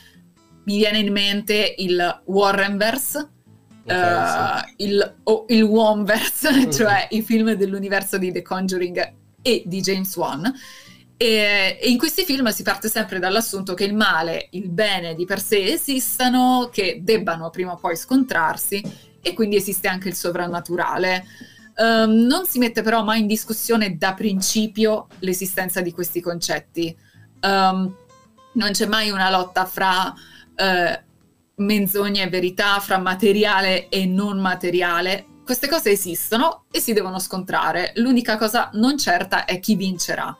Mi 0.65 0.77
viene 0.77 0.99
in 0.99 1.11
mente 1.11 1.75
il 1.77 2.21
Warrenverse, 2.25 3.29
okay, 3.83 4.63
uh, 4.63 4.67
sì. 4.67 4.83
il, 4.83 5.15
oh, 5.23 5.45
il 5.47 5.63
Womverse, 5.63 6.69
cioè 6.71 7.07
i 7.11 7.23
film 7.23 7.53
dell'universo 7.53 8.17
di 8.17 8.31
The 8.31 8.43
Conjuring 8.43 9.13
e 9.41 9.63
di 9.65 9.81
James 9.81 10.15
Wan 10.15 10.53
E, 11.17 11.79
e, 11.81 11.89
in 11.89 11.97
questi 11.97 12.23
film 12.23 12.47
si 12.49 12.61
parte 12.61 12.89
sempre 12.89 13.17
dall'assunto 13.17 13.73
che 13.73 13.85
il 13.85 13.95
male, 13.95 14.49
il 14.51 14.69
bene 14.69 15.15
di 15.15 15.25
per 15.25 15.41
sé 15.41 15.73
esistano, 15.73 16.69
che 16.71 16.99
debbano 17.01 17.49
prima 17.49 17.71
o 17.71 17.77
poi 17.77 17.95
scontrarsi 17.95 18.83
e 19.19 19.33
quindi 19.33 19.55
esiste 19.55 19.87
anche 19.87 20.09
il 20.09 20.15
sovrannaturale. 20.15 21.25
Um, 21.79 22.25
non 22.25 22.47
si 22.47 22.57
mette 22.57 22.81
però 22.81 23.03
mai 23.03 23.19
in 23.19 23.27
discussione 23.27 23.97
da 23.97 24.13
principio 24.13 25.07
l'esistenza 25.19 25.81
di 25.81 25.91
questi 25.91 26.21
concetti. 26.21 26.95
Um, 27.41 27.95
non 28.53 28.71
c'è 28.71 28.87
mai 28.87 29.11
una 29.11 29.29
lotta 29.29 29.65
fra 29.65 30.11
uh, 30.11 30.99
menzogne 31.57 32.23
e 32.23 32.29
verità, 32.29 32.79
fra 32.79 32.97
materiale 32.97 33.89
e 33.89 34.07
non 34.07 34.39
materiale. 34.39 35.25
Queste 35.45 35.67
cose 35.67 35.91
esistono 35.91 36.65
e 36.71 36.79
si 36.79 36.93
devono 36.93 37.19
scontrare. 37.19 37.91
L'unica 37.97 38.37
cosa 38.37 38.71
non 38.73 38.97
certa 38.97 39.45
è 39.45 39.59
chi 39.59 39.75
vincerà. 39.75 40.35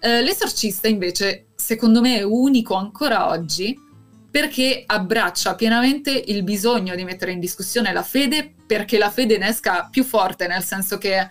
Uh, 0.00 0.22
l'esorcista 0.22 0.86
invece, 0.86 1.48
secondo 1.56 2.00
me, 2.00 2.18
è 2.18 2.22
unico 2.22 2.74
ancora 2.74 3.30
oggi 3.30 3.86
perché 4.38 4.84
abbraccia 4.86 5.56
pienamente 5.56 6.12
il 6.12 6.44
bisogno 6.44 6.94
di 6.94 7.02
mettere 7.02 7.32
in 7.32 7.40
discussione 7.40 7.92
la 7.92 8.04
fede 8.04 8.54
perché 8.68 8.96
la 8.96 9.10
fede 9.10 9.36
ne 9.36 9.48
esca 9.48 9.88
più 9.90 10.04
forte, 10.04 10.46
nel 10.46 10.62
senso 10.62 10.96
che 10.96 11.26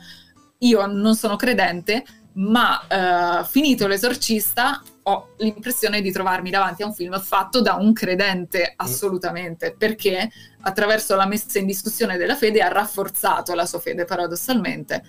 io 0.57 0.85
non 0.87 1.15
sono 1.15 1.37
credente, 1.37 2.03
ma 2.33 3.39
uh, 3.41 3.45
finito 3.45 3.87
l'esorcista 3.87 4.83
ho 5.03 5.35
l'impressione 5.37 6.01
di 6.01 6.11
trovarmi 6.11 6.49
davanti 6.49 6.83
a 6.83 6.87
un 6.87 6.93
film 6.93 7.17
fatto 7.21 7.61
da 7.61 7.75
un 7.75 7.93
credente 7.93 8.73
assolutamente, 8.75 9.73
perché 9.77 10.29
attraverso 10.63 11.15
la 11.15 11.25
messa 11.25 11.59
in 11.59 11.65
discussione 11.65 12.17
della 12.17 12.35
fede 12.35 12.61
ha 12.61 12.67
rafforzato 12.67 13.53
la 13.53 13.65
sua 13.65 13.79
fede 13.79 14.03
paradossalmente. 14.03 15.01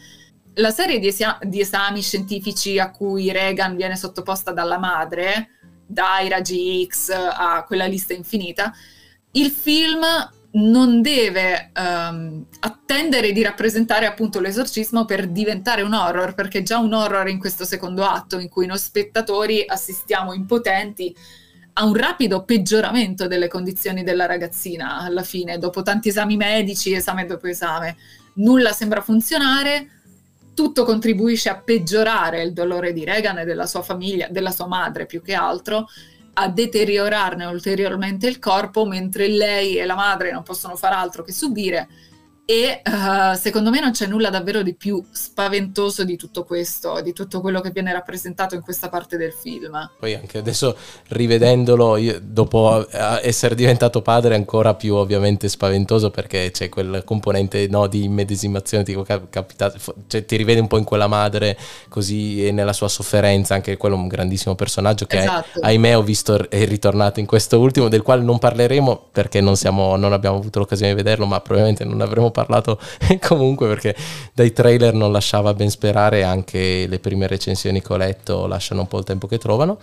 La 0.55 0.71
serie 0.71 1.01
di, 1.01 1.09
esa- 1.09 1.41
di 1.43 1.61
esami 1.61 2.01
scientifici 2.01 2.79
a 2.79 2.93
cui 2.93 3.33
Reagan 3.33 3.75
viene 3.75 3.97
sottoposta 3.97 4.53
dalla 4.53 4.79
madre, 4.79 5.58
dai 5.89 6.29
raggi 6.29 6.87
X 6.87 7.11
a 7.11 7.65
quella 7.67 7.87
lista 7.87 8.13
infinita, 8.13 8.73
il 9.33 9.51
film 9.51 10.05
non 10.51 11.03
deve 11.03 11.71
um, 11.77 12.45
attendere 12.61 13.33
di 13.33 13.43
rappresentare 13.43 14.07
appunto 14.07 14.41
l'esorcismo 14.41 15.05
per 15.05 15.29
diventare 15.29 15.83
un 15.83 15.95
horror, 15.95 16.35
perché 16.35 16.59
è 16.59 16.63
già 16.63 16.79
un 16.79 16.93
horror 16.93 17.29
in 17.29 17.39
questo 17.39 17.65
secondo 17.65 18.05
atto 18.05 18.39
in 18.39 18.49
cui 18.49 18.67
noi 18.67 18.79
spettatori 18.79 19.65
assistiamo 19.67 20.33
impotenti 20.33 21.15
a 21.75 21.85
un 21.85 21.95
rapido 21.95 22.45
peggioramento 22.45 23.29
delle 23.29 23.47
condizioni 23.47 24.03
della 24.03 24.27
ragazzina 24.27 24.99
alla 24.99 25.23
fine, 25.23 25.59
dopo 25.59 25.83
tanti 25.83 26.09
esami 26.09 26.37
medici, 26.37 26.93
esame 26.93 27.25
dopo 27.25 27.47
esame. 27.47 27.97
Nulla 28.35 28.73
sembra 28.73 29.01
funzionare, 29.01 29.98
tutto 30.59 30.83
contribuisce 30.83 31.51
a 31.51 31.61
peggiorare 31.61 32.43
il 32.43 32.53
dolore 32.53 32.93
di 32.93 33.05
Reagan 33.05 33.39
e 33.39 33.45
della 33.45 33.67
sua 33.67 33.83
famiglia, 33.83 34.27
della 34.29 34.51
sua 34.51 34.67
madre 34.67 35.07
più 35.07 35.23
che 35.23 35.33
altro, 35.33 35.87
a 36.33 36.49
deteriorarne 36.49 37.45
ulteriormente 37.45 38.27
il 38.27 38.41
corpo, 38.41 38.85
mentre 38.85 39.29
lei 39.29 39.77
e 39.79 39.87
la 39.87 39.95
madre 39.95 40.33
non 40.33 40.43
possono 40.43 40.75
far 40.75 40.95
altro 40.95 41.23
che 41.23 41.31
subire 41.31 41.89
e 42.51 42.81
uh, 42.83 43.35
secondo 43.35 43.69
me 43.69 43.79
non 43.79 43.91
c'è 43.91 44.07
nulla 44.07 44.31
davvero 44.31 44.63
di 44.63 44.73
più 44.73 45.05
spaventoso 45.11 46.03
di 46.03 46.17
tutto 46.17 46.45
questo, 46.45 47.03
di 47.03 47.13
tutto 47.13 47.43
quello 47.43 47.61
che 47.61 47.73
viene 47.73 47.93
rappresentato 47.93 48.55
in 48.55 48.63
questa 48.63 48.89
parte 48.89 49.19
del 49.19 49.35
film. 49.35 49.91
Poi 49.99 50.15
anche 50.15 50.39
adesso 50.39 50.75
rivedendolo, 51.09 51.99
dopo 52.23 52.89
eh, 52.89 53.21
essere 53.23 53.55
diventato 53.55 54.01
padre, 54.01 54.33
è 54.33 54.39
ancora 54.39 54.73
più 54.73 54.95
ovviamente 54.95 55.47
spaventoso 55.47 56.09
perché 56.09 56.51
c'è 56.51 56.71
quel 56.71 57.03
componente 57.05 57.67
no, 57.69 57.87
di 57.87 58.05
immedesimazione, 58.05 58.83
ti, 58.83 58.97
capita, 59.29 59.71
cioè, 60.07 60.25
ti 60.25 60.37
rivede 60.37 60.61
un 60.61 60.69
po' 60.69 60.79
in 60.79 60.85
quella 60.85 61.07
madre 61.07 61.55
così 61.91 62.47
e 62.47 62.51
nella 62.51 62.73
sua 62.73 62.89
sofferenza, 62.89 63.57
anche 63.57 63.77
quello 63.77 63.97
è 63.97 63.99
un 63.99 64.09
grandissimo 64.09 64.55
personaggio 64.55 65.05
che 65.05 65.19
esatto. 65.19 65.61
ahimè 65.61 65.99
ho 65.99 66.03
visto 66.03 66.49
è 66.49 66.65
ritornato 66.65 67.21
in 67.21 67.27
questo 67.27 67.59
ultimo, 67.59 67.89
del 67.89 68.01
quale 68.01 68.23
non 68.23 68.39
parleremo 68.39 69.09
perché 69.13 69.43
non, 69.43 69.55
siamo, 69.55 69.97
non 69.97 70.15
abbiamo 70.15 70.39
avuto 70.39 70.61
l'occasione 70.61 70.93
di 70.93 70.97
vederlo, 70.97 71.27
ma 71.27 71.41
probabilmente 71.41 71.85
non 71.85 72.01
avremo 72.01 72.31
parlato 72.31 72.37
comunque 73.21 73.67
perché 73.69 73.95
dai 74.33 74.53
trailer 74.53 74.95
non 74.95 75.13
lasciava 75.13 75.55
ben 75.55 75.71
sperare, 75.71 76.23
anche 76.23 76.87
le 76.87 76.99
prime 76.99 77.27
recensioni 77.27 77.81
che 77.83 77.93
ho 77.93 77.97
letto 77.97 78.47
lasciano 78.47 78.83
un 78.83 78.89
po' 78.89 78.99
il 78.99 79.05
tempo 79.05 79.27
che 79.27 79.39
trovano. 79.39 79.79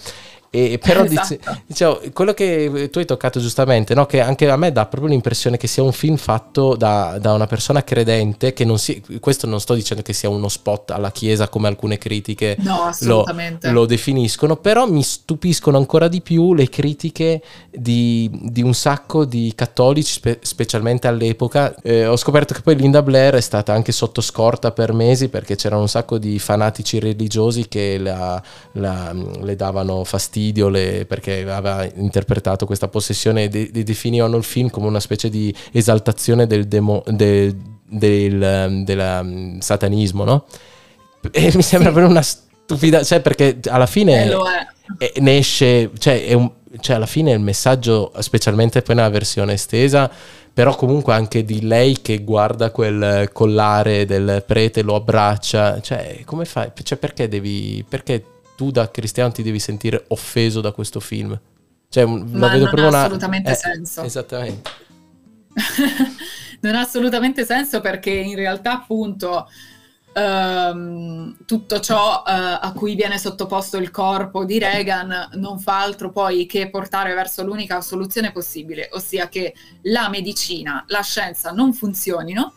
E 0.55 0.77
però 0.77 1.03
esatto. 1.03 1.35
dice, 1.35 1.61
diciamo, 1.65 1.99
quello 2.13 2.33
che 2.33 2.87
tu 2.89 2.99
hai 2.99 3.05
toccato 3.05 3.41
giustamente, 3.41 3.93
no? 3.93 4.05
che 4.05 4.21
anche 4.21 4.49
a 4.49 4.55
me 4.55 4.71
dà 4.71 4.85
proprio 4.85 5.11
l'impressione 5.11 5.57
che 5.57 5.67
sia 5.67 5.83
un 5.83 5.91
film 5.91 6.15
fatto 6.15 6.75
da, 6.77 7.17
da 7.19 7.33
una 7.33 7.45
persona 7.45 7.83
credente, 7.83 8.53
che 8.53 8.63
non 8.63 8.79
si, 8.79 9.03
questo 9.19 9.47
non 9.47 9.59
sto 9.59 9.73
dicendo 9.73 10.01
che 10.01 10.13
sia 10.13 10.29
uno 10.29 10.47
spot 10.47 10.91
alla 10.91 11.11
Chiesa 11.11 11.49
come 11.49 11.67
alcune 11.67 11.97
critiche 11.97 12.55
no, 12.59 12.89
lo, 13.01 13.25
lo, 13.63 13.85
definiscono, 13.85 14.55
però 14.55 14.87
mi 14.87 15.03
stupiscono 15.03 15.75
ancora 15.75 16.07
di 16.07 16.21
più 16.21 16.53
le 16.53 16.69
critiche 16.69 17.41
di, 17.69 18.29
di 18.31 18.61
un 18.61 18.73
sacco 18.73 19.25
di 19.25 19.51
cattolici, 19.55 20.13
spe, 20.13 20.39
specialmente 20.41 21.07
all'epoca. 21.07 21.75
Eh, 21.83 22.07
ho 22.07 22.15
scoperto 22.15 22.53
che 22.53 22.61
poi 22.61 22.77
Linda 22.77 23.01
Blair 23.01 23.33
è 23.33 23.41
stata 23.41 23.73
anche 23.73 23.91
sotto 23.91 24.21
scorta 24.21 24.71
per 24.71 24.93
mesi 24.93 25.27
perché 25.27 25.57
c'erano 25.57 25.81
un 25.81 25.89
sacco 25.89 26.17
di 26.17 26.39
fanatici 26.39 26.99
religiosi 26.99 27.67
che 27.67 27.97
la, 27.97 28.41
la, 28.73 29.13
le 29.13 29.55
davano 29.57 30.05
fastidio 30.05 30.43
fastidio 30.45 30.69
le, 30.69 31.05
perché 31.07 31.49
aveva 31.49 31.87
interpretato 31.95 32.65
questa 32.65 32.87
possessione 32.87 33.43
e 33.43 33.47
de, 33.47 33.71
de 33.71 33.83
definivano 33.83 34.37
il 34.37 34.43
film 34.43 34.69
come 34.69 34.87
una 34.87 34.99
specie 34.99 35.29
di 35.29 35.53
esaltazione 35.71 36.45
del, 36.47 36.67
demo, 36.67 37.03
de, 37.07 37.55
del, 37.87 38.83
del 38.83 39.19
um, 39.21 39.59
satanismo, 39.59 40.23
no? 40.23 40.45
E 41.31 41.51
mi 41.55 41.61
sembra 41.61 41.91
sì. 41.91 41.99
una 41.99 42.21
stupida, 42.21 43.03
cioè 43.03 43.19
perché 43.21 43.59
alla 43.69 43.87
fine 43.87 44.25
è. 44.25 44.37
È, 44.99 45.13
ne 45.19 45.37
esce, 45.37 45.89
cioè, 45.97 46.31
un, 46.33 46.51
cioè 46.79 46.97
alla 46.97 47.07
fine 47.07 47.31
il 47.31 47.39
messaggio, 47.39 48.11
specialmente 48.19 48.83
poi 48.83 48.93
nella 48.95 49.09
versione 49.09 49.53
estesa, 49.53 50.11
però 50.53 50.75
comunque 50.75 51.15
anche 51.15 51.43
di 51.43 51.63
lei 51.63 52.01
che 52.03 52.19
guarda 52.19 52.69
quel 52.69 53.31
collare 53.33 54.05
del 54.05 54.43
prete, 54.45 54.83
lo 54.83 54.93
abbraccia, 54.93 55.81
cioè 55.81 56.21
come 56.23 56.45
fai? 56.45 56.69
Cioè 56.83 56.99
perché 56.99 57.27
devi, 57.27 57.83
perché 57.89 58.23
tu 58.55 58.71
da 58.71 58.89
cristiano 58.89 59.31
ti 59.31 59.43
devi 59.43 59.59
sentire 59.59 60.05
offeso 60.09 60.61
da 60.61 60.71
questo 60.71 60.99
film. 60.99 61.39
Cioè, 61.89 62.05
Ma 62.05 62.49
vedo 62.49 62.65
non 62.65 62.79
ha 62.79 62.87
una... 62.87 63.03
assolutamente 63.03 63.51
eh, 63.51 63.55
senso. 63.55 64.01
Esattamente. 64.01 64.69
non 66.61 66.75
ha 66.75 66.81
assolutamente 66.81 67.45
senso 67.45 67.79
perché 67.79 68.11
in 68.11 68.35
realtà 68.35 68.73
appunto 68.73 69.47
um, 70.13 71.35
tutto 71.45 71.79
ciò 71.79 72.17
uh, 72.17 72.21
a 72.25 72.73
cui 72.75 72.95
viene 72.95 73.17
sottoposto 73.17 73.77
il 73.77 73.91
corpo 73.91 74.45
di 74.45 74.59
Reagan 74.59 75.29
non 75.33 75.59
fa 75.59 75.81
altro 75.81 76.11
poi 76.11 76.45
che 76.45 76.69
portare 76.69 77.13
verso 77.13 77.43
l'unica 77.43 77.81
soluzione 77.81 78.31
possibile, 78.31 78.89
ossia 78.93 79.29
che 79.29 79.53
la 79.83 80.09
medicina, 80.09 80.83
la 80.87 81.01
scienza 81.01 81.51
non 81.51 81.73
funzionino. 81.73 82.53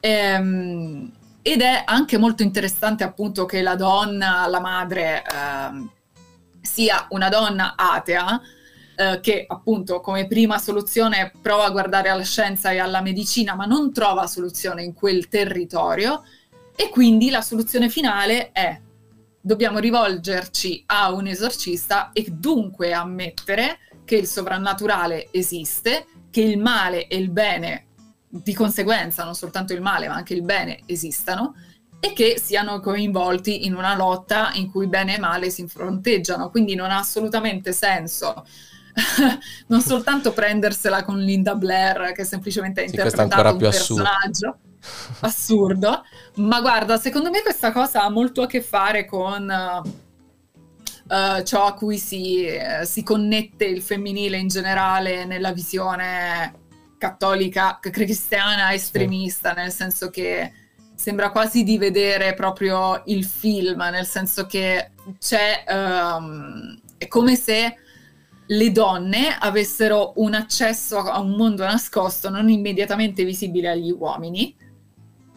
Ehm, 0.00 1.12
ed 1.42 1.62
è 1.62 1.82
anche 1.84 2.18
molto 2.18 2.42
interessante 2.42 3.04
appunto 3.04 3.46
che 3.46 3.62
la 3.62 3.76
donna, 3.76 4.46
la 4.46 4.60
madre, 4.60 5.22
eh, 5.22 5.88
sia 6.60 7.06
una 7.10 7.28
donna 7.28 7.74
atea, 7.76 8.40
eh, 8.96 9.20
che 9.20 9.44
appunto 9.48 10.00
come 10.00 10.26
prima 10.26 10.58
soluzione 10.58 11.32
prova 11.40 11.64
a 11.64 11.70
guardare 11.70 12.10
alla 12.10 12.22
scienza 12.22 12.70
e 12.70 12.78
alla 12.78 13.00
medicina, 13.00 13.54
ma 13.54 13.64
non 13.64 13.92
trova 13.92 14.26
soluzione 14.26 14.82
in 14.82 14.92
quel 14.92 15.28
territorio. 15.28 16.22
E 16.76 16.88
quindi 16.90 17.30
la 17.30 17.42
soluzione 17.42 17.88
finale 17.88 18.52
è 18.52 18.78
dobbiamo 19.40 19.78
rivolgerci 19.78 20.82
a 20.86 21.12
un 21.12 21.26
esorcista 21.26 22.10
e 22.12 22.26
dunque 22.28 22.92
ammettere 22.92 23.78
che 24.04 24.16
il 24.16 24.26
sovrannaturale 24.26 25.28
esiste, 25.30 26.06
che 26.30 26.42
il 26.42 26.58
male 26.58 27.06
e 27.06 27.16
il 27.16 27.30
bene 27.30 27.86
di 28.32 28.54
conseguenza 28.54 29.24
non 29.24 29.34
soltanto 29.34 29.72
il 29.72 29.80
male 29.80 30.06
ma 30.06 30.14
anche 30.14 30.34
il 30.34 30.42
bene 30.42 30.80
esistano 30.86 31.54
e 31.98 32.12
che 32.12 32.40
siano 32.42 32.80
coinvolti 32.80 33.66
in 33.66 33.74
una 33.74 33.94
lotta 33.94 34.52
in 34.54 34.70
cui 34.70 34.86
bene 34.86 35.16
e 35.16 35.18
male 35.18 35.50
si 35.50 35.66
fronteggiano. 35.66 36.48
Quindi 36.48 36.74
non 36.74 36.90
ha 36.90 36.98
assolutamente 36.98 37.72
senso 37.72 38.46
non 39.68 39.80
soltanto 39.80 40.32
prendersela 40.32 41.04
con 41.04 41.18
Linda 41.18 41.54
Blair 41.54 42.12
che 42.12 42.24
semplicemente 42.24 42.80
ha 42.82 42.88
sì, 42.88 42.94
interpretato 42.94 43.52
un 43.52 43.58
personaggio 43.58 44.58
assurdo. 44.80 45.26
assurdo, 45.26 46.04
ma 46.36 46.60
guarda, 46.60 46.96
secondo 46.98 47.30
me 47.30 47.42
questa 47.42 47.70
cosa 47.70 48.02
ha 48.02 48.10
molto 48.10 48.42
a 48.42 48.46
che 48.46 48.62
fare 48.62 49.04
con 49.04 49.82
uh, 51.08 51.42
ciò 51.42 51.66
a 51.66 51.74
cui 51.74 51.98
si, 51.98 52.46
uh, 52.48 52.84
si 52.84 53.02
connette 53.02 53.64
il 53.64 53.82
femminile 53.82 54.38
in 54.38 54.48
generale 54.48 55.24
nella 55.24 55.52
visione 55.52 56.59
cattolica, 57.00 57.78
cristiana 57.80 58.74
estremista, 58.74 59.54
nel 59.54 59.72
senso 59.72 60.10
che 60.10 60.52
sembra 60.94 61.30
quasi 61.30 61.64
di 61.64 61.78
vedere 61.78 62.34
proprio 62.34 63.02
il 63.06 63.24
film, 63.24 63.80
nel 63.90 64.04
senso 64.04 64.44
che 64.44 64.90
c'è, 65.18 65.64
um, 65.66 66.78
è 66.98 67.08
come 67.08 67.36
se 67.36 67.74
le 68.46 68.70
donne 68.70 69.34
avessero 69.38 70.12
un 70.16 70.34
accesso 70.34 70.98
a 70.98 71.20
un 71.20 71.30
mondo 71.36 71.64
nascosto 71.64 72.28
non 72.28 72.48
immediatamente 72.48 73.24
visibile 73.24 73.70
agli 73.70 73.92
uomini 73.92 74.54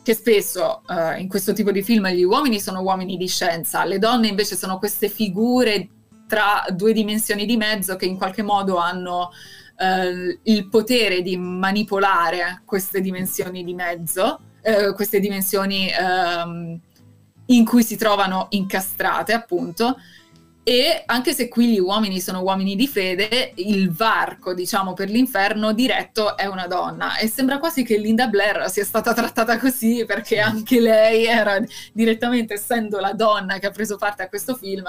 che 0.01 0.15
spesso 0.15 0.81
uh, 0.87 1.17
in 1.17 1.29
questo 1.29 1.53
tipo 1.53 1.71
di 1.71 1.83
film 1.83 2.09
gli 2.09 2.23
uomini 2.23 2.59
sono 2.59 2.81
uomini 2.81 3.15
di 3.15 3.27
scienza, 3.27 3.85
le 3.85 3.99
donne 3.99 4.27
invece 4.27 4.57
sono 4.57 4.79
queste 4.79 5.07
figure 5.07 5.87
tra 6.27 6.65
due 6.71 6.91
dimensioni 6.91 7.45
di 7.45 7.55
mezzo 7.55 7.95
che 7.95 8.05
in 8.05 8.17
qualche 8.17 8.41
modo 8.41 8.77
hanno 8.77 9.31
uh, 9.77 10.39
il 10.43 10.69
potere 10.69 11.21
di 11.21 11.37
manipolare 11.37 12.61
queste 12.65 13.01
dimensioni 13.01 13.63
di 13.63 13.73
mezzo, 13.73 14.39
uh, 14.61 14.93
queste 14.93 15.19
dimensioni 15.19 15.89
um, 15.99 16.79
in 17.47 17.65
cui 17.65 17.83
si 17.83 17.97
trovano 17.97 18.47
incastrate 18.51 19.33
appunto 19.33 19.97
e 20.65 21.03
anche 21.07 21.33
se 21.33 21.49
qui 21.49 21.73
gli 21.73 21.79
uomini 21.79 22.21
sono 22.21 22.41
uomini 22.41 22.77
di 22.77 22.87
fede, 22.87 23.51
il 23.55 23.91
varco, 23.91 24.53
diciamo, 24.53 24.93
per 24.93 25.09
l'inferno 25.09 25.73
diretto 25.73 26.37
è 26.37 26.45
una 26.45 26.67
donna. 26.67 27.17
E 27.17 27.27
sembra 27.27 27.59
quasi 27.59 27.83
che 27.83 27.97
Linda 27.97 28.27
Blair 28.27 28.69
sia 28.69 28.85
stata 28.85 29.13
trattata 29.13 29.57
così 29.59 30.05
perché 30.05 30.39
anche 30.39 30.79
lei 30.79 31.25
era 31.25 31.59
direttamente, 31.91 32.53
essendo 32.53 33.01
la 33.01 33.11
donna 33.11 33.59
che 33.59 33.67
ha 33.67 33.71
preso 33.71 33.97
parte 33.97 34.23
a 34.23 34.29
questo 34.29 34.55
film, 34.55 34.85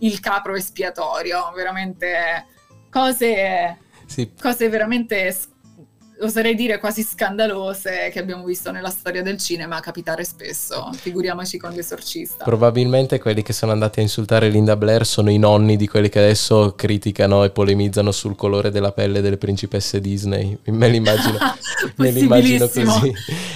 il 0.00 0.20
capro 0.20 0.56
espiatorio. 0.56 1.50
Veramente 1.54 2.44
cose, 2.90 3.78
sì. 4.14 4.30
cose 4.40 4.68
veramente 4.68 5.36
oserei 6.20 6.54
dire 6.54 6.78
quasi 6.78 7.02
scandalose 7.02 8.10
che 8.12 8.18
abbiamo 8.18 8.44
visto 8.44 8.70
nella 8.70 8.90
storia 8.90 9.22
del 9.22 9.38
cinema 9.38 9.80
capitare 9.80 10.24
spesso, 10.24 10.90
figuriamoci 10.92 11.58
con 11.58 11.72
l'esorcista. 11.72 12.44
Probabilmente 12.44 13.18
quelli 13.18 13.42
che 13.42 13.52
sono 13.52 13.72
andati 13.72 13.98
a 13.98 14.02
insultare 14.02 14.48
Linda 14.48 14.76
Blair 14.76 15.04
sono 15.04 15.30
i 15.30 15.38
nonni 15.38 15.76
di 15.76 15.88
quelli 15.88 16.08
che 16.08 16.20
adesso 16.20 16.74
criticano 16.76 17.44
e 17.44 17.50
polemizzano 17.50 18.12
sul 18.12 18.36
colore 18.36 18.70
della 18.70 18.92
pelle 18.92 19.20
delle 19.20 19.38
principesse 19.38 20.00
Disney, 20.00 20.56
me 20.66 20.88
l'immagino, 20.88 21.38
me 21.96 22.10
l'immagino 22.10 22.68
così. 22.68 23.12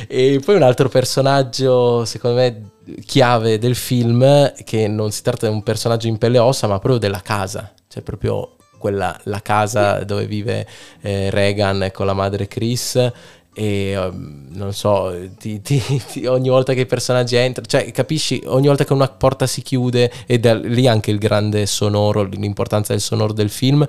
E 0.07 0.41
poi 0.45 0.57
un 0.57 0.63
altro 0.63 0.89
personaggio, 0.89 2.05
secondo 2.05 2.39
me, 2.39 2.71
chiave 3.05 3.59
del 3.59 3.77
film, 3.77 4.53
che 4.65 4.89
non 4.89 5.11
si 5.11 5.23
tratta 5.23 5.47
di 5.49 5.53
un 5.53 5.63
personaggio 5.63 6.09
in 6.09 6.19
pelle 6.19 6.37
e 6.37 6.41
ossa, 6.41 6.67
ma 6.67 6.79
proprio 6.79 6.99
della 6.99 7.21
casa, 7.21 7.73
cioè 7.87 8.03
proprio 8.03 8.57
quella, 8.79 9.19
la 9.25 9.43
casa 9.43 10.05
dove 10.05 10.27
vive 10.27 10.67
eh, 11.01 11.31
Reagan 11.31 11.91
con 11.93 12.07
la 12.07 12.15
madre 12.15 12.49
Chris 12.49 13.13
e 13.59 13.97
um, 13.97 14.47
non 14.51 14.73
so, 14.73 15.13
ti, 15.37 15.61
ti, 15.61 15.83
ti, 16.13 16.27
ogni 16.27 16.49
volta 16.49 16.75
che 16.75 16.83
i 16.83 16.87
personaggi 16.87 17.35
entrano, 17.35 17.67
cioè 17.67 17.91
capisci, 17.91 18.41
ogni 18.47 18.69
volta 18.69 18.85
che 18.85 18.93
una 18.93 19.09
porta 19.09 19.49
si 19.49 19.63
chiude 19.63 20.13
e 20.27 20.39
da 20.39 20.55
lì 20.55 20.87
anche 20.87 21.11
il 21.11 21.19
grande 21.19 21.67
sonoro, 21.67 22.23
l'importanza 22.23 22.93
del 22.93 23.03
sonoro 23.03 23.33
del 23.33 23.51
film, 23.51 23.85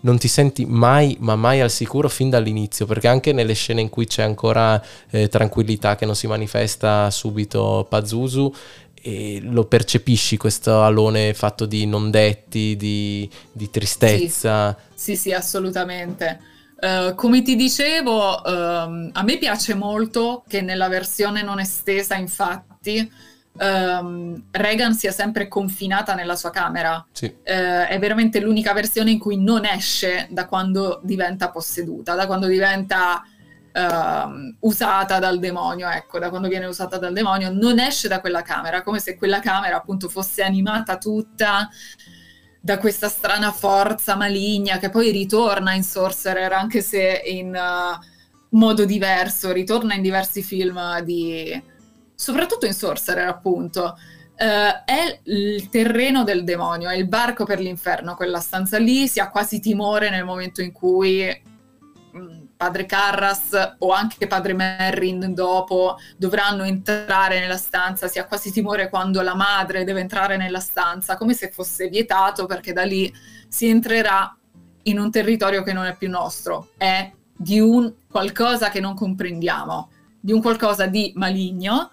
non 0.00 0.16
ti 0.16 0.26
senti 0.26 0.64
mai, 0.64 1.18
ma 1.20 1.36
mai 1.36 1.60
al 1.60 1.70
sicuro 1.70 2.08
fin 2.08 2.30
dall'inizio, 2.30 2.86
perché 2.86 3.08
anche 3.08 3.34
nelle 3.34 3.52
scene 3.52 3.82
in 3.82 3.90
cui 3.90 4.06
c'è 4.06 4.22
ancora 4.22 4.82
eh, 5.10 5.28
tranquillità 5.28 5.96
che 5.96 6.06
non 6.06 6.16
si 6.16 6.26
manifesta 6.26 7.10
subito 7.10 7.86
Pazuzu, 7.90 8.54
e 9.02 9.40
lo 9.42 9.64
percepisci 9.64 10.36
questo 10.36 10.82
alone 10.82 11.34
fatto 11.34 11.66
di 11.66 11.86
non 11.86 12.10
detti, 12.10 12.76
di, 12.76 13.28
di 13.52 13.70
tristezza. 13.70 14.76
Sì, 14.94 15.14
sì, 15.14 15.16
sì 15.16 15.32
assolutamente. 15.32 16.40
Uh, 16.80 17.14
come 17.14 17.42
ti 17.42 17.56
dicevo, 17.56 18.40
uh, 18.40 19.10
a 19.12 19.22
me 19.22 19.38
piace 19.38 19.74
molto 19.74 20.44
che 20.48 20.62
nella 20.62 20.88
versione 20.88 21.42
non 21.42 21.60
estesa, 21.60 22.14
infatti, 22.14 23.10
um, 23.58 24.44
Reagan 24.50 24.94
sia 24.94 25.12
sempre 25.12 25.46
confinata 25.46 26.14
nella 26.14 26.36
sua 26.36 26.50
camera. 26.50 27.06
Sì. 27.12 27.26
Uh, 27.26 27.42
è 27.42 27.98
veramente 27.98 28.40
l'unica 28.40 28.72
versione 28.72 29.10
in 29.10 29.18
cui 29.18 29.36
non 29.38 29.66
esce 29.66 30.26
da 30.30 30.46
quando 30.46 31.00
diventa 31.02 31.50
posseduta, 31.50 32.14
da 32.14 32.26
quando 32.26 32.46
diventa 32.46 33.24
uh, 33.72 34.56
usata 34.60 35.18
dal 35.18 35.38
demonio, 35.38 35.88
ecco, 35.88 36.18
da 36.18 36.28
quando 36.28 36.48
viene 36.48 36.66
usata 36.66 36.98
dal 36.98 37.12
demonio, 37.12 37.52
non 37.52 37.78
esce 37.78 38.08
da 38.08 38.20
quella 38.20 38.42
camera, 38.42 38.82
come 38.82 38.98
se 38.98 39.16
quella 39.16 39.40
camera 39.40 39.76
appunto 39.76 40.08
fosse 40.08 40.42
animata 40.42 40.98
tutta 40.98 41.68
da 42.62 42.78
questa 42.78 43.08
strana 43.08 43.52
forza 43.52 44.16
maligna 44.16 44.78
che 44.78 44.90
poi 44.90 45.10
ritorna 45.10 45.72
in 45.72 45.82
Sorcerer, 45.82 46.52
anche 46.52 46.82
se 46.82 47.22
in 47.24 47.54
uh, 47.54 48.56
modo 48.56 48.84
diverso, 48.84 49.52
ritorna 49.52 49.94
in 49.94 50.02
diversi 50.02 50.42
film 50.42 51.00
di... 51.00 51.62
soprattutto 52.14 52.66
in 52.66 52.74
Sorcerer 52.74 53.28
appunto. 53.28 53.96
Uh, 54.40 54.84
è 54.86 55.20
il 55.24 55.68
terreno 55.68 56.24
del 56.24 56.44
demonio, 56.44 56.88
è 56.88 56.96
il 56.96 57.06
barco 57.06 57.44
per 57.44 57.60
l'inferno, 57.60 58.14
quella 58.14 58.40
stanza 58.40 58.78
lì, 58.78 59.06
si 59.06 59.20
ha 59.20 59.28
quasi 59.28 59.60
timore 59.60 60.08
nel 60.08 60.24
momento 60.24 60.62
in 60.62 60.72
cui 60.72 61.48
padre 62.56 62.86
Carras 62.86 63.74
o 63.78 63.92
anche 63.92 64.26
padre 64.26 64.52
Merrin 64.52 65.32
dopo 65.32 65.96
dovranno 66.16 66.64
entrare 66.64 67.40
nella 67.40 67.56
stanza, 67.56 68.08
si 68.08 68.18
ha 68.18 68.26
quasi 68.26 68.52
timore 68.52 68.88
quando 68.88 69.22
la 69.22 69.34
madre 69.34 69.84
deve 69.84 70.00
entrare 70.00 70.36
nella 70.36 70.60
stanza, 70.60 71.16
come 71.16 71.34
se 71.34 71.50
fosse 71.50 71.88
vietato 71.88 72.46
perché 72.46 72.72
da 72.72 72.82
lì 72.82 73.12
si 73.48 73.68
entrerà 73.68 74.36
in 74.84 74.98
un 74.98 75.10
territorio 75.10 75.62
che 75.62 75.72
non 75.72 75.86
è 75.86 75.96
più 75.96 76.08
nostro, 76.08 76.70
è 76.76 77.10
di 77.36 77.60
un 77.60 77.92
qualcosa 78.08 78.70
che 78.70 78.80
non 78.80 78.94
comprendiamo, 78.94 79.90
di 80.20 80.32
un 80.32 80.42
qualcosa 80.42 80.86
di 80.86 81.12
maligno, 81.16 81.90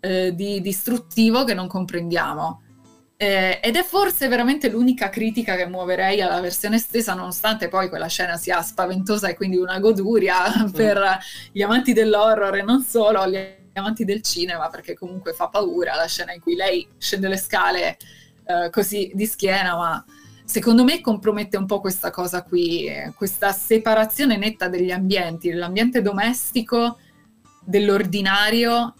eh, 0.00 0.34
di 0.34 0.60
distruttivo 0.60 1.44
che 1.44 1.54
non 1.54 1.68
comprendiamo. 1.68 2.62
Eh, 3.20 3.58
ed 3.60 3.74
è 3.74 3.82
forse 3.82 4.28
veramente 4.28 4.70
l'unica 4.70 5.08
critica 5.08 5.56
che 5.56 5.66
muoverei 5.66 6.20
alla 6.20 6.40
versione 6.40 6.76
estesa, 6.76 7.14
nonostante 7.14 7.66
poi 7.66 7.88
quella 7.88 8.06
scena 8.06 8.36
sia 8.36 8.62
spaventosa 8.62 9.26
e 9.26 9.34
quindi 9.34 9.56
una 9.56 9.80
goduria 9.80 10.36
mm. 10.56 10.70
per 10.70 11.18
gli 11.50 11.60
amanti 11.60 11.92
dell'horror 11.92 12.54
e 12.58 12.62
non 12.62 12.80
solo, 12.80 13.26
gli 13.26 13.36
amanti 13.72 14.04
del 14.04 14.22
cinema, 14.22 14.68
perché 14.68 14.94
comunque 14.94 15.32
fa 15.32 15.48
paura 15.48 15.96
la 15.96 16.06
scena 16.06 16.32
in 16.32 16.40
cui 16.40 16.54
lei 16.54 16.86
scende 16.96 17.26
le 17.26 17.38
scale 17.38 17.96
eh, 18.44 18.70
così 18.70 19.10
di 19.12 19.26
schiena, 19.26 19.74
ma 19.76 20.04
secondo 20.44 20.84
me 20.84 21.00
compromette 21.00 21.56
un 21.56 21.66
po' 21.66 21.80
questa 21.80 22.10
cosa 22.10 22.44
qui, 22.44 22.88
questa 23.16 23.50
separazione 23.50 24.36
netta 24.36 24.68
degli 24.68 24.92
ambienti, 24.92 25.50
dell'ambiente 25.50 26.02
domestico, 26.02 26.98
dell'ordinario, 27.64 28.94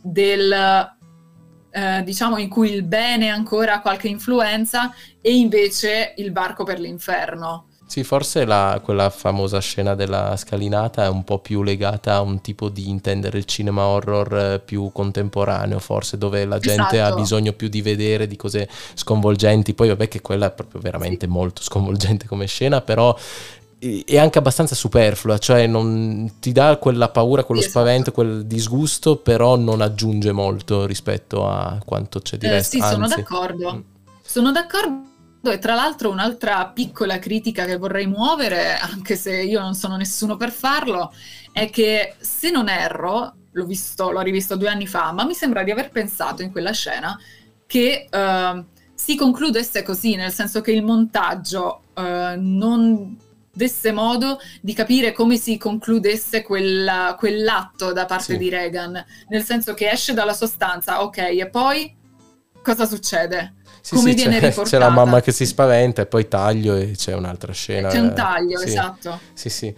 del 0.00 0.94
eh, 1.74 2.02
diciamo 2.04 2.38
in 2.38 2.48
cui 2.48 2.70
il 2.70 2.84
bene 2.84 3.30
ancora 3.30 3.74
ha 3.74 3.80
qualche 3.80 4.06
influenza 4.06 4.94
e 5.20 5.34
invece 5.34 6.14
il 6.18 6.30
barco 6.30 6.62
per 6.62 6.78
l'inferno. 6.78 7.66
Sì, 7.86 8.02
forse 8.02 8.44
la, 8.44 8.80
quella 8.82 9.10
famosa 9.10 9.58
scena 9.60 9.94
della 9.94 10.36
scalinata 10.36 11.04
è 11.04 11.08
un 11.08 11.22
po' 11.22 11.38
più 11.38 11.62
legata 11.62 12.14
a 12.14 12.20
un 12.22 12.40
tipo 12.40 12.68
di 12.68 12.88
intendere 12.88 13.38
il 13.38 13.44
cinema 13.44 13.84
horror 13.84 14.36
eh, 14.36 14.58
più 14.60 14.90
contemporaneo, 14.90 15.78
forse 15.80 16.16
dove 16.16 16.44
la 16.46 16.58
gente 16.58 16.96
esatto. 16.96 17.12
ha 17.12 17.16
bisogno 17.16 17.52
più 17.52 17.68
di 17.68 17.82
vedere 17.82 18.26
di 18.26 18.36
cose 18.36 18.68
sconvolgenti. 18.94 19.74
Poi 19.74 19.88
vabbè 19.88 20.08
che 20.08 20.22
quella 20.22 20.46
è 20.46 20.52
proprio 20.52 20.80
veramente 20.80 21.26
sì. 21.26 21.32
molto 21.32 21.62
sconvolgente 21.62 22.26
come 22.26 22.46
scena, 22.46 22.80
però 22.80 23.14
è 24.04 24.18
anche 24.18 24.38
abbastanza 24.38 24.74
superflua, 24.74 25.38
cioè 25.38 25.66
non 25.66 26.34
ti 26.40 26.52
dà 26.52 26.76
quella 26.76 27.08
paura, 27.08 27.44
quello 27.44 27.60
esatto. 27.60 27.78
spavento, 27.78 28.12
quel 28.12 28.46
disgusto, 28.46 29.16
però 29.16 29.56
non 29.56 29.80
aggiunge 29.80 30.32
molto 30.32 30.86
rispetto 30.86 31.48
a 31.48 31.80
quanto 31.84 32.20
c'è 32.20 32.36
di 32.36 32.46
eh, 32.46 32.50
resto. 32.50 32.76
Sì, 32.76 32.82
Anzi. 32.82 32.94
sono 32.94 33.08
d'accordo. 33.08 33.74
Mm. 33.74 33.80
Sono 34.22 34.52
d'accordo 34.52 35.12
e 35.50 35.58
tra 35.58 35.74
l'altro 35.74 36.10
un'altra 36.10 36.66
piccola 36.66 37.18
critica 37.18 37.66
che 37.66 37.76
vorrei 37.76 38.06
muovere, 38.06 38.78
anche 38.78 39.16
se 39.16 39.42
io 39.42 39.60
non 39.60 39.74
sono 39.74 39.96
nessuno 39.96 40.36
per 40.36 40.50
farlo, 40.50 41.12
è 41.52 41.68
che 41.68 42.14
se 42.18 42.50
non 42.50 42.68
erro, 42.68 43.34
l'ho, 43.50 43.64
visto, 43.66 44.10
l'ho 44.10 44.20
rivisto 44.20 44.56
due 44.56 44.68
anni 44.68 44.86
fa, 44.86 45.12
ma 45.12 45.24
mi 45.24 45.34
sembra 45.34 45.62
di 45.62 45.70
aver 45.70 45.90
pensato 45.90 46.42
in 46.42 46.50
quella 46.50 46.72
scena 46.72 47.18
che 47.66 48.08
uh, 48.10 48.64
si 48.94 49.16
concludesse 49.16 49.82
così, 49.82 50.14
nel 50.14 50.32
senso 50.32 50.62
che 50.62 50.72
il 50.72 50.82
montaggio 50.82 51.82
uh, 51.94 52.02
non 52.38 53.16
desse 53.54 53.92
modo 53.92 54.38
di 54.60 54.74
capire 54.74 55.12
come 55.12 55.36
si 55.36 55.56
concludesse 55.56 56.42
quella, 56.42 57.14
quell'atto 57.18 57.92
da 57.92 58.04
parte 58.04 58.32
sì. 58.32 58.38
di 58.38 58.48
Reagan, 58.48 59.04
nel 59.28 59.42
senso 59.42 59.72
che 59.72 59.90
esce 59.90 60.12
dalla 60.12 60.34
sostanza, 60.34 61.02
ok, 61.02 61.18
e 61.18 61.48
poi 61.48 61.94
cosa 62.62 62.84
succede? 62.84 63.54
Sì, 63.80 63.94
come 63.94 64.10
sì, 64.10 64.16
viene 64.16 64.40
c'è, 64.40 64.48
riportata? 64.48 64.70
C'è 64.76 64.78
la 64.78 64.90
mamma 64.90 65.20
che 65.20 65.32
si 65.32 65.46
spaventa 65.46 66.02
e 66.02 66.06
poi 66.06 66.26
taglio 66.26 66.74
e 66.74 66.92
c'è 66.96 67.14
un'altra 67.14 67.52
scena. 67.52 67.88
C'è 67.88 67.98
un 67.98 68.14
taglio, 68.14 68.58
sì. 68.58 68.68
esatto. 68.68 69.20
Sì, 69.34 69.50
sì. 69.50 69.74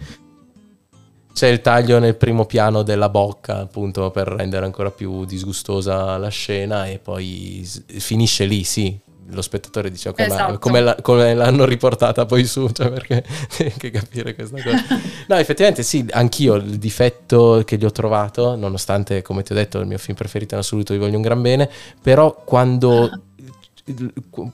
C'è 1.33 1.47
il 1.47 1.61
taglio 1.61 1.99
nel 1.99 2.15
primo 2.15 2.45
piano 2.45 2.81
della 2.81 3.09
bocca, 3.09 3.59
appunto, 3.59 4.09
per 4.09 4.27
rendere 4.27 4.65
ancora 4.65 4.89
più 4.89 5.25
disgustosa 5.25 6.17
la 6.17 6.29
scena 6.29 6.87
e 6.87 6.97
poi 6.97 7.69
finisce 7.85 8.45
lì, 8.45 8.63
sì, 8.63 8.97
lo 9.29 9.41
spettatore 9.41 9.89
dice 9.91 10.09
ok 10.09 10.19
esatto. 10.19 10.51
ma 10.51 10.57
come, 10.57 10.81
la, 10.81 10.95
come, 11.01 11.33
l'hanno 11.33 11.65
riportata 11.65 12.25
poi 12.25 12.45
su 12.45 12.69
cioè 12.73 12.89
perché 12.89 13.23
anche 13.59 13.89
capire 13.89 14.35
questa 14.35 14.61
cosa 14.61 14.83
no 15.27 15.35
effettivamente 15.35 15.83
sì 15.83 16.05
anch'io 16.11 16.55
il 16.55 16.77
difetto 16.77 17.61
che 17.65 17.77
gli 17.77 17.85
ho 17.85 17.91
trovato 17.91 18.55
nonostante 18.55 19.21
come 19.21 19.43
ti 19.43 19.51
ho 19.51 19.55
detto 19.55 19.79
il 19.79 19.87
mio 19.87 19.97
film 19.97 20.15
preferito 20.15 20.53
in 20.53 20.61
assoluto 20.61 20.93
vi 20.93 20.99
voglio 20.99 21.17
un 21.17 21.21
gran 21.21 21.41
bene 21.41 21.69
però 22.01 22.41
quando 22.43 23.21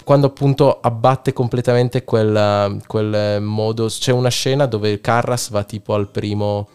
quando 0.03 0.27
appunto 0.27 0.79
abbatte 0.79 1.33
completamente 1.33 2.03
quel, 2.03 2.79
quel 2.85 3.41
modo 3.41 3.87
c'è 3.87 4.11
una 4.11 4.29
scena 4.29 4.67
dove 4.67 5.01
Carras 5.01 5.49
va 5.49 5.63
tipo 5.63 5.95
al 5.95 6.09
primo 6.09 6.67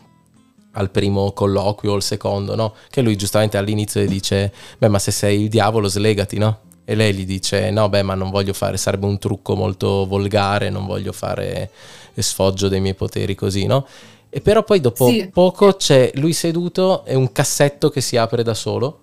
al 0.73 0.91
primo 0.91 1.33
colloquio 1.33 1.93
o 1.93 1.95
al 1.95 2.03
secondo, 2.03 2.55
no? 2.55 2.75
Che 2.89 3.01
lui 3.01 3.17
giustamente 3.17 3.57
all'inizio 3.57 4.07
dice, 4.07 4.53
beh 4.79 4.89
ma 4.89 4.99
se 4.99 5.11
sei 5.11 5.43
il 5.43 5.49
diavolo 5.49 5.89
slegati, 5.89 6.39
no? 6.39 6.61
E 6.91 6.95
lei 6.95 7.13
gli 7.13 7.27
dice, 7.27 7.71
no 7.71 7.91
beh 7.91 8.03
ma 8.03 8.15
non 8.15 8.31
voglio 8.31 8.55
fare, 8.55 8.79
sarebbe 8.79 9.05
un 9.05 9.19
trucco 9.19 9.55
molto 9.55 10.07
volgare, 10.07 10.71
non 10.71 10.87
voglio 10.87 11.13
fare 11.13 11.69
sfoggio 12.17 12.69
dei 12.69 12.81
miei 12.81 12.95
poteri 12.95 13.35
così, 13.35 13.67
no? 13.67 13.87
E 14.31 14.41
però 14.41 14.65
poi 14.65 14.81
dopo 14.81 15.07
sì. 15.07 15.29
poco 15.31 15.75
c'è 15.75 16.11
lui 16.15 16.33
seduto 16.33 17.05
e 17.05 17.15
un 17.15 17.31
cassetto 17.31 17.91
che 17.91 18.01
si 18.01 18.17
apre 18.17 18.43
da 18.43 18.55
solo. 18.55 19.01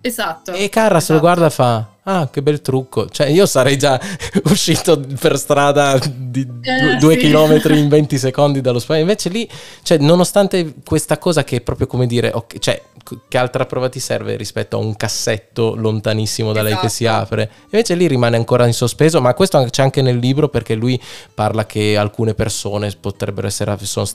Esatto. 0.00 0.52
E 0.52 0.68
Carra 0.68 0.98
esatto. 0.98 1.12
lo 1.12 1.18
esatto. 1.18 1.20
guarda 1.20 1.46
e 1.46 1.50
fa, 1.50 1.88
ah 2.02 2.28
che 2.30 2.42
bel 2.42 2.60
trucco. 2.60 3.08
Cioè 3.08 3.26
io 3.28 3.46
sarei 3.46 3.76
già 3.76 4.00
uscito 4.44 4.98
per 5.18 5.38
strada 5.38 5.98
di 5.98 6.46
eh, 6.62 6.96
due 6.96 7.14
sì. 7.14 7.20
chilometri 7.20 7.78
in 7.78 7.88
20 7.90 8.18
secondi 8.18 8.60
dallo 8.60 8.78
spazio. 8.78 9.02
Invece 9.02 9.28
lì, 9.28 9.48
cioè, 9.82 9.98
nonostante 9.98 10.74
questa 10.84 11.18
cosa 11.18 11.44
che 11.44 11.56
è 11.56 11.60
proprio 11.60 11.86
come 11.86 12.06
dire, 12.06 12.30
okay, 12.32 12.58
cioè 12.58 12.82
che 13.28 13.38
altra 13.38 13.66
prova 13.66 13.88
ti 13.88 13.98
serve 13.98 14.36
rispetto 14.36 14.76
a 14.76 14.80
un 14.80 14.94
cassetto 14.94 15.74
lontanissimo 15.74 16.52
da 16.52 16.62
lei 16.62 16.76
che 16.78 16.88
si 16.88 17.04
esatto. 17.04 17.22
apre? 17.22 17.50
Invece 17.64 17.94
lì 17.94 18.06
rimane 18.06 18.36
ancora 18.36 18.66
in 18.66 18.72
sospeso, 18.72 19.20
ma 19.20 19.34
questo 19.34 19.66
c'è 19.68 19.82
anche 19.82 20.02
nel 20.02 20.18
libro 20.18 20.48
perché 20.48 20.74
lui 20.74 21.00
parla 21.34 21.66
che 21.66 21.96
alcune 21.96 22.34
persone 22.34 22.90
potrebbero 22.98 23.46
essere 23.46 23.76
sono, 23.82 24.06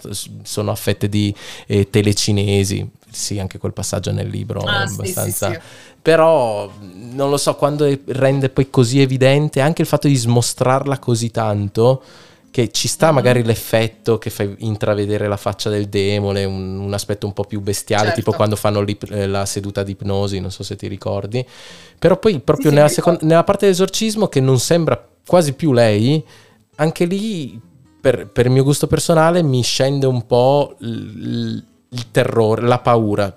sono 0.43 0.71
affette 0.71 1.09
di 1.09 1.33
eh, 1.67 1.89
telecinesi. 1.89 2.89
Sì, 3.15 3.39
anche 3.39 3.57
quel 3.57 3.71
passaggio 3.73 4.11
nel 4.11 4.27
libro 4.27 4.59
ah, 4.61 4.83
è 4.83 4.87
abbastanza... 4.87 5.47
Sì, 5.47 5.53
sì, 5.53 5.59
sì. 5.59 5.83
Però 6.01 6.69
non 6.81 7.29
lo 7.31 7.37
so, 7.37 7.55
quando 7.55 7.91
rende 8.07 8.49
poi 8.49 8.69
così 8.69 9.01
evidente 9.01 9.61
anche 9.61 9.81
il 9.81 9.87
fatto 9.87 10.07
di 10.07 10.15
smostrarla 10.15 10.99
così 10.99 11.31
tanto 11.31 12.03
che 12.51 12.69
ci 12.71 12.87
sta 12.87 13.07
mm-hmm. 13.07 13.15
magari 13.15 13.43
l'effetto 13.43 14.17
che 14.17 14.29
fa 14.29 14.47
intravedere 14.59 15.27
la 15.27 15.35
faccia 15.35 15.69
del 15.69 15.87
demone, 15.87 16.43
un, 16.43 16.77
un 16.79 16.93
aspetto 16.93 17.25
un 17.25 17.33
po' 17.33 17.43
più 17.43 17.59
bestiale, 17.59 18.05
certo. 18.05 18.19
tipo 18.19 18.31
quando 18.33 18.55
fanno 18.55 18.85
eh, 18.85 19.27
la 19.27 19.45
seduta 19.45 19.83
di 19.83 19.91
ipnosi, 19.91 20.39
non 20.39 20.51
so 20.51 20.63
se 20.63 20.75
ti 20.75 20.87
ricordi. 20.87 21.45
Però 21.97 22.17
poi 22.17 22.39
proprio 22.39 22.69
sì, 22.69 22.75
nella, 22.75 22.87
sì, 22.87 22.93
seconda, 22.95 23.19
nella 23.23 23.43
parte 23.43 23.65
dell'esorcismo 23.65 24.27
che 24.27 24.41
non 24.41 24.59
sembra 24.59 25.05
quasi 25.25 25.53
più 25.53 25.73
lei, 25.73 26.23
anche 26.75 27.05
lì 27.05 27.59
per, 27.99 28.27
per 28.27 28.45
il 28.45 28.51
mio 28.51 28.63
gusto 28.63 28.87
personale 28.87 29.41
mi 29.41 29.61
scende 29.63 30.05
un 30.05 30.25
po' 30.25 30.75
il, 30.79 31.63
il 31.95 32.11
terrore, 32.11 32.61
la 32.61 32.79
paura. 32.79 33.33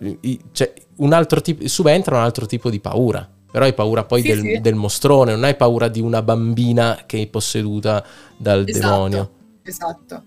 Cioè, 0.53 0.73
un 0.97 1.13
altro 1.13 1.41
tipo, 1.41 1.67
subentra 1.67 2.17
un 2.17 2.23
altro 2.23 2.47
tipo 2.47 2.71
di 2.71 2.81
paura 2.81 3.29
però 3.51 3.65
hai 3.65 3.73
paura 3.73 4.05
poi 4.05 4.21
sì, 4.21 4.29
del, 4.29 4.41
sì. 4.41 4.61
del, 4.61 4.75
mostrone, 4.75 5.33
non 5.33 5.45
hai 5.45 5.57
paura 5.57 5.89
di 5.89 6.01
una 6.01 6.21
bambina 6.21 7.05
che 7.07 7.23
è 7.23 7.27
posseduta 7.29 8.05
dal 8.37 8.65
esatto, 8.69 8.87
demonio. 8.87 9.33
Esatto. 9.63 10.23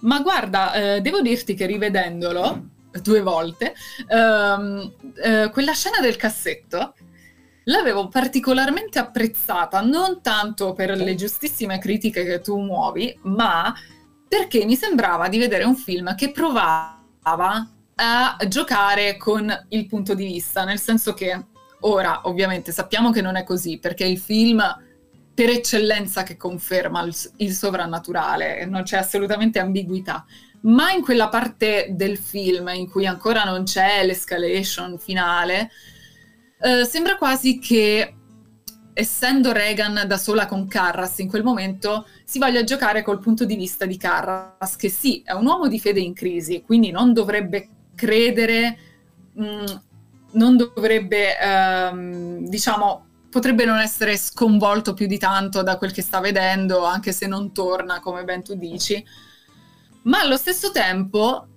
Ma 0.00 0.20
guarda, 0.20 0.72
eh, 0.72 1.00
devo 1.02 1.20
dirti 1.20 1.54
che 1.54 1.66
rivedendolo 1.66 2.68
due 3.02 3.20
volte, 3.20 3.74
ehm, 4.08 4.92
eh, 5.22 5.50
quella 5.52 5.72
scena 5.72 6.00
del 6.00 6.16
cassetto 6.16 6.94
l'avevo 7.64 8.08
particolarmente 8.08 8.98
apprezzata, 8.98 9.82
non 9.82 10.20
tanto 10.22 10.72
per 10.72 10.96
le 10.96 11.14
giustissime 11.14 11.78
critiche 11.78 12.24
che 12.24 12.40
tu 12.40 12.58
muovi, 12.58 13.18
ma 13.22 13.74
perché 14.26 14.64
mi 14.64 14.76
sembrava 14.76 15.28
di 15.28 15.38
vedere 15.38 15.64
un 15.64 15.76
film 15.76 16.14
che 16.14 16.30
provava 16.30 16.95
a 17.32 18.36
giocare 18.48 19.16
con 19.16 19.66
il 19.70 19.86
punto 19.86 20.14
di 20.14 20.24
vista, 20.24 20.64
nel 20.64 20.78
senso 20.78 21.14
che 21.14 21.44
Ora, 21.80 22.22
ovviamente, 22.24 22.72
sappiamo 22.72 23.10
che 23.10 23.20
non 23.20 23.36
è 23.36 23.44
così, 23.44 23.78
perché 23.78 24.04
il 24.04 24.18
film 24.18 24.62
per 25.34 25.50
eccellenza 25.50 26.22
che 26.22 26.36
conferma 26.36 27.02
il, 27.02 27.14
il 27.36 27.52
sovrannaturale, 27.52 28.64
non 28.64 28.82
c'è 28.82 28.96
assolutamente 28.96 29.58
ambiguità. 29.58 30.24
Ma 30.62 30.90
in 30.92 31.02
quella 31.02 31.28
parte 31.28 31.88
del 31.90 32.16
film 32.16 32.68
in 32.68 32.90
cui 32.90 33.06
ancora 33.06 33.44
non 33.44 33.64
c'è 33.64 34.04
l'escalation 34.04 34.98
finale, 34.98 35.70
eh, 36.58 36.84
sembra 36.84 37.16
quasi 37.16 37.58
che 37.58 38.15
essendo 38.98 39.52
Reagan 39.52 40.04
da 40.06 40.16
sola 40.16 40.46
con 40.46 40.66
Carras 40.66 41.18
in 41.18 41.28
quel 41.28 41.42
momento, 41.42 42.06
si 42.24 42.38
voglia 42.38 42.64
giocare 42.64 43.02
col 43.02 43.18
punto 43.18 43.44
di 43.44 43.54
vista 43.54 43.84
di 43.84 43.98
Carras, 43.98 44.76
che 44.76 44.88
sì, 44.88 45.20
è 45.22 45.32
un 45.32 45.44
uomo 45.44 45.68
di 45.68 45.78
fede 45.78 46.00
in 46.00 46.14
crisi, 46.14 46.62
quindi 46.62 46.90
non 46.90 47.12
dovrebbe 47.12 47.68
credere 47.94 48.78
mh, 49.34 49.64
non 50.32 50.56
dovrebbe, 50.56 51.38
ehm, 51.38 52.46
diciamo, 52.48 53.04
potrebbe 53.30 53.66
non 53.66 53.78
essere 53.78 54.16
sconvolto 54.16 54.94
più 54.94 55.06
di 55.06 55.18
tanto 55.18 55.62
da 55.62 55.76
quel 55.76 55.92
che 55.92 56.00
sta 56.00 56.20
vedendo, 56.20 56.84
anche 56.84 57.12
se 57.12 57.26
non 57.26 57.52
torna, 57.52 58.00
come 58.00 58.24
ben 58.24 58.42
tu 58.42 58.54
dici, 58.54 59.04
ma 60.04 60.20
allo 60.20 60.38
stesso 60.38 60.70
tempo 60.70 61.48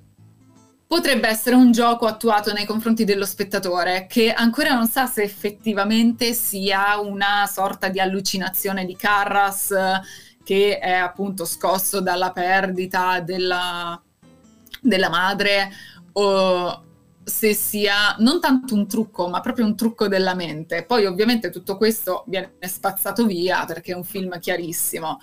potrebbe 0.89 1.27
essere 1.27 1.55
un 1.55 1.71
gioco 1.71 2.07
attuato 2.07 2.51
nei 2.51 2.65
confronti 2.65 3.03
dello 3.03 3.23
spettatore 3.23 4.07
che 4.09 4.33
ancora 4.33 4.73
non 4.73 4.87
sa 4.87 5.05
se 5.05 5.21
effettivamente 5.21 6.33
sia 6.33 6.99
una 6.99 7.45
sorta 7.45 7.89
di 7.89 7.99
allucinazione 7.99 8.87
di 8.87 8.95
Carras 8.95 9.71
che 10.43 10.79
è 10.79 10.93
appunto 10.93 11.45
scosso 11.45 12.01
dalla 12.01 12.31
perdita 12.31 13.19
della, 13.19 14.01
della 14.81 15.09
madre 15.09 15.69
o, 16.13 16.83
se 17.23 17.53
sia 17.53 18.15
non 18.17 18.41
tanto 18.41 18.73
un 18.73 18.87
trucco, 18.87 19.27
ma 19.27 19.41
proprio 19.41 19.65
un 19.65 19.75
trucco 19.75 20.07
della 20.07 20.33
mente. 20.33 20.85
Poi 20.85 21.05
ovviamente 21.05 21.51
tutto 21.51 21.77
questo 21.77 22.23
viene 22.25 22.53
spazzato 22.61 23.27
via 23.27 23.63
perché 23.65 23.91
è 23.91 23.95
un 23.95 24.03
film 24.03 24.39
chiarissimo. 24.39 25.19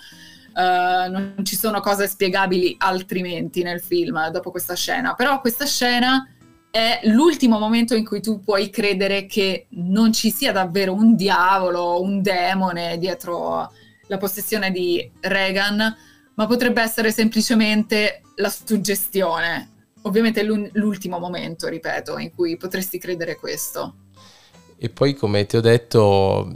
Uh, 0.57 1.11
non 1.11 1.35
ci 1.43 1.55
sono 1.55 1.81
cose 1.81 2.07
spiegabili 2.07 2.75
altrimenti 2.79 3.61
nel 3.61 3.79
film 3.79 4.31
dopo 4.31 4.49
questa 4.49 4.73
scena, 4.73 5.13
però 5.13 5.39
questa 5.39 5.65
scena 5.65 6.27
è 6.71 7.01
l'ultimo 7.03 7.59
momento 7.59 7.93
in 7.93 8.03
cui 8.03 8.21
tu 8.21 8.39
puoi 8.39 8.71
credere 8.71 9.27
che 9.27 9.67
non 9.71 10.11
ci 10.11 10.31
sia 10.31 10.51
davvero 10.51 10.93
un 10.93 11.15
diavolo, 11.15 12.01
un 12.01 12.23
demone 12.23 12.97
dietro 12.97 13.71
la 14.07 14.17
possessione 14.17 14.71
di 14.71 15.11
Reagan, 15.19 15.95
ma 16.33 16.45
potrebbe 16.47 16.81
essere 16.81 17.11
semplicemente 17.11 18.21
la 18.37 18.49
suggestione 18.49 19.75
ovviamente 20.07 20.41
è 20.41 20.43
l'ultimo 20.43 21.19
momento, 21.19 21.67
ripeto, 21.67 22.17
in 22.17 22.33
cui 22.33 22.57
potresti 22.57 22.97
credere 22.97 23.35
questo. 23.35 23.95
E 24.77 24.89
poi, 24.89 25.13
come 25.13 25.45
ti 25.45 25.57
ho 25.57 25.61
detto, 25.61 26.51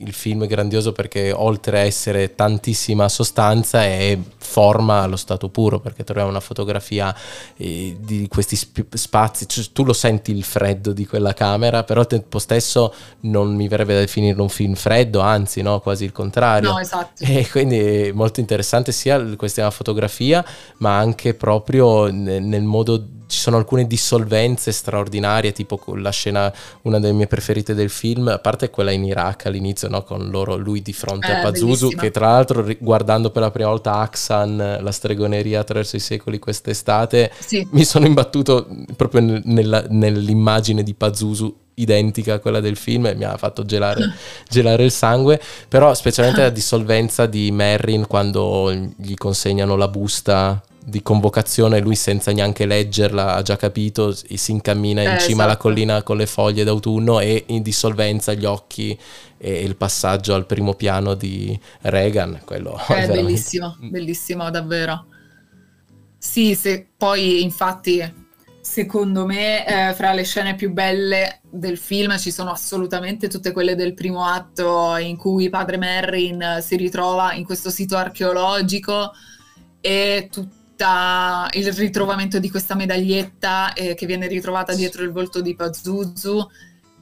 il 0.00 0.12
film 0.12 0.44
è 0.44 0.46
grandioso 0.46 0.92
perché 0.92 1.32
oltre 1.32 1.80
a 1.80 1.82
essere 1.82 2.34
tantissima 2.34 3.08
sostanza 3.08 3.82
è 3.82 4.16
forma 4.36 5.02
allo 5.02 5.16
stato 5.16 5.48
puro 5.48 5.80
perché 5.80 6.04
troviamo 6.04 6.30
una 6.30 6.40
fotografia 6.40 7.14
eh, 7.56 7.96
di 7.98 8.28
questi 8.28 8.54
sp- 8.54 8.94
spazi, 8.94 9.48
cioè, 9.48 9.64
tu 9.72 9.84
lo 9.84 9.92
senti 9.92 10.30
il 10.30 10.44
freddo 10.44 10.92
di 10.92 11.06
quella 11.06 11.34
camera, 11.34 11.82
però 11.82 12.00
al 12.00 12.06
tempo 12.06 12.38
stesso 12.38 12.94
non 13.20 13.54
mi 13.54 13.66
verrebbe 13.66 13.94
da 13.94 14.00
definirlo 14.00 14.42
un 14.42 14.48
film 14.48 14.74
freddo, 14.74 15.20
anzi 15.20 15.62
no, 15.62 15.80
quasi 15.80 16.04
il 16.04 16.12
contrario. 16.12 16.70
No, 16.70 16.78
esatto. 16.78 17.24
E 17.24 17.48
quindi 17.50 17.78
è 17.78 18.12
molto 18.12 18.40
interessante 18.40 18.92
sia 18.92 19.20
questa 19.36 19.70
fotografia 19.70 20.44
ma 20.78 20.96
anche 20.96 21.34
proprio 21.34 22.06
nel 22.10 22.62
modo 22.62 23.04
ci 23.28 23.38
sono 23.38 23.58
alcune 23.58 23.86
dissolvenze 23.86 24.72
straordinarie, 24.72 25.52
tipo 25.52 25.80
la 25.94 26.10
scena, 26.10 26.52
una 26.82 26.98
delle 26.98 27.12
mie 27.12 27.26
preferite 27.26 27.74
del 27.74 27.90
film, 27.90 28.28
a 28.28 28.38
parte 28.38 28.70
quella 28.70 28.90
in 28.90 29.04
Iraq 29.04 29.46
all'inizio, 29.46 29.88
no? 29.88 30.02
con 30.02 30.28
loro, 30.30 30.56
lui 30.56 30.80
di 30.82 30.92
fronte 30.92 31.28
eh, 31.28 31.36
a 31.36 31.42
Pazuzu, 31.42 31.88
bellissima. 31.88 32.02
che 32.02 32.10
tra 32.10 32.30
l'altro 32.32 32.66
guardando 32.80 33.30
per 33.30 33.42
la 33.42 33.50
prima 33.50 33.68
volta 33.68 33.96
Axan, 33.96 34.78
la 34.80 34.92
stregoneria 34.92 35.60
attraverso 35.60 35.96
i 35.96 36.00
secoli 36.00 36.38
quest'estate, 36.38 37.30
sì. 37.38 37.66
mi 37.72 37.84
sono 37.84 38.06
imbattuto 38.06 38.66
proprio 38.96 39.40
nella, 39.44 39.84
nell'immagine 39.88 40.82
di 40.82 40.94
Pazuzu 40.94 41.66
identica 41.80 42.34
a 42.34 42.38
quella 42.38 42.60
del 42.60 42.76
film 42.76 43.06
e 43.06 43.14
mi 43.14 43.24
ha 43.24 43.36
fatto 43.36 43.64
gelare, 43.64 44.12
gelare 44.48 44.84
il 44.84 44.90
sangue, 44.90 45.40
però 45.68 45.94
specialmente 45.94 46.42
la 46.42 46.50
dissolvenza 46.50 47.26
di 47.26 47.50
Merrin 47.50 48.06
quando 48.06 48.72
gli 48.96 49.14
consegnano 49.14 49.76
la 49.76 49.88
busta 49.88 50.62
di 50.88 51.02
convocazione, 51.02 51.80
lui 51.80 51.96
senza 51.96 52.32
neanche 52.32 52.64
leggerla 52.64 53.34
ha 53.34 53.42
già 53.42 53.56
capito 53.56 54.16
e 54.26 54.38
si 54.38 54.52
incammina 54.52 55.02
in 55.02 55.08
eh, 55.08 55.18
cima 55.18 55.26
esatto. 55.26 55.42
alla 55.42 55.56
collina 55.58 56.02
con 56.02 56.16
le 56.16 56.26
foglie 56.26 56.64
d'autunno 56.64 57.20
e 57.20 57.44
in 57.48 57.62
dissolvenza 57.62 58.32
gli 58.32 58.46
occhi 58.46 58.98
e 59.36 59.62
il 59.62 59.76
passaggio 59.76 60.34
al 60.34 60.46
primo 60.46 60.74
piano 60.74 61.12
di 61.12 61.58
Reagan. 61.82 62.40
Quello 62.44 62.80
è, 62.88 63.04
è 63.04 63.06
bellissimo, 63.06 63.76
bellissimo 63.80 64.50
davvero. 64.50 65.04
Sì, 66.16 66.54
se, 66.54 66.86
poi 66.96 67.42
infatti 67.42 68.17
secondo 68.78 69.26
me 69.26 69.66
eh, 69.66 69.92
fra 69.94 70.12
le 70.12 70.22
scene 70.22 70.54
più 70.54 70.70
belle 70.70 71.40
del 71.50 71.76
film 71.76 72.16
ci 72.16 72.30
sono 72.30 72.52
assolutamente 72.52 73.26
tutte 73.26 73.50
quelle 73.50 73.74
del 73.74 73.92
primo 73.92 74.24
atto 74.24 74.96
in 74.98 75.16
cui 75.16 75.48
padre 75.48 75.78
Merrin 75.78 76.58
si 76.60 76.76
ritrova 76.76 77.32
in 77.32 77.44
questo 77.44 77.70
sito 77.70 77.96
archeologico 77.96 79.10
e 79.80 80.28
tutto 80.30 80.54
il 81.54 81.72
ritrovamento 81.72 82.38
di 82.38 82.48
questa 82.48 82.76
medaglietta 82.76 83.72
eh, 83.72 83.96
che 83.96 84.06
viene 84.06 84.28
ritrovata 84.28 84.72
dietro 84.74 85.02
il 85.02 85.10
volto 85.10 85.40
di 85.40 85.56
Pazuzu, 85.56 86.48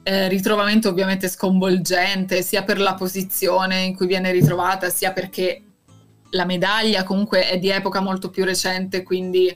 eh, 0.01 0.27
ritrovamento 0.29 0.89
ovviamente 0.89 1.29
sconvolgente 1.29 2.41
sia 2.41 2.63
per 2.63 2.79
la 2.79 2.95
posizione 2.95 3.81
in 3.81 3.95
cui 3.95 4.07
viene 4.07 4.31
ritrovata, 4.31 4.89
sia 4.89 5.11
perché 5.11 5.61
la 6.31 6.45
medaglia 6.45 7.03
comunque 7.03 7.47
è 7.47 7.59
di 7.59 7.69
epoca 7.69 7.99
molto 7.99 8.31
più 8.31 8.45
recente, 8.45 9.03
quindi 9.03 9.55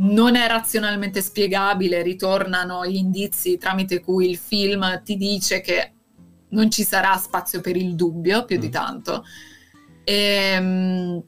non 0.00 0.34
è 0.36 0.46
razionalmente 0.46 1.20
spiegabile, 1.20 2.02
ritornano 2.02 2.86
gli 2.86 2.96
indizi 2.96 3.58
tramite 3.58 4.00
cui 4.00 4.28
il 4.28 4.36
film 4.36 5.02
ti 5.02 5.16
dice 5.16 5.60
che 5.60 5.92
non 6.50 6.70
ci 6.70 6.84
sarà 6.84 7.16
spazio 7.16 7.60
per 7.60 7.76
il 7.76 7.94
dubbio 7.94 8.44
più 8.44 8.56
mm. 8.56 8.60
di 8.60 8.68
tanto. 8.70 9.24
E, 10.04 10.14
ehm, 10.14 11.22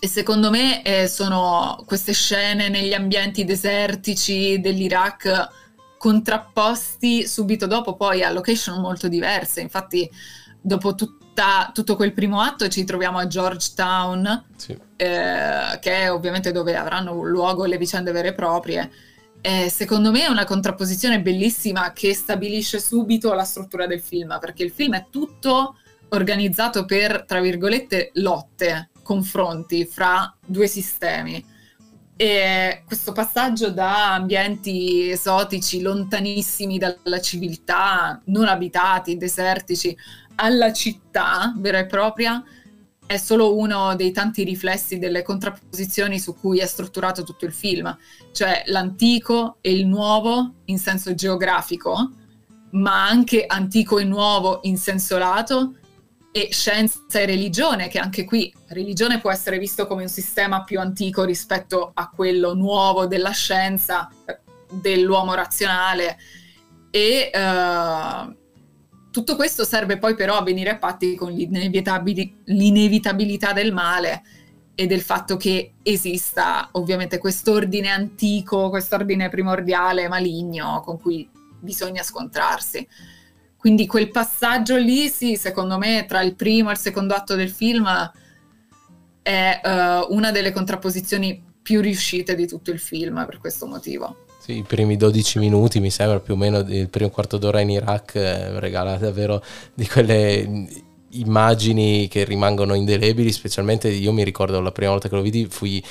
e 0.00 0.08
secondo 0.08 0.50
me 0.50 0.82
eh, 0.82 1.06
sono 1.06 1.80
queste 1.86 2.12
scene 2.12 2.68
negli 2.68 2.92
ambienti 2.92 3.44
desertici 3.44 4.58
dell'Iraq 4.58 5.48
contrapposti 5.96 7.28
subito 7.28 7.68
dopo 7.68 7.94
poi 7.94 8.24
a 8.24 8.32
location 8.32 8.80
molto 8.80 9.06
diverse. 9.06 9.60
Infatti, 9.60 10.10
dopo 10.60 10.96
tutta, 11.32 11.70
tutto 11.72 11.96
quel 11.96 12.12
primo 12.12 12.40
atto 12.40 12.68
ci 12.68 12.84
troviamo 12.84 13.18
a 13.18 13.26
Georgetown, 13.26 14.44
sì. 14.56 14.72
eh, 14.96 15.78
che 15.80 15.92
è 15.92 16.12
ovviamente 16.12 16.52
dove 16.52 16.76
avranno 16.76 17.22
luogo 17.22 17.64
le 17.64 17.78
vicende 17.78 18.12
vere 18.12 18.28
e 18.28 18.34
proprie. 18.34 18.90
Eh, 19.40 19.68
secondo 19.70 20.12
me 20.12 20.24
è 20.24 20.28
una 20.28 20.44
contrapposizione 20.44 21.20
bellissima 21.20 21.92
che 21.92 22.14
stabilisce 22.14 22.78
subito 22.78 23.32
la 23.32 23.44
struttura 23.44 23.86
del 23.86 24.00
film, 24.00 24.36
perché 24.38 24.62
il 24.62 24.70
film 24.70 24.94
è 24.94 25.06
tutto 25.10 25.76
organizzato 26.10 26.84
per, 26.84 27.24
tra 27.26 27.40
virgolette, 27.40 28.10
lotte, 28.14 28.90
confronti 29.02 29.86
fra 29.86 30.32
due 30.44 30.66
sistemi. 30.66 31.44
E 32.14 32.84
questo 32.86 33.10
passaggio 33.10 33.70
da 33.70 34.12
ambienti 34.14 35.10
esotici, 35.10 35.80
lontanissimi 35.80 36.78
dalla 36.78 37.20
civiltà, 37.20 38.20
non 38.26 38.46
abitati, 38.46 39.16
desertici, 39.16 39.96
alla 40.36 40.72
città 40.72 41.54
vera 41.56 41.78
e 41.78 41.86
propria, 41.86 42.42
è 43.06 43.16
solo 43.16 43.56
uno 43.56 43.94
dei 43.94 44.12
tanti 44.12 44.42
riflessi 44.42 44.98
delle 44.98 45.22
contrapposizioni 45.22 46.18
su 46.18 46.34
cui 46.34 46.60
è 46.60 46.66
strutturato 46.66 47.24
tutto 47.24 47.44
il 47.44 47.52
film, 47.52 47.94
cioè 48.32 48.62
l'antico 48.66 49.58
e 49.60 49.72
il 49.72 49.86
nuovo 49.86 50.54
in 50.66 50.78
senso 50.78 51.14
geografico, 51.14 52.10
ma 52.70 53.06
anche 53.06 53.44
antico 53.46 53.98
e 53.98 54.04
nuovo 54.04 54.60
in 54.62 54.78
senso 54.78 55.18
lato, 55.18 55.74
e 56.34 56.48
scienza 56.50 57.20
e 57.20 57.26
religione, 57.26 57.88
che 57.88 57.98
anche 57.98 58.24
qui 58.24 58.52
religione 58.68 59.20
può 59.20 59.30
essere 59.30 59.58
visto 59.58 59.86
come 59.86 60.02
un 60.02 60.08
sistema 60.08 60.64
più 60.64 60.80
antico 60.80 61.24
rispetto 61.24 61.90
a 61.92 62.08
quello 62.08 62.54
nuovo 62.54 63.06
della 63.06 63.32
scienza, 63.32 64.10
dell'uomo 64.70 65.34
razionale. 65.34 66.16
E 66.90 67.30
uh, 67.34 68.34
tutto 69.12 69.36
questo 69.36 69.64
serve 69.64 69.98
poi 69.98 70.16
però 70.16 70.38
a 70.38 70.42
venire 70.42 70.70
a 70.70 70.78
patti 70.78 71.14
con 71.14 71.30
l'inevitabilità 71.32 73.52
del 73.52 73.72
male 73.72 74.24
e 74.74 74.86
del 74.86 75.02
fatto 75.02 75.36
che 75.36 75.74
esista 75.82 76.70
ovviamente 76.72 77.18
quest'ordine 77.18 77.90
antico, 77.90 78.70
quest'ordine 78.70 79.28
primordiale 79.28 80.08
maligno 80.08 80.80
con 80.84 80.98
cui 80.98 81.28
bisogna 81.60 82.02
scontrarsi. 82.02 82.88
Quindi 83.56 83.86
quel 83.86 84.10
passaggio 84.10 84.76
lì, 84.76 85.08
sì, 85.08 85.36
secondo 85.36 85.78
me, 85.78 86.04
tra 86.08 86.20
il 86.22 86.34
primo 86.34 86.70
e 86.70 86.72
il 86.72 86.78
secondo 86.78 87.14
atto 87.14 87.36
del 87.36 87.50
film 87.50 87.86
è 89.22 89.60
uh, 89.62 90.12
una 90.12 90.32
delle 90.32 90.50
contrapposizioni 90.50 91.40
più 91.62 91.80
riuscite 91.80 92.34
di 92.34 92.48
tutto 92.48 92.72
il 92.72 92.80
film 92.80 93.24
per 93.24 93.38
questo 93.38 93.66
motivo. 93.66 94.24
Sì, 94.42 94.56
i 94.56 94.62
primi 94.64 94.96
12 94.96 95.38
minuti 95.38 95.78
mi 95.78 95.88
sembra 95.88 96.18
più 96.18 96.34
o 96.34 96.36
meno 96.36 96.58
il 96.58 96.88
primo 96.88 97.10
quarto 97.10 97.38
d'ora 97.38 97.60
in 97.60 97.70
Iraq 97.70 98.16
eh, 98.16 98.58
regala 98.58 98.96
davvero 98.96 99.40
di 99.72 99.86
quelle 99.86 100.66
immagini 101.12 102.08
che 102.08 102.24
rimangono 102.24 102.74
indelebili, 102.74 103.32
specialmente 103.32 103.88
io 103.88 104.12
mi 104.12 104.24
ricordo 104.24 104.60
la 104.60 104.72
prima 104.72 104.90
volta 104.90 105.08
che 105.08 105.14
lo 105.14 105.22
vidi 105.22 105.46
fui 105.48 105.82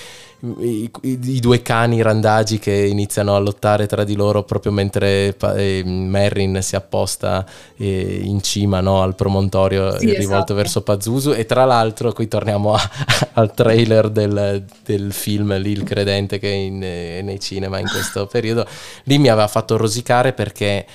i, 0.44 0.90
i, 1.02 1.20
i, 1.24 1.40
due 1.40 1.62
cani 1.62 2.02
randagi 2.02 2.58
che 2.58 2.74
iniziano 2.74 3.36
a 3.36 3.40
lottare 3.40 3.86
tra 3.86 4.04
di 4.04 4.16
loro 4.16 4.44
proprio 4.44 4.72
mentre 4.72 5.36
eh, 5.56 5.84
Merrin 5.86 6.60
si 6.62 6.76
apposta 6.76 7.46
eh, 7.78 8.22
in 8.24 8.42
cima 8.42 8.80
no, 8.80 9.04
al 9.04 9.14
promontorio 9.14 10.00
sì, 10.00 10.08
rivolto 10.08 10.26
esatto. 10.26 10.54
verso 10.56 10.82
Pazuzu 10.82 11.34
e 11.34 11.46
tra 11.46 11.66
l'altro 11.66 12.12
qui 12.12 12.28
torniamo 12.28 12.74
a, 12.74 12.90
al 13.34 13.54
trailer 13.54 14.10
del, 14.10 14.66
del, 14.84 15.14
film 15.14 15.56
lì 15.60 15.72
il 15.72 15.84
credente 15.84 16.40
che 16.40 16.50
è 16.50 16.56
in, 16.56 16.82
eh, 16.82 17.22
nei 17.22 17.40
cinema 17.40 17.78
in 17.78 17.88
questo 17.88 18.26
periodo 18.26 18.66
lì 19.04 19.20
mi 19.20 19.28
aveva 19.28 19.48
fatto 19.48 19.78
rosicare 19.78 20.34
perché 20.34 20.86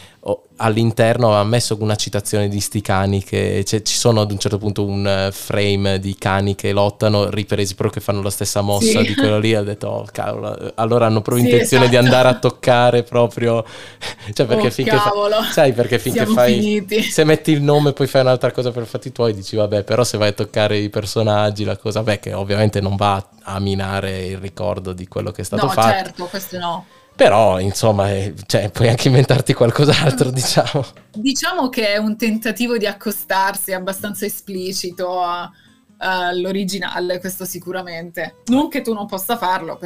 all'interno 0.57 1.35
ha 1.35 1.45
messo 1.45 1.77
una 1.81 1.95
citazione 1.95 2.49
di 2.49 2.61
sti 2.61 2.81
cani 2.81 3.22
che 3.22 3.62
ci 3.64 3.95
sono 3.95 4.22
ad 4.22 4.31
un 4.31 4.39
certo 4.39 4.59
punto 4.59 4.85
un 4.85 5.07
eh, 5.07 5.31
frame 5.31 6.01
di 6.01 6.16
cani 6.16 6.55
che 6.55 6.72
lottano 6.72 7.29
ripresi 7.31 7.74
però 7.74 7.91
che 7.91 8.01
fanno 8.01 8.22
la 8.22 8.31
stessa 8.31 8.61
mossa 8.61 9.01
sì. 9.01 9.07
di 9.07 9.14
quello 9.14 9.39
lì 9.39 9.55
ha 9.55 9.62
detto 9.62 9.87
oh 9.87 10.07
cavolo 10.11 10.72
allora 10.77 11.07
hanno 11.07 11.20
proprio 11.20 11.45
sì, 11.45 11.51
intenzione 11.51 11.85
esatto. 11.85 12.01
di 12.01 12.05
andare 12.07 12.29
a 12.29 12.39
toccare 12.39 13.03
proprio 13.03 13.64
cioè 14.33 14.47
perché 14.47 14.66
oh, 14.66 14.70
finché 14.70 14.97
fa... 14.97 15.12
sai 15.53 15.72
perché 15.72 15.99
finché 15.99 16.20
Siamo 16.20 16.35
fai 16.35 16.55
finiti. 16.55 17.03
se 17.03 17.24
metti 17.24 17.53
il 17.53 17.62
nome 17.62 17.93
poi 17.93 18.07
fai 18.07 18.22
un'altra 18.22 18.51
cosa 18.51 18.70
per 18.72 18.87
fatti 18.87 19.12
tuoi 19.12 19.35
dici 19.35 19.57
vabbè 19.57 19.85
però 19.85 20.03
se 20.03 20.18
vai 20.18 20.29
a 20.29 20.33
toccare 20.33 20.79
i 20.79 20.89
personaggi 20.89 21.64
la 21.64 21.77
cosa 21.77 22.03
beh 22.03 22.18
che 22.18 22.33
ovviamente 22.33 22.81
non 22.81 22.97
va 22.97 23.24
a 23.43 23.61
minare 23.61 24.27
il 24.27 24.39
ricordo 24.39 24.93
di 24.93 25.07
quello 25.07 25.31
che 25.31 25.43
è 25.43 25.45
stato 25.45 25.66
no, 25.66 25.72
fatto 25.72 25.89
certo 25.89 26.24
questo 26.24 26.59
no 26.59 26.87
però, 27.17 27.59
insomma, 27.59 28.12
eh, 28.12 28.35
cioè, 28.47 28.71
puoi 28.71 28.89
anche 28.89 29.09
inventarti 29.09 29.55
qualcos'altro, 29.55 30.29
diciamo. 30.31 30.85
Diciamo 31.14 31.71
che 31.71 31.95
è 31.95 31.97
un 31.97 32.14
tentativo 32.17 32.77
di 32.77 32.87
accostarsi 32.87 33.73
abbastanza 33.73 34.27
esplicito 34.27 35.23
a, 35.23 35.51
all'originale, 35.97 37.19
questo 37.19 37.47
sicuramente. 37.47 38.43
Non 38.49 38.69
che 38.69 38.83
tu 38.83 38.93
non 38.93 39.07
possa 39.07 39.39
farlo, 39.39 39.81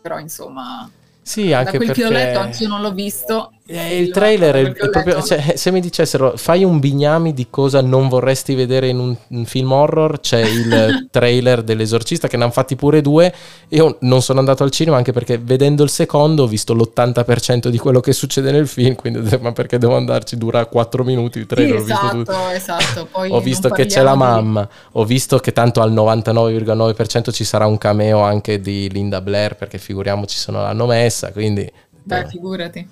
però, 0.00 0.18
insomma... 0.18 0.90
Sì, 1.22 1.52
anche 1.52 1.72
da 1.72 1.76
quel 1.76 1.86
perché... 1.88 2.02
che 2.02 2.08
ho 2.08 2.10
letto, 2.10 2.38
anche 2.38 2.62
io 2.62 2.68
non 2.70 2.80
l'ho 2.80 2.92
visto. 2.92 3.52
Eh, 3.72 3.98
il 3.98 4.10
trailer 4.10 4.56
è, 4.56 4.72
è 4.72 4.88
proprio, 4.90 5.22
cioè, 5.22 5.52
se 5.54 5.70
mi 5.70 5.80
dicessero 5.80 6.32
fai 6.36 6.64
un 6.64 6.80
bignami 6.80 7.32
di 7.32 7.46
cosa 7.50 7.80
non 7.80 8.08
vorresti 8.08 8.56
vedere 8.56 8.88
in 8.88 8.98
un, 8.98 9.16
un 9.28 9.44
film 9.44 9.70
horror, 9.70 10.18
c'è 10.18 10.40
il 10.40 11.06
trailer 11.12 11.62
dell'esorcista 11.62 12.26
che 12.26 12.36
ne 12.36 12.42
hanno 12.42 12.52
fatti 12.52 12.74
pure 12.74 13.00
due. 13.00 13.32
Io 13.68 13.98
non 14.00 14.22
sono 14.22 14.40
andato 14.40 14.64
al 14.64 14.72
cinema 14.72 14.96
anche 14.96 15.12
perché 15.12 15.38
vedendo 15.38 15.84
il 15.84 15.90
secondo 15.90 16.42
ho 16.42 16.46
visto 16.48 16.74
l'80% 16.74 17.68
di 17.68 17.78
quello 17.78 18.00
che 18.00 18.12
succede 18.12 18.50
nel 18.50 18.66
film, 18.66 18.96
quindi 18.96 19.20
ho 19.20 19.22
detto 19.22 19.38
ma 19.38 19.52
perché 19.52 19.78
devo 19.78 19.94
andarci, 19.94 20.36
dura 20.36 20.66
4 20.66 21.04
minuti 21.04 21.38
il 21.38 21.46
trailer. 21.46 21.78
Sì, 21.78 21.92
esatto, 21.92 22.06
ho 22.06 22.16
visto, 22.16 22.48
esatto. 22.50 23.06
Poi 23.12 23.30
ho 23.30 23.40
visto 23.40 23.68
che 23.68 23.86
c'è 23.86 24.02
la 24.02 24.16
mamma, 24.16 24.68
ho 24.92 25.04
visto 25.04 25.38
che 25.38 25.52
tanto 25.52 25.80
al 25.80 25.92
99,9% 25.92 27.30
ci 27.30 27.44
sarà 27.44 27.66
un 27.66 27.78
cameo 27.78 28.18
anche 28.18 28.60
di 28.60 28.90
Linda 28.90 29.20
Blair 29.20 29.54
perché 29.54 29.78
figuriamoci 29.78 30.36
se 30.36 30.50
non 30.50 30.62
l'hanno 30.62 30.86
messa, 30.86 31.30
quindi... 31.30 31.70
Beh, 32.10 32.26
figurati. 32.28 32.86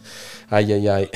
Ai 0.48 0.72
ai 0.72 0.88
ai. 0.88 1.10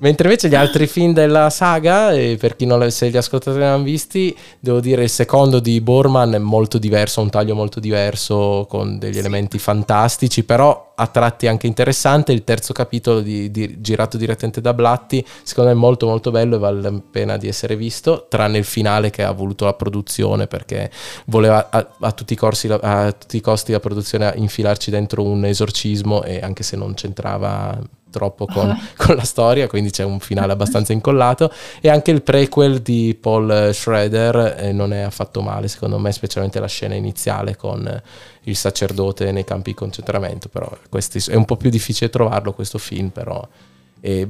Mentre 0.00 0.28
invece 0.28 0.48
gli 0.48 0.54
altri 0.54 0.86
film 0.86 1.12
della 1.12 1.50
saga, 1.50 2.08
per 2.38 2.56
chi 2.56 2.66
non 2.66 2.78
le, 2.78 2.90
se 2.90 3.10
gli 3.10 3.16
ascoltatori 3.16 3.62
non 3.62 3.74
hanno 3.74 3.82
visti, 3.84 4.36
devo 4.58 4.80
dire 4.80 5.04
il 5.04 5.10
secondo 5.10 5.60
di 5.60 5.80
Borman 5.80 6.34
è 6.34 6.38
molto 6.38 6.78
diverso, 6.78 7.20
ha 7.20 7.22
un 7.22 7.30
taglio 7.30 7.54
molto 7.54 7.80
diverso 7.80 8.66
con 8.68 8.98
degli 8.98 9.14
sì. 9.14 9.18
elementi 9.20 9.58
fantastici, 9.58 10.44
però 10.44 10.92
a 10.94 11.06
tratti 11.06 11.46
anche 11.46 11.66
interessante. 11.66 12.32
Il 12.32 12.44
terzo 12.44 12.72
capitolo 12.72 13.20
di, 13.20 13.50
di, 13.50 13.80
girato 13.80 14.16
direttamente 14.16 14.60
da 14.60 14.74
Blatti, 14.74 15.24
secondo 15.42 15.70
me 15.70 15.76
è 15.76 15.78
molto 15.78 16.06
molto 16.06 16.30
bello 16.30 16.56
e 16.56 16.58
vale 16.58 16.80
la 16.80 16.92
pena 17.10 17.36
di 17.36 17.48
essere 17.48 17.76
visto, 17.76 18.26
tranne 18.28 18.58
il 18.58 18.64
finale 18.64 19.10
che 19.10 19.22
ha 19.22 19.32
voluto 19.32 19.64
la 19.64 19.74
produzione 19.74 20.46
perché 20.46 20.90
voleva 21.26 21.68
a, 21.70 21.88
a, 22.00 22.12
tutti, 22.12 22.32
i 22.32 22.36
corsi, 22.36 22.68
a 22.68 23.12
tutti 23.12 23.36
i 23.36 23.40
costi 23.40 23.72
la 23.72 23.80
produzione 23.80 24.32
infilarci 24.36 24.90
dentro 24.90 25.22
un 25.22 25.44
esorcismo 25.44 26.22
e 26.22 26.40
anche 26.40 26.62
se 26.62 26.76
non 26.76 26.94
c'entrava 26.94 27.78
troppo 28.12 28.46
con, 28.46 28.78
con, 28.96 29.16
la 29.16 29.24
storia, 29.24 29.66
quindi 29.66 29.90
c'è 29.90 30.04
un 30.04 30.20
finale 30.20 30.52
abbastanza 30.52 30.92
incollato. 30.92 31.52
E 31.80 31.88
anche 31.88 32.12
il 32.12 32.22
prequel 32.22 32.80
di 32.80 33.18
Paul 33.20 33.70
Schrader 33.72 34.56
eh, 34.58 34.72
non 34.72 34.92
è 34.92 35.00
affatto 35.00 35.42
male, 35.42 35.66
secondo 35.66 35.98
me, 35.98 36.12
specialmente 36.12 36.60
la 36.60 36.68
scena 36.68 36.94
iniziale 36.94 37.56
con 37.56 38.02
il 38.44 38.56
sacerdote 38.56 39.32
nei 39.32 39.44
campi 39.44 39.70
di 39.70 39.76
concentramento. 39.76 40.48
Però 40.48 40.70
questi, 40.88 41.20
è 41.28 41.34
un 41.34 41.44
po' 41.44 41.56
più 41.56 41.70
difficile 41.70 42.10
trovarlo 42.10 42.52
questo 42.52 42.78
film, 42.78 43.08
però. 43.08 43.46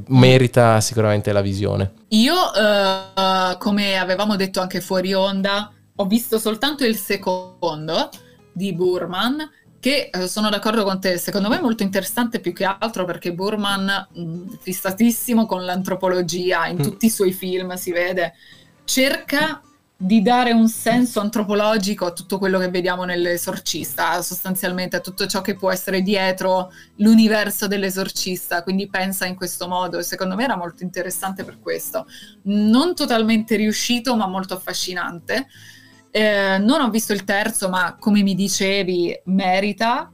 Merita 0.09 0.83
sicuramente 0.83 1.33
la 1.33 1.41
visione. 1.41 1.93
Io, 2.09 2.35
uh, 2.35 3.57
come 3.57 3.97
avevamo 3.97 4.37
detto 4.37 4.61
anche 4.61 4.83
fuori 4.83 5.14
onda, 5.14 5.72
ho 5.97 6.05
visto 6.05 6.39
soltanto 6.39 6.85
il 6.85 6.97
secondo 6.97 8.11
di 8.53 8.74
Burman 8.74 9.49
che 9.83 10.11
eh, 10.12 10.28
sono 10.28 10.49
d'accordo 10.49 10.85
con 10.85 11.01
te, 11.01 11.18
secondo 11.18 11.49
me 11.49 11.59
è 11.59 11.61
molto 11.61 11.83
interessante 11.83 12.39
più 12.39 12.53
che 12.53 12.64
altro 12.64 13.05
perché 13.05 13.33
Burman, 13.33 14.11
mh, 14.12 14.59
fissatissimo 14.61 15.45
con 15.45 15.64
l'antropologia, 15.64 16.68
in 16.68 16.76
mm. 16.76 16.83
tutti 16.83 17.07
i 17.07 17.11
suoi 17.11 17.33
film 17.33 17.74
si 17.74 17.91
vede, 17.91 18.35
cerca 18.85 19.61
di 19.97 20.22
dare 20.22 20.53
un 20.53 20.68
senso 20.68 21.18
antropologico 21.18 22.07
a 22.07 22.12
tutto 22.12 22.39
quello 22.39 22.61
che 22.61 22.70
vediamo 22.70 23.03
nell'esorcista, 23.03 24.22
sostanzialmente 24.22 24.95
a 24.95 25.01
tutto 25.01 25.26
ciò 25.26 25.41
che 25.41 25.57
può 25.57 25.72
essere 25.72 26.01
dietro 26.03 26.70
l'universo 26.99 27.66
dell'esorcista, 27.66 28.62
quindi 28.62 28.89
pensa 28.89 29.26
in 29.26 29.35
questo 29.35 29.66
modo 29.66 29.99
e 29.99 30.05
secondo 30.05 30.37
me 30.37 30.45
era 30.45 30.57
molto 30.57 30.85
interessante 30.85 31.43
per 31.43 31.59
questo. 31.59 32.07
Non 32.43 32.95
totalmente 32.95 33.57
riuscito, 33.57 34.14
ma 34.14 34.28
molto 34.28 34.55
affascinante. 34.55 35.49
Eh, 36.14 36.58
non 36.58 36.82
ho 36.82 36.90
visto 36.90 37.14
il 37.14 37.24
terzo, 37.24 37.70
ma 37.70 37.96
come 37.98 38.22
mi 38.22 38.34
dicevi, 38.34 39.18
merita. 39.24 40.12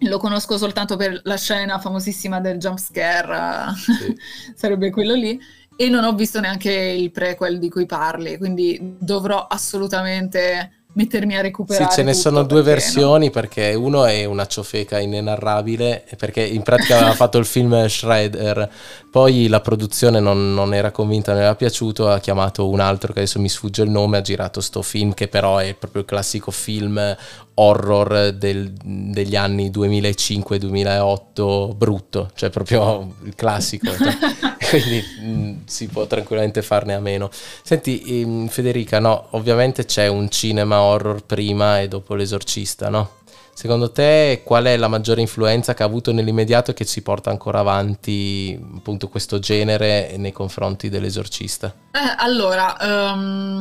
lo 0.00 0.18
conosco 0.18 0.58
soltanto 0.58 0.96
per 0.96 1.20
la 1.24 1.36
scena 1.36 1.78
famosissima 1.78 2.38
del 2.40 2.58
jump 2.58 2.78
scare, 2.78 3.72
sì. 3.74 4.16
sarebbe 4.54 4.90
quello 4.90 5.14
lì, 5.14 5.40
e 5.76 5.88
non 5.88 6.04
ho 6.04 6.12
visto 6.14 6.38
neanche 6.38 6.70
il 6.70 7.10
prequel 7.10 7.58
di 7.58 7.70
cui 7.70 7.86
parli, 7.86 8.36
quindi 8.36 8.78
dovrò 8.98 9.46
assolutamente 9.46 10.81
mettermi 10.94 11.36
a 11.36 11.40
recuperare. 11.40 11.90
Sì, 11.90 11.96
ce 11.96 12.02
ne 12.02 12.12
sono 12.12 12.42
due 12.42 12.60
versioni 12.62 13.26
no? 13.26 13.32
perché 13.32 13.74
uno 13.74 14.04
è 14.04 14.24
una 14.24 14.46
ciofeca 14.46 14.98
inenarrabile 14.98 16.04
perché 16.16 16.42
in 16.42 16.62
pratica 16.62 16.96
aveva 16.96 17.14
fatto 17.14 17.38
il 17.38 17.46
film 17.46 17.86
Shredder, 17.86 18.68
poi 19.10 19.48
la 19.48 19.60
produzione 19.60 20.20
non, 20.20 20.54
non, 20.54 20.74
era 20.74 20.90
convinta, 20.90 21.32
non 21.32 21.42
era 21.42 21.54
piaciuto, 21.54 22.10
ha 22.10 22.18
chiamato 22.20 22.68
un 22.68 22.80
altro 22.80 23.12
che 23.12 23.20
adesso 23.20 23.40
mi 23.40 23.48
sfugge 23.48 23.82
il 23.82 23.90
nome, 23.90 24.18
ha 24.18 24.22
girato 24.22 24.60
sto 24.60 24.82
film 24.82 25.14
che 25.14 25.28
però 25.28 25.58
è 25.58 25.74
proprio 25.74 26.02
il 26.02 26.08
classico 26.08 26.50
film 26.50 27.16
horror 27.54 28.32
del, 28.32 28.72
degli 28.82 29.36
anni 29.36 29.70
2005-2008 29.70 31.76
brutto, 31.76 32.30
cioè 32.34 32.50
proprio 32.50 33.14
il 33.24 33.34
classico. 33.34 33.90
Cioè. 34.02 34.16
Quindi 34.78 35.04
mh, 35.20 35.30
mm, 35.30 35.56
si 35.66 35.86
può 35.88 36.06
tranquillamente 36.06 36.62
farne 36.62 36.94
a 36.94 37.00
meno. 37.00 37.30
Senti, 37.62 38.20
ehm, 38.20 38.48
Federica, 38.48 38.98
no, 39.00 39.26
ovviamente 39.30 39.84
c'è 39.84 40.06
un 40.06 40.30
cinema 40.30 40.80
horror 40.80 41.24
prima 41.24 41.80
e 41.80 41.88
dopo 41.88 42.14
l'esorcista, 42.14 42.88
no? 42.88 43.20
Secondo 43.54 43.92
te 43.92 44.40
qual 44.44 44.64
è 44.64 44.76
la 44.78 44.88
maggiore 44.88 45.20
influenza 45.20 45.74
che 45.74 45.82
ha 45.82 45.86
avuto 45.86 46.10
nell'immediato 46.10 46.70
e 46.70 46.74
che 46.74 46.86
si 46.86 47.02
porta 47.02 47.28
ancora 47.28 47.58
avanti 47.58 48.58
appunto 48.76 49.08
questo 49.08 49.38
genere 49.38 50.14
nei 50.16 50.32
confronti 50.32 50.88
dell'esorcista? 50.88 51.74
Eh, 51.92 52.14
allora, 52.16 52.74
um, 52.80 53.60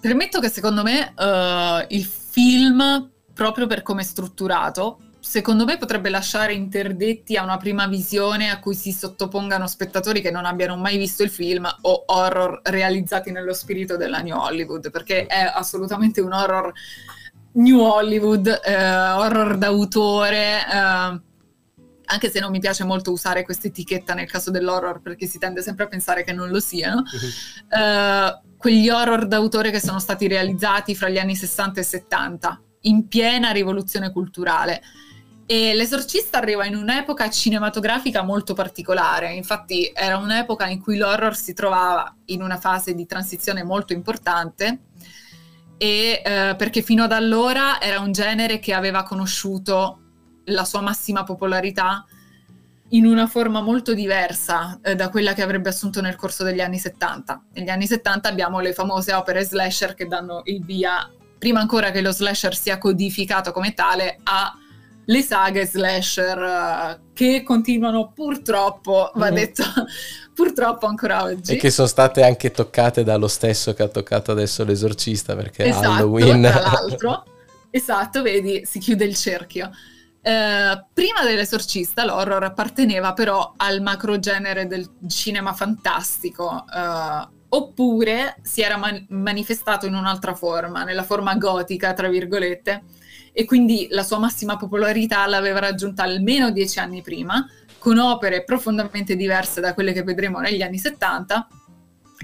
permetto 0.00 0.38
che 0.38 0.50
secondo 0.50 0.82
me 0.82 1.14
uh, 1.16 1.86
il 1.88 2.04
film, 2.04 3.10
proprio 3.32 3.66
per 3.66 3.82
come 3.82 4.02
è 4.02 4.04
strutturato, 4.04 4.98
secondo 5.26 5.64
me 5.64 5.76
potrebbe 5.76 6.08
lasciare 6.08 6.54
interdetti 6.54 7.36
a 7.36 7.42
una 7.42 7.56
prima 7.56 7.88
visione 7.88 8.48
a 8.48 8.60
cui 8.60 8.76
si 8.76 8.92
sottopongano 8.92 9.66
spettatori 9.66 10.20
che 10.20 10.30
non 10.30 10.44
abbiano 10.44 10.76
mai 10.76 10.96
visto 10.96 11.24
il 11.24 11.30
film 11.30 11.68
o 11.80 12.04
horror 12.06 12.60
realizzati 12.62 13.32
nello 13.32 13.52
spirito 13.52 13.96
della 13.96 14.20
New 14.20 14.38
Hollywood, 14.38 14.90
perché 14.92 15.26
è 15.26 15.40
assolutamente 15.52 16.20
un 16.20 16.32
horror 16.32 16.72
New 17.54 17.80
Hollywood, 17.80 18.46
eh, 18.64 18.76
horror 18.76 19.58
d'autore. 19.58 20.58
Eh, 20.58 21.20
anche 22.08 22.30
se 22.30 22.38
non 22.38 22.52
mi 22.52 22.60
piace 22.60 22.84
molto 22.84 23.10
usare 23.10 23.42
questa 23.42 23.66
etichetta 23.66 24.14
nel 24.14 24.30
caso 24.30 24.52
dell'horror 24.52 25.02
perché 25.02 25.26
si 25.26 25.40
tende 25.40 25.60
sempre 25.60 25.86
a 25.86 25.88
pensare 25.88 26.22
che 26.22 26.32
non 26.32 26.50
lo 26.50 26.60
siano, 26.60 27.00
uh, 27.00 28.56
quegli 28.56 28.88
horror 28.88 29.26
d'autore 29.26 29.72
che 29.72 29.80
sono 29.80 29.98
stati 29.98 30.28
realizzati 30.28 30.94
fra 30.94 31.08
gli 31.08 31.18
anni 31.18 31.34
60 31.34 31.80
e 31.80 31.82
70, 31.82 32.62
in 32.82 33.08
piena 33.08 33.50
rivoluzione 33.50 34.12
culturale. 34.12 34.82
E 35.48 35.74
l'esorcista 35.74 36.38
arriva 36.38 36.66
in 36.66 36.74
un'epoca 36.74 37.30
cinematografica 37.30 38.22
molto 38.22 38.52
particolare, 38.52 39.32
infatti 39.32 39.90
era 39.94 40.16
un'epoca 40.16 40.66
in 40.66 40.82
cui 40.82 40.96
l'horror 40.96 41.36
si 41.36 41.54
trovava 41.54 42.12
in 42.26 42.42
una 42.42 42.58
fase 42.58 42.94
di 42.94 43.06
transizione 43.06 43.62
molto 43.62 43.92
importante 43.92 44.80
e 45.78 46.20
eh, 46.24 46.54
perché 46.56 46.82
fino 46.82 47.04
ad 47.04 47.12
allora 47.12 47.80
era 47.80 48.00
un 48.00 48.10
genere 48.10 48.58
che 48.58 48.72
aveva 48.72 49.04
conosciuto 49.04 50.00
la 50.46 50.64
sua 50.64 50.80
massima 50.80 51.22
popolarità 51.22 52.04
in 52.90 53.04
una 53.04 53.26
forma 53.26 53.60
molto 53.60 53.94
diversa 53.94 54.80
eh, 54.82 54.94
da 54.94 55.10
quella 55.10 55.32
che 55.32 55.42
avrebbe 55.42 55.68
assunto 55.68 56.00
nel 56.00 56.16
corso 56.16 56.44
degli 56.44 56.60
anni 56.60 56.78
70. 56.78 57.44
Negli 57.54 57.68
anni 57.68 57.86
70 57.86 58.28
abbiamo 58.28 58.60
le 58.60 58.72
famose 58.72 59.12
opere 59.12 59.44
slasher 59.44 59.94
che 59.94 60.06
danno 60.06 60.42
il 60.44 60.64
via, 60.64 61.08
prima 61.38 61.60
ancora 61.60 61.90
che 61.90 62.00
lo 62.00 62.12
slasher 62.12 62.54
sia 62.56 62.78
codificato 62.78 63.52
come 63.52 63.74
tale, 63.74 64.18
a 64.24 64.52
le 65.06 65.22
saghe 65.22 65.66
slasher 65.66 66.38
uh, 66.38 67.12
che 67.12 67.42
continuano 67.42 68.12
purtroppo, 68.12 69.10
va 69.14 69.30
mm. 69.30 69.34
detto, 69.34 69.62
purtroppo 70.34 70.86
ancora 70.86 71.24
oggi. 71.24 71.52
E 71.52 71.56
che 71.56 71.70
sono 71.70 71.88
state 71.88 72.22
anche 72.22 72.50
toccate 72.50 73.04
dallo 73.04 73.28
stesso 73.28 73.74
che 73.74 73.82
ha 73.82 73.88
toccato 73.88 74.32
adesso 74.32 74.64
l'esorcista 74.64 75.34
perché 75.34 75.64
esatto, 75.64 75.90
Halloween. 75.90 76.42
Tra 76.42 76.60
l'altro, 76.60 77.24
esatto, 77.70 78.22
vedi, 78.22 78.62
si 78.64 78.78
chiude 78.78 79.04
il 79.04 79.14
cerchio. 79.14 79.70
Uh, 80.26 80.84
prima 80.92 81.22
dell'esorcista 81.22 82.04
l'horror 82.04 82.42
apparteneva 82.42 83.12
però 83.12 83.52
al 83.56 83.80
macro 83.80 84.18
genere 84.18 84.66
del 84.66 84.88
cinema 85.06 85.52
fantastico, 85.52 86.64
uh, 86.66 87.28
oppure 87.48 88.36
si 88.42 88.60
era 88.60 88.76
man- 88.76 89.06
manifestato 89.10 89.86
in 89.86 89.94
un'altra 89.94 90.34
forma, 90.34 90.82
nella 90.82 91.04
forma 91.04 91.36
gotica, 91.36 91.92
tra 91.92 92.08
virgolette, 92.08 92.82
e 93.38 93.44
quindi 93.44 93.86
la 93.90 94.02
sua 94.02 94.16
massima 94.16 94.56
popolarità 94.56 95.26
l'aveva 95.26 95.58
raggiunta 95.58 96.04
almeno 96.04 96.50
dieci 96.50 96.78
anni 96.78 97.02
prima, 97.02 97.46
con 97.76 97.98
opere 97.98 98.44
profondamente 98.44 99.14
diverse 99.14 99.60
da 99.60 99.74
quelle 99.74 99.92
che 99.92 100.02
vedremo 100.02 100.38
negli 100.38 100.62
anni 100.62 100.78
70 100.78 101.46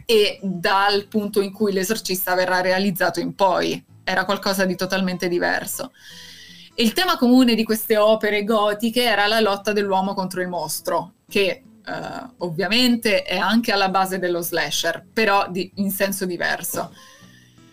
e 0.06 0.40
dal 0.42 1.04
punto 1.08 1.42
in 1.42 1.52
cui 1.52 1.70
l'esorcista 1.70 2.34
verrà 2.34 2.62
realizzato 2.62 3.20
in 3.20 3.34
poi. 3.34 3.84
Era 4.02 4.24
qualcosa 4.24 4.64
di 4.64 4.74
totalmente 4.74 5.28
diverso. 5.28 5.92
Il 6.76 6.94
tema 6.94 7.18
comune 7.18 7.54
di 7.54 7.62
queste 7.62 7.98
opere 7.98 8.42
gotiche 8.42 9.02
era 9.02 9.26
la 9.26 9.40
lotta 9.40 9.74
dell'uomo 9.74 10.14
contro 10.14 10.40
il 10.40 10.48
mostro, 10.48 11.16
che 11.28 11.44
eh, 11.44 11.62
ovviamente 12.38 13.22
è 13.24 13.36
anche 13.36 13.70
alla 13.70 13.90
base 13.90 14.18
dello 14.18 14.40
slasher, 14.40 15.04
però 15.12 15.50
di, 15.50 15.70
in 15.74 15.90
senso 15.90 16.24
diverso. 16.24 16.90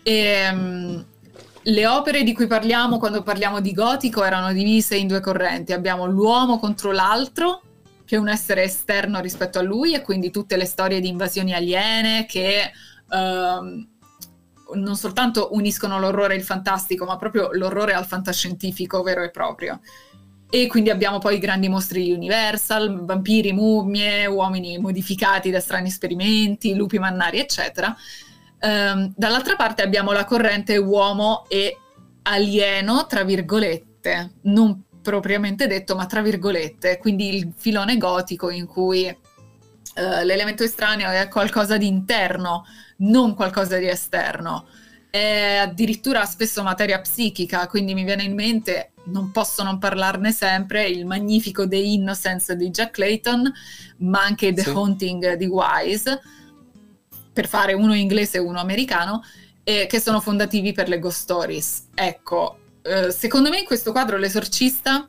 E, 0.02 0.48
um, 0.52 1.06
le 1.62 1.86
opere 1.86 2.22
di 2.22 2.32
cui 2.32 2.46
parliamo 2.46 2.98
quando 2.98 3.22
parliamo 3.22 3.60
di 3.60 3.72
gotico 3.72 4.24
erano 4.24 4.52
divise 4.52 4.96
in 4.96 5.06
due 5.06 5.20
correnti. 5.20 5.72
Abbiamo 5.72 6.06
l'uomo 6.06 6.58
contro 6.58 6.92
l'altro, 6.92 7.62
che 8.04 8.16
è 8.16 8.18
un 8.18 8.28
essere 8.28 8.62
esterno 8.62 9.20
rispetto 9.20 9.58
a 9.58 9.62
lui, 9.62 9.94
e 9.94 10.02
quindi 10.02 10.30
tutte 10.30 10.56
le 10.56 10.64
storie 10.64 11.00
di 11.00 11.08
invasioni 11.08 11.52
aliene 11.52 12.24
che 12.26 12.70
uh, 13.08 14.74
non 14.74 14.96
soltanto 14.96 15.50
uniscono 15.52 15.98
l'orrore 15.98 16.34
e 16.34 16.38
il 16.38 16.44
fantastico, 16.44 17.04
ma 17.04 17.16
proprio 17.16 17.50
l'orrore 17.52 17.92
al 17.92 18.06
fantascientifico 18.06 19.02
vero 19.02 19.22
e 19.22 19.30
proprio. 19.30 19.80
E 20.52 20.66
quindi 20.66 20.90
abbiamo 20.90 21.18
poi 21.18 21.36
i 21.36 21.38
grandi 21.38 21.68
mostri 21.68 22.10
Universal, 22.10 23.04
vampiri, 23.04 23.52
mummie, 23.52 24.26
uomini 24.26 24.78
modificati 24.78 25.50
da 25.50 25.60
strani 25.60 25.88
esperimenti, 25.88 26.74
lupi 26.74 26.98
mannari, 26.98 27.38
eccetera 27.38 27.94
Um, 28.62 29.12
dall'altra 29.16 29.56
parte 29.56 29.80
abbiamo 29.80 30.12
la 30.12 30.24
corrente 30.26 30.76
uomo 30.76 31.46
e 31.48 31.78
alieno, 32.22 33.06
tra 33.06 33.24
virgolette, 33.24 34.32
non 34.42 34.82
propriamente 35.00 35.66
detto, 35.66 35.96
ma 35.96 36.04
tra 36.04 36.20
virgolette, 36.20 36.98
quindi 36.98 37.34
il 37.34 37.54
filone 37.56 37.96
gotico 37.96 38.50
in 38.50 38.66
cui 38.66 39.08
uh, 39.08 40.24
l'elemento 40.24 40.62
estraneo 40.62 41.08
è 41.10 41.26
qualcosa 41.28 41.78
di 41.78 41.86
interno, 41.86 42.66
non 42.98 43.34
qualcosa 43.34 43.78
di 43.78 43.88
esterno. 43.88 44.66
È 45.08 45.56
addirittura 45.62 46.24
spesso 46.26 46.62
materia 46.62 47.00
psichica, 47.00 47.66
quindi 47.66 47.94
mi 47.94 48.04
viene 48.04 48.24
in 48.24 48.34
mente, 48.34 48.92
non 49.04 49.30
posso 49.32 49.62
non 49.62 49.78
parlarne 49.78 50.32
sempre, 50.32 50.86
il 50.86 51.06
magnifico 51.06 51.66
The 51.66 51.78
Innocence 51.78 52.54
di 52.56 52.68
Jack 52.68 52.90
Clayton, 52.92 53.50
ma 54.00 54.22
anche 54.22 54.52
The 54.52 54.62
sì. 54.62 54.68
Haunting 54.68 55.32
di 55.34 55.46
Wise 55.46 56.20
per 57.32 57.48
fare 57.48 57.72
uno 57.72 57.94
inglese 57.94 58.38
e 58.38 58.40
uno 58.40 58.60
americano, 58.60 59.22
eh, 59.64 59.86
che 59.86 60.00
sono 60.00 60.20
fondativi 60.20 60.72
per 60.72 60.88
le 60.88 60.98
ghost 60.98 61.20
stories. 61.20 61.88
Ecco, 61.94 62.58
eh, 62.82 63.10
secondo 63.10 63.50
me 63.50 63.58
in 63.58 63.64
questo 63.64 63.92
quadro 63.92 64.16
l'esorcista 64.16 65.08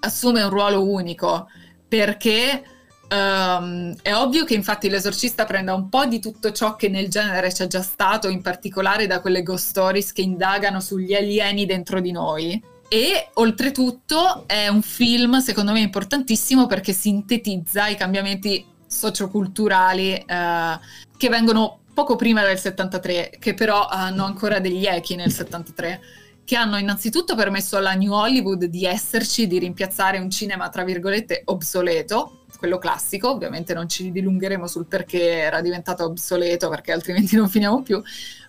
assume 0.00 0.42
un 0.42 0.50
ruolo 0.50 0.88
unico 0.88 1.48
perché 1.88 2.62
um, 3.10 3.94
è 4.02 4.14
ovvio 4.14 4.44
che 4.44 4.54
infatti 4.54 4.88
l'esorcista 4.88 5.44
prenda 5.44 5.74
un 5.74 5.88
po' 5.88 6.06
di 6.06 6.20
tutto 6.20 6.52
ciò 6.52 6.76
che 6.76 6.88
nel 6.88 7.08
genere 7.08 7.50
c'è 7.50 7.66
già 7.66 7.82
stato, 7.82 8.28
in 8.28 8.42
particolare 8.42 9.06
da 9.06 9.20
quelle 9.20 9.42
ghost 9.42 9.68
stories 9.68 10.12
che 10.12 10.22
indagano 10.22 10.80
sugli 10.80 11.14
alieni 11.14 11.66
dentro 11.66 12.00
di 12.00 12.12
noi. 12.12 12.62
E 12.88 13.30
oltretutto 13.34 14.44
è 14.46 14.68
un 14.68 14.82
film, 14.82 15.38
secondo 15.40 15.72
me, 15.72 15.80
importantissimo 15.80 16.66
perché 16.66 16.92
sintetizza 16.92 17.88
i 17.88 17.96
cambiamenti 17.96 18.64
socioculturali 18.96 20.14
eh, 20.14 20.78
che 21.16 21.28
vengono 21.28 21.80
poco 21.92 22.16
prima 22.16 22.42
del 22.44 22.58
73, 22.58 23.36
che 23.38 23.54
però 23.54 23.86
hanno 23.86 24.24
ancora 24.24 24.58
degli 24.58 24.84
echi 24.84 25.14
nel 25.16 25.32
73, 25.32 26.00
che 26.44 26.56
hanno 26.56 26.76
innanzitutto 26.76 27.34
permesso 27.34 27.76
alla 27.76 27.94
New 27.94 28.12
Hollywood 28.12 28.64
di 28.66 28.84
esserci, 28.84 29.46
di 29.46 29.58
rimpiazzare 29.58 30.18
un 30.18 30.30
cinema 30.30 30.68
tra 30.68 30.84
virgolette 30.84 31.42
obsoleto, 31.46 32.44
quello 32.58 32.78
classico, 32.78 33.30
ovviamente 33.30 33.74
non 33.74 33.88
ci 33.88 34.12
dilungheremo 34.12 34.66
sul 34.66 34.86
perché 34.86 35.38
era 35.38 35.60
diventato 35.60 36.04
obsoleto, 36.04 36.68
perché 36.68 36.92
altrimenti 36.92 37.34
non 37.36 37.48
finiamo 37.48 37.82
più, 37.82 38.02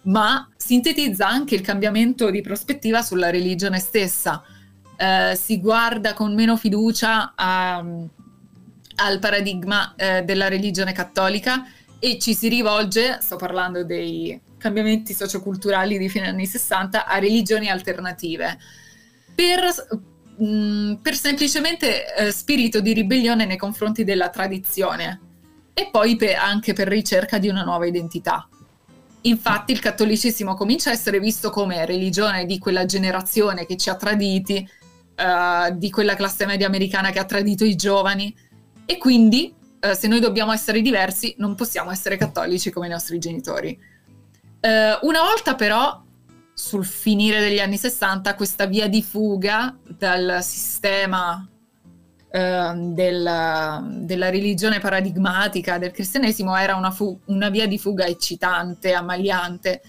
ma 0.03 0.49
sintetizza 0.55 1.27
anche 1.27 1.55
il 1.55 1.61
cambiamento 1.61 2.29
di 2.29 2.41
prospettiva 2.41 3.01
sulla 3.01 3.29
religione 3.29 3.79
stessa. 3.79 4.43
Eh, 4.97 5.37
si 5.39 5.59
guarda 5.59 6.13
con 6.13 6.33
meno 6.33 6.57
fiducia 6.57 7.33
a, 7.35 7.83
al 8.97 9.19
paradigma 9.19 9.93
eh, 9.95 10.23
della 10.23 10.47
religione 10.47 10.91
cattolica 10.91 11.65
e 11.99 12.19
ci 12.19 12.33
si 12.33 12.47
rivolge, 12.47 13.17
sto 13.21 13.35
parlando 13.35 13.83
dei 13.83 14.39
cambiamenti 14.57 15.13
socioculturali 15.13 15.97
di 15.97 16.09
fine 16.09 16.27
anni 16.27 16.45
60, 16.45 17.05
a 17.05 17.17
religioni 17.17 17.69
alternative. 17.69 18.57
Per 19.33 20.05
mh, 20.37 20.45
mm, 20.45 20.93
per 20.95 21.15
semplicemente 21.15 22.15
eh, 22.15 22.31
spirito 22.31 22.79
di 22.79 22.93
ribellione 22.93 23.45
nei 23.45 23.57
confronti 23.57 24.03
della 24.03 24.29
tradizione 24.29 25.21
e 25.73 25.89
poi 25.91 26.15
per, 26.15 26.35
anche 26.35 26.73
per 26.73 26.87
ricerca 26.87 27.37
di 27.37 27.49
una 27.49 27.63
nuova 27.63 27.85
identità. 27.85 28.47
Infatti 29.21 29.71
il 29.71 29.79
cattolicesimo 29.79 30.53
comincia 30.53 30.89
a 30.89 30.93
essere 30.93 31.19
visto 31.19 31.49
come 31.49 31.85
religione 31.85 32.45
di 32.45 32.59
quella 32.59 32.85
generazione 32.85 33.65
che 33.65 33.75
ci 33.75 33.89
ha 33.89 33.95
traditi, 33.95 34.67
uh, 35.17 35.75
di 35.75 35.89
quella 35.89 36.15
classe 36.15 36.45
media 36.45 36.67
americana 36.67 37.11
che 37.11 37.19
ha 37.19 37.25
tradito 37.25 37.65
i 37.65 37.75
giovani 37.75 38.33
e 38.87 38.97
quindi 38.97 39.53
uh, 39.81 39.93
se 39.93 40.07
noi 40.07 40.19
dobbiamo 40.19 40.51
essere 40.51 40.81
diversi 40.81 41.35
non 41.37 41.53
possiamo 41.53 41.91
essere 41.91 42.17
cattolici 42.17 42.71
come 42.71 42.87
i 42.87 42.89
nostri 42.89 43.19
genitori. 43.19 43.77
Uh, 44.59 45.05
una 45.05 45.21
volta 45.21 45.53
però 45.53 46.01
sul 46.53 46.85
finire 46.85 47.39
degli 47.39 47.59
anni 47.59 47.77
60 47.77 48.33
questa 48.33 48.65
via 48.65 48.87
di 48.87 49.03
fuga 49.03 49.77
dal 49.95 50.39
sistema 50.41 51.47
eh, 52.29 52.73
del, 52.75 54.03
della 54.03 54.29
religione 54.29 54.79
paradigmatica 54.79 55.77
del 55.77 55.91
cristianesimo 55.91 56.55
era 56.57 56.75
una, 56.75 56.91
fu- 56.91 57.17
una 57.25 57.49
via 57.49 57.67
di 57.67 57.79
fuga 57.79 58.05
eccitante, 58.05 58.93
ammaliante. 58.93 59.81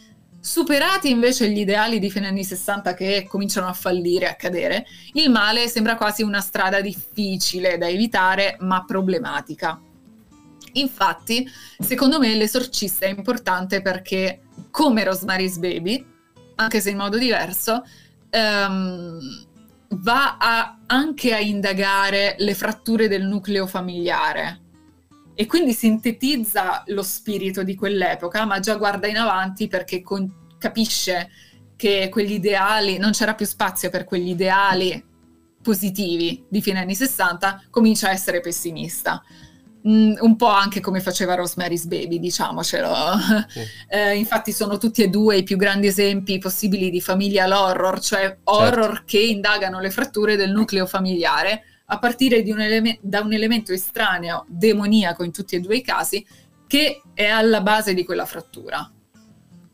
Superati 0.49 1.11
invece 1.11 1.51
gli 1.51 1.59
ideali 1.59 1.99
di 1.99 2.11
fine 2.11 2.29
anni 2.29 2.43
60 2.43 2.95
che 2.95 3.27
cominciano 3.29 3.67
a 3.67 3.75
fallire, 3.75 4.31
a 4.31 4.35
cadere, 4.35 4.87
il 5.13 5.29
male 5.29 5.69
sembra 5.69 5.95
quasi 5.95 6.23
una 6.23 6.41
strada 6.41 6.81
difficile 6.81 7.77
da 7.77 7.87
evitare 7.87 8.57
ma 8.61 8.83
problematica. 8.83 9.79
Infatti, 10.73 11.47
secondo 11.79 12.19
me 12.19 12.35
l'esorcista 12.35 13.05
è 13.05 13.11
importante 13.11 13.83
perché, 13.83 14.41
come 14.71 15.05
Rosemary's 15.05 15.59
Baby, 15.59 16.03
anche 16.55 16.81
se 16.81 16.91
in 16.91 16.97
modo 16.97 17.19
diverso, 17.19 17.85
um, 18.31 19.21
va 19.91 20.39
a, 20.39 20.79
anche 20.87 21.35
a 21.35 21.41
indagare 21.41 22.37
le 22.39 22.55
fratture 22.55 23.07
del 23.07 23.27
nucleo 23.27 23.67
familiare 23.67 24.63
e 25.41 25.47
quindi 25.47 25.73
sintetizza 25.73 26.83
lo 26.87 27.05
spirito 27.05 27.63
di 27.63 27.77
quell'epoca, 27.77 28.45
ma 28.45 28.59
già 28.59 28.75
guarda 28.75 29.07
in 29.07 29.19
avanti 29.19 29.69
perché 29.69 30.03
con, 30.03 30.29
capisce 30.59 31.31
che 31.77 32.09
quegli 32.11 32.33
ideali, 32.33 32.99
non 32.99 33.13
c'era 33.13 33.35
più 33.35 33.47
spazio 33.47 33.89
per 33.89 34.05
quegli 34.05 34.31
ideali 34.31 35.05
positivi 35.63 36.45
di 36.49 36.61
fine 36.61 36.81
anni 36.81 36.95
60, 36.95 37.65
comincia 37.71 38.09
a 38.09 38.13
essere 38.13 38.41
pessimista. 38.41 39.23
Mm, 39.87 40.15
un 40.21 40.37
po' 40.37 40.49
anche 40.49 40.81
come 40.81 41.01
faceva 41.01 41.35
Rosemary's 41.35 41.85
Baby, 41.85 42.19
diciamocelo. 42.19 42.95
Sì. 43.49 43.61
Eh, 43.91 44.17
infatti 44.17 44.53
sono 44.53 44.77
tutti 44.77 45.03
e 45.03 45.09
due 45.09 45.39
i 45.39 45.43
più 45.43 45.57
grandi 45.57 45.87
esempi 45.87 46.39
possibili 46.39 46.91
di 46.91 47.01
familial 47.01 47.53
horror, 47.53 48.01
cioè 48.01 48.37
horror 48.45 48.89
certo. 48.89 49.03
che 49.07 49.19
indagano 49.19 49.81
le 49.81 49.91
fratture 49.91 50.37
del 50.37 50.51
nucleo 50.51 50.85
familiare 50.85 51.63
a 51.87 51.99
partire 51.99 52.45
un 52.47 52.61
eleme- 52.61 52.99
da 53.01 53.21
un 53.21 53.33
elemento 53.33 53.73
estraneo, 53.73 54.45
demoniaco 54.47 55.25
in 55.25 55.33
tutti 55.33 55.57
e 55.57 55.61
due 55.61 55.77
i 55.77 55.83
casi, 55.83 56.27
che 56.67 57.01
è 57.15 57.27
alla 57.27 57.63
base 57.63 57.95
di 57.95 58.05
quella 58.05 58.27
frattura. 58.27 58.93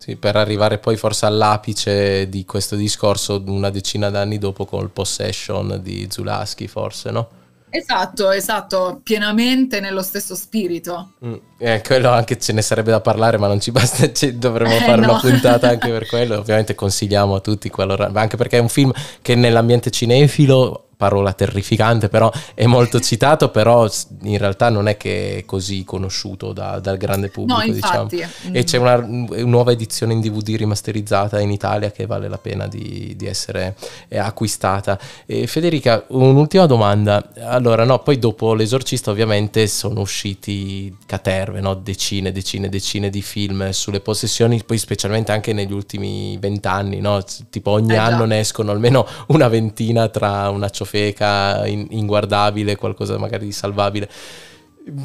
Sì, 0.05 0.17
per 0.17 0.37
arrivare 0.37 0.77
poi 0.77 0.99
forse 0.99 1.25
all'apice 1.25 2.29
di 2.29 2.45
questo 2.45 2.77
discorso 2.77 3.43
una 3.47 3.71
decina 3.71 4.11
d'anni 4.11 4.37
dopo 4.37 4.67
col 4.67 4.91
Possession 4.91 5.81
di 5.83 6.09
Zulaski, 6.11 6.69
forse, 6.69 7.11
no? 7.11 7.29
Esatto, 7.71 8.31
esatto, 8.31 9.01
pienamente 9.03 9.81
nello 9.81 10.03
stesso 10.03 10.35
spirito. 10.35 11.15
Mm, 11.25 11.35
eh, 11.57 11.81
quello 11.83 12.11
anche 12.11 12.39
ce 12.39 12.53
ne 12.53 12.61
sarebbe 12.61 12.91
da 12.91 13.01
parlare, 13.01 13.39
ma 13.39 13.47
non 13.47 13.61
ci 13.61 13.71
basta, 13.73 14.13
ci 14.13 14.37
dovremmo 14.37 14.77
eh, 14.77 14.81
fare 14.81 15.01
no. 15.01 15.13
una 15.13 15.21
puntata 15.21 15.71
anche 15.71 15.89
per 15.91 16.07
quello. 16.07 16.37
Ovviamente 16.37 16.75
consigliamo 16.75 17.37
a 17.37 17.41
tutti, 17.41 17.71
qualora, 17.71 18.11
anche 18.13 18.37
perché 18.37 18.59
è 18.59 18.61
un 18.61 18.69
film 18.69 18.93
che 19.23 19.35
nell'ambiente 19.35 19.91
cinefilo 19.91 20.84
parola 20.97 21.33
terrificante, 21.33 22.09
però 22.09 22.31
è 22.55 22.67
molto 22.67 23.01
citato, 23.01 23.51
però 23.51 23.89
in 24.23 24.39
realtà 24.39 24.69
non 24.69 24.89
è 24.89 24.97
che 24.97 25.39
è 25.39 25.45
così 25.45 25.85
conosciuto 25.85 26.53
da, 26.53 26.79
dal 26.79 26.97
grande 26.97 27.29
pubblico, 27.29 27.65
no, 27.65 27.73
diciamo. 27.73 28.09
E 28.53 28.65
c'è 28.65 28.79
una, 28.79 28.97
una, 28.97 29.43
nuova 29.45 29.73
edizione 29.73 30.13
in 30.13 30.21
DVD 30.21 30.57
rimasterizzata 30.57 31.41
in 31.41 31.51
Italia 31.51 31.91
che 31.91 32.07
vale 32.07 32.29
la 32.29 32.39
pena 32.39 32.67
di, 32.67 33.15
di 33.17 33.27
essere 33.27 33.77
eh, 34.09 34.19
acquistata. 34.19 34.99
E 35.27 35.47
Federica, 35.47 36.05
un'ultima 36.09 36.67
domanda. 36.67 37.31
Allora, 37.41 37.85
no, 37.85 37.99
poi 38.01 38.19
dopo 38.19 38.55
L'esorcista 38.55 39.11
ovviamente 39.11 39.67
sono 39.67 40.01
usciti 40.01 40.97
caterve, 41.07 41.61
no? 41.61 41.75
decine, 41.75 42.33
decine, 42.33 42.69
decine 42.69 43.11
di 43.11 43.23
film 43.23 43.71
sulle 43.71 44.01
possessioni, 44.01 44.63
poi 44.65 44.79
specialmente 44.79 45.33
anche 45.33 45.53
negli 45.53 45.73
ultimi 45.73 46.37
vent'anni, 46.39 47.01
no? 47.01 47.23
tipo 47.51 47.73
ogni 47.73 47.93
eh, 47.93 47.97
anno 47.97 48.21
già. 48.21 48.27
ne 48.27 48.39
escono 48.41 48.71
almeno 48.71 49.07
una 49.29 49.49
ventina 49.49 50.09
tra 50.09 50.49
una 50.51 50.71
ciofeca 50.71 50.84
ciofeca, 50.85 51.67
in, 51.67 51.87
inguardabile, 51.91 52.77
qualcosa 52.77 53.19
magari 53.19 53.47
di 53.47 53.53
salvabile. 53.53 54.09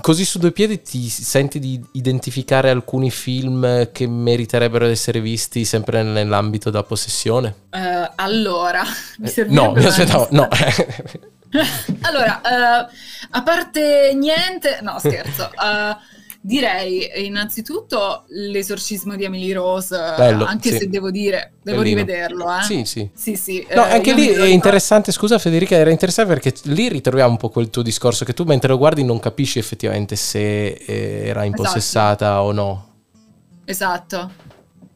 Così 0.02 0.26
su 0.26 0.40
due 0.40 0.52
piedi 0.52 0.82
ti 0.82 1.08
senti 1.08 1.58
di 1.58 1.82
identificare 1.94 2.70
alcuni 2.70 3.10
film 3.10 3.92
che 3.94 4.08
meriterebbero 4.08 4.86
di 4.86 4.92
essere 4.92 5.22
visti 5.22 5.64
sempre 5.64 6.04
nell'ambito 6.04 6.70
della 6.70 6.84
possessione? 6.84 7.56
Uh, 7.72 8.12
allora, 8.16 8.84
mi 9.20 9.32
eh, 9.34 9.46
no, 9.46 9.72
mi 9.72 9.86
aspettavo, 9.86 10.28
no. 10.32 10.50
allora, 12.02 12.42
uh, 12.44 12.94
a 13.32 13.42
parte 13.44 14.12
niente, 14.16 14.80
no 14.82 15.00
scherzo. 15.00 15.50
Uh, 15.56 15.96
Direi 16.42 17.26
innanzitutto 17.26 18.24
l'esorcismo 18.30 19.18
di 19.18 19.26
Emily 19.26 19.52
Rose, 19.52 19.98
Bello, 20.16 20.46
anche 20.46 20.72
sì. 20.72 20.78
se 20.78 20.90
devo 20.90 21.12
dire, 21.12 21.56
devo 21.62 21.80
Bellino. 21.80 22.00
rivederlo. 22.00 22.58
Eh? 22.58 22.64
Sì, 22.64 22.86
sì. 22.86 23.10
sì, 23.14 23.36
sì. 23.36 23.68
No, 23.76 23.86
eh, 23.86 23.92
anche 23.92 24.14
lì 24.14 24.28
è 24.30 24.46
interessante, 24.46 25.12
scusa 25.12 25.38
Federica, 25.38 25.76
era 25.76 25.90
interessante 25.90 26.32
perché 26.34 26.54
lì 26.72 26.88
ritroviamo 26.88 27.32
un 27.32 27.38
po' 27.38 27.50
quel 27.50 27.70
tuo 27.70 27.82
discorso 27.82 28.24
che 28.24 28.34
tu 28.34 28.46
mentre 28.46 28.70
lo 28.70 28.78
guardi 28.78 29.04
non 29.04 29.20
capisci 29.20 29.60
effettivamente 29.60 30.16
se 30.16 30.68
eh, 30.68 31.24
era 31.26 31.44
impossessata 31.44 32.28
esatto. 32.28 32.42
o 32.42 32.52
no. 32.54 32.88
Esatto. 33.66 34.32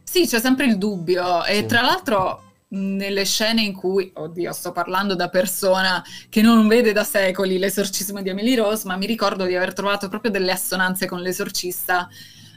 Sì, 0.01 0.25
c'è 0.25 0.39
sempre 0.39 0.65
il 0.65 0.77
dubbio 0.77 1.43
e 1.43 1.65
tra 1.65 1.81
l'altro 1.81 2.52
nelle 2.73 3.25
scene 3.25 3.61
in 3.61 3.73
cui, 3.73 4.11
oddio, 4.13 4.51
sto 4.51 4.71
parlando 4.71 5.15
da 5.15 5.29
persona 5.29 6.03
che 6.29 6.41
non 6.41 6.67
vede 6.67 6.91
da 6.91 7.03
secoli 7.03 7.57
l'esorcismo 7.57 8.21
di 8.21 8.29
Emily 8.29 8.55
Rose, 8.55 8.87
ma 8.87 8.95
mi 8.97 9.05
ricordo 9.05 9.45
di 9.45 9.55
aver 9.55 9.73
trovato 9.73 10.09
proprio 10.09 10.31
delle 10.31 10.51
assonanze 10.51 11.07
con 11.07 11.19
l'esorcista 11.19 12.09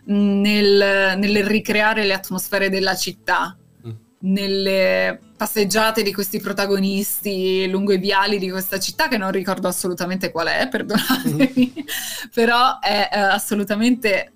nel, 0.04 1.18
nel 1.18 1.44
ricreare 1.44 2.04
le 2.04 2.14
atmosfere 2.14 2.70
della 2.70 2.94
città, 2.94 3.56
mm. 3.86 3.90
nelle 4.20 5.20
passeggiate 5.36 6.02
di 6.02 6.14
questi 6.14 6.40
protagonisti 6.40 7.68
lungo 7.68 7.92
i 7.92 7.98
viali 7.98 8.38
di 8.38 8.50
questa 8.50 8.78
città, 8.78 9.08
che 9.08 9.18
non 9.18 9.30
ricordo 9.32 9.68
assolutamente 9.68 10.30
qual 10.30 10.46
è, 10.46 10.66
perdonatemi, 10.68 11.74
mm. 11.78 11.84
però 12.32 12.78
è 12.78 13.10
eh, 13.12 13.18
assolutamente 13.18 14.32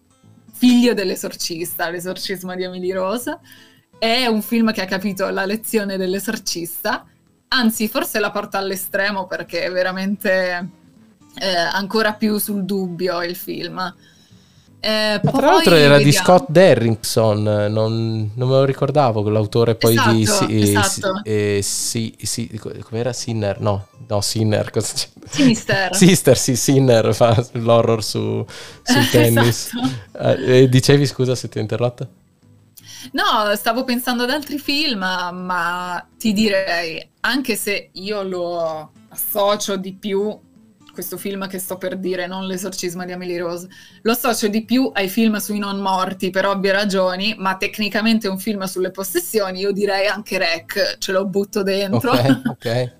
figlio 0.53 0.93
dell'esorcista, 0.93 1.89
l'esorcismo 1.89 2.55
di 2.55 2.65
Emily 2.65 2.93
Rose 2.93 3.39
è 4.01 4.27
un 4.27 4.41
film 4.41 4.73
che 4.73 4.81
ha 4.81 4.87
capito 4.87 5.29
la 5.29 5.45
lezione 5.45 5.99
dell'esorcista, 5.99 7.05
anzi 7.49 7.87
forse 7.87 8.19
la 8.19 8.31
porta 8.31 8.57
all'estremo 8.57 9.27
perché 9.27 9.65
è 9.65 9.71
veramente 9.71 10.69
eh, 11.39 11.55
ancora 11.55 12.15
più 12.15 12.39
sul 12.39 12.65
dubbio 12.65 13.23
il 13.23 13.37
film. 13.37 13.95
Eh, 14.83 15.21
tra 15.23 15.41
l'altro 15.47 15.75
era 15.75 15.99
vediamo. 15.99 16.03
di 16.05 16.13
Scott 16.13 16.47
Derrickson, 16.49 17.43
non, 17.43 18.31
non, 18.35 18.49
me 18.49 18.55
lo 18.55 18.65
ricordavo, 18.65 19.29
l'autore 19.29 19.75
poi 19.75 19.93
esatto, 19.93 20.13
di 20.15 20.27
sì, 20.27 20.71
esatto. 20.71 21.21
eh, 21.23 21.61
sì, 21.63 22.17
sì, 22.23 22.59
com'era 22.83 23.13
Sinner? 23.13 23.61
No, 23.61 23.89
no, 24.09 24.21
Sinner. 24.23 24.71
Cosa 24.71 24.95
c'è? 24.95 25.09
Sinister. 25.29 25.93
Sister, 25.95 26.39
sì, 26.39 26.57
Sinner 26.57 27.15
fa 27.15 27.45
l'horror 27.53 28.03
su, 28.03 28.43
sul 28.83 29.09
tennis. 29.13 29.71
esatto. 30.15 30.43
eh, 30.47 30.67
dicevi 30.71 31.05
scusa 31.05 31.35
se 31.35 31.51
ti 31.51 31.59
ho 31.59 31.61
interrotto? 31.61 32.09
No, 33.13 33.55
stavo 33.55 33.85
pensando 33.85 34.25
ad 34.25 34.31
altri 34.31 34.59
film, 34.59 34.99
ma 34.99 36.07
ti 36.19 36.33
direi, 36.33 37.11
anche 37.21 37.57
se 37.57 37.91
io 37.93 38.23
lo 38.23 38.93
associo 39.09 39.77
di 39.77 39.95
più, 39.95 40.39
questo 40.93 41.17
film 41.17 41.47
che 41.49 41.59
sto 41.59 41.77
per 41.77 41.97
dire, 41.97 42.27
non 42.27 42.47
l'esorcismo 42.47 43.05
di 43.05 43.13
Emily 43.13 43.37
Rose, 43.37 43.69
lo 44.03 44.13
associo 44.13 44.49
di 44.49 44.65
più 44.65 44.91
ai 44.93 45.09
film 45.09 45.37
sui 45.37 45.59
non 45.59 45.79
morti 45.79 46.31
per 46.31 46.47
ovvie 46.47 46.73
ragioni, 46.73 47.35
ma 47.39 47.57
tecnicamente 47.57 48.29
un 48.29 48.39
film 48.39 48.65
sulle 48.65 48.91
possessioni, 48.91 49.61
io 49.61 49.73
direi 49.73 50.07
anche 50.07 50.39
Rec, 50.39 50.97
ce 50.99 51.13
lo 51.13 51.27
butto 51.27 51.63
dentro. 51.63 52.13
Ok, 52.13 52.43
ok. 52.47 52.99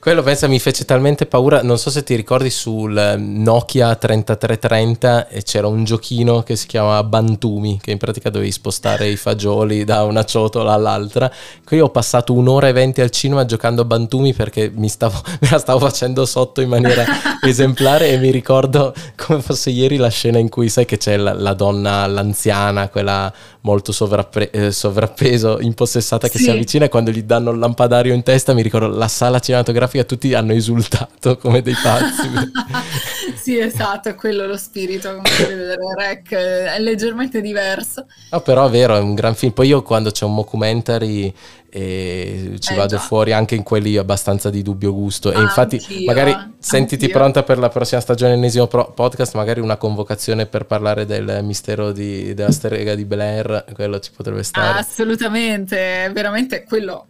Quello 0.00 0.22
pensa 0.22 0.46
mi 0.46 0.58
fece 0.58 0.84
talmente 0.84 1.26
paura, 1.26 1.62
non 1.62 1.78
so 1.78 1.90
se 1.90 2.02
ti 2.02 2.14
ricordi 2.14 2.50
sul 2.50 3.16
Nokia 3.18 3.94
3330 3.94 5.28
e 5.28 5.42
c'era 5.42 5.66
un 5.66 5.84
giochino 5.84 6.42
che 6.42 6.56
si 6.56 6.66
chiamava 6.66 7.02
Bantumi, 7.02 7.80
che 7.82 7.90
in 7.90 7.98
pratica 7.98 8.30
dovevi 8.30 8.52
spostare 8.52 9.08
i 9.08 9.16
fagioli 9.16 9.84
da 9.84 10.04
una 10.04 10.24
ciotola 10.24 10.72
all'altra. 10.72 11.30
Qui 11.64 11.80
ho 11.80 11.90
passato 11.90 12.32
un'ora 12.32 12.68
e 12.68 12.72
venti 12.72 13.00
al 13.00 13.10
cinema 13.10 13.44
giocando 13.44 13.82
a 13.82 13.84
Bantumi 13.84 14.34
perché 14.34 14.70
mi 14.74 14.88
stavo, 14.88 15.20
me 15.40 15.48
la 15.50 15.58
stavo 15.58 15.80
facendo 15.80 16.24
sotto 16.26 16.60
in 16.60 16.68
maniera 16.68 17.04
esemplare 17.42 18.10
e 18.10 18.18
mi 18.18 18.30
ricordo 18.30 18.94
come 19.16 19.42
fosse 19.42 19.70
ieri 19.70 19.96
la 19.96 20.08
scena 20.08 20.38
in 20.38 20.48
cui 20.48 20.68
sai 20.68 20.84
che 20.84 20.96
c'è 20.96 21.16
la, 21.16 21.32
la 21.32 21.54
donna, 21.54 22.06
l'anziana, 22.06 22.88
quella 22.88 23.32
molto 23.68 23.92
sovrappe- 23.92 24.50
eh, 24.50 24.72
sovrappeso, 24.72 25.60
impossessata 25.60 26.28
che 26.28 26.38
Sì. 26.38 26.44
si 26.44 26.50
avvicina 26.50 26.86
e 26.86 26.88
quando 26.88 27.10
gli 27.10 27.22
danno 27.22 27.50
il 27.50 27.58
lampadario 27.58 28.14
in 28.14 28.22
testa 28.22 28.54
mi 28.54 28.62
ricordo 28.62 28.88
la 28.88 29.08
sala 29.08 29.40
cinematografica 29.40 30.04
tutti 30.04 30.32
hanno 30.32 30.52
esultato 30.54 31.36
come 31.36 31.60
dei 31.60 31.74
pazzi. 31.82 32.28
sì, 33.36 33.58
esatto, 33.58 34.08
è 34.08 34.14
quello 34.14 34.46
lo 34.46 34.56
spirito, 34.56 35.10
come 35.10 35.22
potete 35.22 35.54
vedere, 35.54 35.76
Rec 35.96 36.32
è 36.32 36.78
leggermente 36.80 37.42
diverso. 37.42 38.06
No, 38.30 38.40
però 38.40 38.66
è 38.66 38.70
vero, 38.70 38.96
è 38.96 39.00
un 39.00 39.14
gran 39.14 39.34
film. 39.34 39.52
Poi 39.52 39.68
io 39.68 39.82
quando 39.82 40.10
c'è 40.10 40.24
un 40.24 40.34
mockumentary 40.34 41.32
eh, 41.70 42.56
ci 42.58 42.72
Eh, 42.72 42.76
vado 42.76 42.96
già. 42.96 42.98
fuori 42.98 43.32
anche 43.32 43.54
in 43.54 43.62
quelli 43.62 43.96
abbastanza 43.96 44.50
di 44.50 44.62
dubbio 44.62 44.92
gusto. 44.92 45.30
E 45.32 45.36
Ah, 45.36 45.40
infatti, 45.42 45.76
anch'io, 45.76 46.04
magari 46.06 46.30
eh, 46.30 46.36
sentiti 46.58 47.04
anch'io. 47.04 47.18
pronta 47.18 47.42
per 47.42 47.58
la 47.58 47.68
prossima 47.68 48.00
stagione 48.00 48.30
dell'ennesimo 48.32 48.66
pro- 48.66 48.90
podcast, 48.92 49.34
magari 49.34 49.60
una 49.60 49.76
convocazione 49.76 50.46
per 50.46 50.64
parlare 50.66 51.06
del 51.06 51.40
mistero 51.42 51.92
di- 51.92 52.34
della 52.34 52.52
strega 52.52 52.94
di 52.94 53.04
Blair, 53.04 53.64
quello 53.74 53.98
ci 54.00 54.10
potrebbe 54.16 54.40
Ah, 54.40 54.44
stare. 54.44 54.78
assolutamente, 54.78 56.10
veramente 56.12 56.64
quello, 56.64 57.06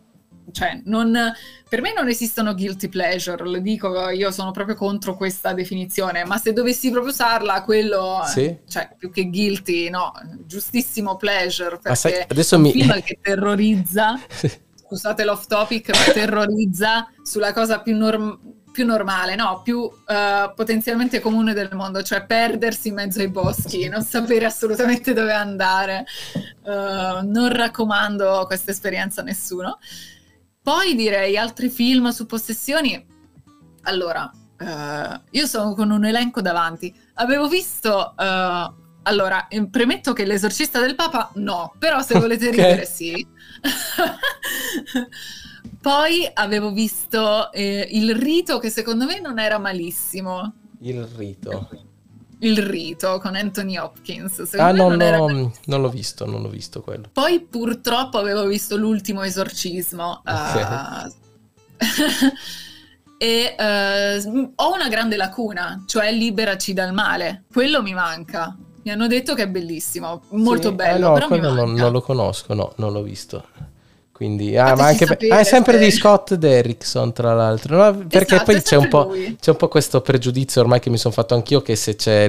cioè, 0.52 0.80
non, 0.84 1.32
per 1.68 1.80
me 1.80 1.92
non 1.92 2.08
esistono 2.08 2.54
guilty 2.54 2.88
pleasure, 2.88 3.44
lo 3.44 3.58
dico, 3.58 4.08
io 4.10 4.30
sono 4.30 4.50
proprio 4.50 4.74
contro 4.76 5.16
questa 5.16 5.52
definizione, 5.52 6.24
ma 6.24 6.38
se 6.38 6.52
dovessi 6.52 6.90
proprio 6.90 7.12
usarla, 7.12 7.62
quello, 7.62 8.22
Sì? 8.26 8.56
cioè, 8.68 8.94
più 8.96 9.10
che 9.10 9.28
guilty, 9.28 9.90
no, 9.90 10.12
giustissimo 10.46 11.16
pleasure, 11.16 11.78
Ma 11.82 11.94
sai, 11.94 12.12
perché 12.12 12.26
adesso 12.32 12.56
un 12.56 12.62
mi... 12.62 12.72
film 12.72 13.00
che 13.02 13.18
terrorizza, 13.20 14.18
scusate 14.74 15.24
l'off 15.24 15.46
topic, 15.46 15.90
ma 15.90 16.12
terrorizza 16.12 17.10
sulla 17.22 17.52
cosa 17.52 17.80
più, 17.80 17.96
norm- 17.96 18.38
più 18.70 18.86
normale, 18.86 19.34
no, 19.34 19.60
più 19.62 19.90
eh, 20.06 20.52
potenzialmente 20.54 21.18
comune 21.20 21.52
del 21.52 21.70
mondo, 21.72 22.02
cioè 22.02 22.24
perdersi 22.24 22.88
in 22.88 22.94
mezzo 22.94 23.18
ai 23.18 23.28
boschi, 23.28 23.88
non 23.88 24.02
sapere 24.02 24.44
assolutamente 24.44 25.12
dove 25.12 25.32
andare. 25.32 26.04
Eh, 26.34 27.20
non 27.24 27.48
raccomando 27.52 28.44
questa 28.46 28.70
esperienza 28.70 29.20
a 29.20 29.24
nessuno. 29.24 29.78
Poi 30.68 30.94
direi 30.94 31.38
altri 31.38 31.70
film 31.70 32.10
su 32.10 32.26
possessioni. 32.26 33.02
Allora, 33.84 34.30
eh, 34.58 35.20
io 35.30 35.46
sono 35.46 35.74
con 35.74 35.90
un 35.90 36.04
elenco 36.04 36.42
davanti. 36.42 36.94
Avevo 37.14 37.48
visto... 37.48 38.14
eh, 38.14 38.72
allora, 39.04 39.48
eh, 39.48 39.66
premetto 39.66 40.12
che 40.12 40.26
l'esorcista 40.26 40.78
del 40.78 40.94
Papa 40.94 41.30
no, 41.36 41.72
però 41.78 42.02
se 42.02 42.18
volete 42.18 42.48
Ok. 42.48 42.54
ridere 42.54 42.84
sì. 42.84 43.26
Poi 45.80 46.30
avevo 46.34 46.70
visto 46.70 47.50
eh, 47.52 47.88
Il 47.92 48.14
rito 48.14 48.58
che 48.58 48.68
secondo 48.68 49.06
me 49.06 49.20
non 49.20 49.38
era 49.38 49.56
malissimo. 49.56 50.52
Il 50.80 51.02
rito. 51.16 51.66
Il 52.40 52.62
rito 52.62 53.18
con 53.20 53.34
Anthony 53.34 53.76
Hopkins. 53.76 54.42
Secondo 54.42 54.62
Ah, 54.62 54.72
no, 54.72 54.88
non 54.88 54.96
no, 54.96 55.26
malissimo. 55.26 55.52
non 55.66 55.80
l'ho 55.80 55.88
visto, 55.88 56.26
non 56.26 56.42
l'ho 56.42 56.48
visto 56.48 56.82
quello. 56.82 57.08
Poi 57.12 57.40
purtroppo 57.40 58.18
avevo 58.18 58.46
visto 58.46 58.76
l'ultimo 58.76 59.22
esorcismo. 59.22 60.22
Ok. 60.24 61.12
eh, 61.78 61.96
e 63.18 63.54
eh, 63.58 64.50
ho 64.54 64.72
una 64.72 64.88
grande 64.88 65.16
lacuna, 65.16 65.82
cioè 65.86 66.12
liberaci 66.12 66.72
dal 66.72 66.92
male. 66.92 67.44
Quello 67.52 67.82
mi 67.82 67.92
manca. 67.94 68.56
Mi 68.84 68.92
hanno 68.92 69.08
detto 69.08 69.34
che 69.34 69.42
è 69.42 69.48
bellissimo, 69.48 70.22
molto 70.30 70.68
Sì, 70.68 70.74
bello, 70.74 71.16
eh, 71.16 71.20
no, 71.20 71.26
quello 71.26 71.52
non, 71.52 71.74
non 71.74 71.92
lo 71.92 72.00
conosco, 72.00 72.54
no, 72.54 72.72
non 72.76 72.92
l'ho 72.92 73.02
visto. 73.02 73.44
Quindi, 74.18 74.56
ah, 74.56 74.74
ma 74.74 74.86
anche 74.86 75.06
per- 75.06 75.16
sapere 75.16 75.32
ah, 75.32 75.38
è 75.38 75.44
sempre 75.44 75.78
se- 75.78 75.84
di 75.84 75.90
Scott 75.92 76.34
Derrickson, 76.34 77.12
tra 77.12 77.34
l'altro, 77.34 77.76
no? 77.76 77.98
perché 78.08 78.34
Esatto, 78.34 78.50
poi 78.50 78.62
c'è 78.62 78.74
un, 78.76 78.88
c'è 79.38 79.50
un 79.52 79.56
po' 79.56 79.68
questo 79.68 80.00
pregiudizio 80.00 80.60
ormai 80.60 80.80
che 80.80 80.90
mi 80.90 80.98
sono 80.98 81.14
fatto 81.14 81.34
anch'io 81.36 81.62
che 81.62 81.76
se 81.76 81.94
c'è, 81.94 82.28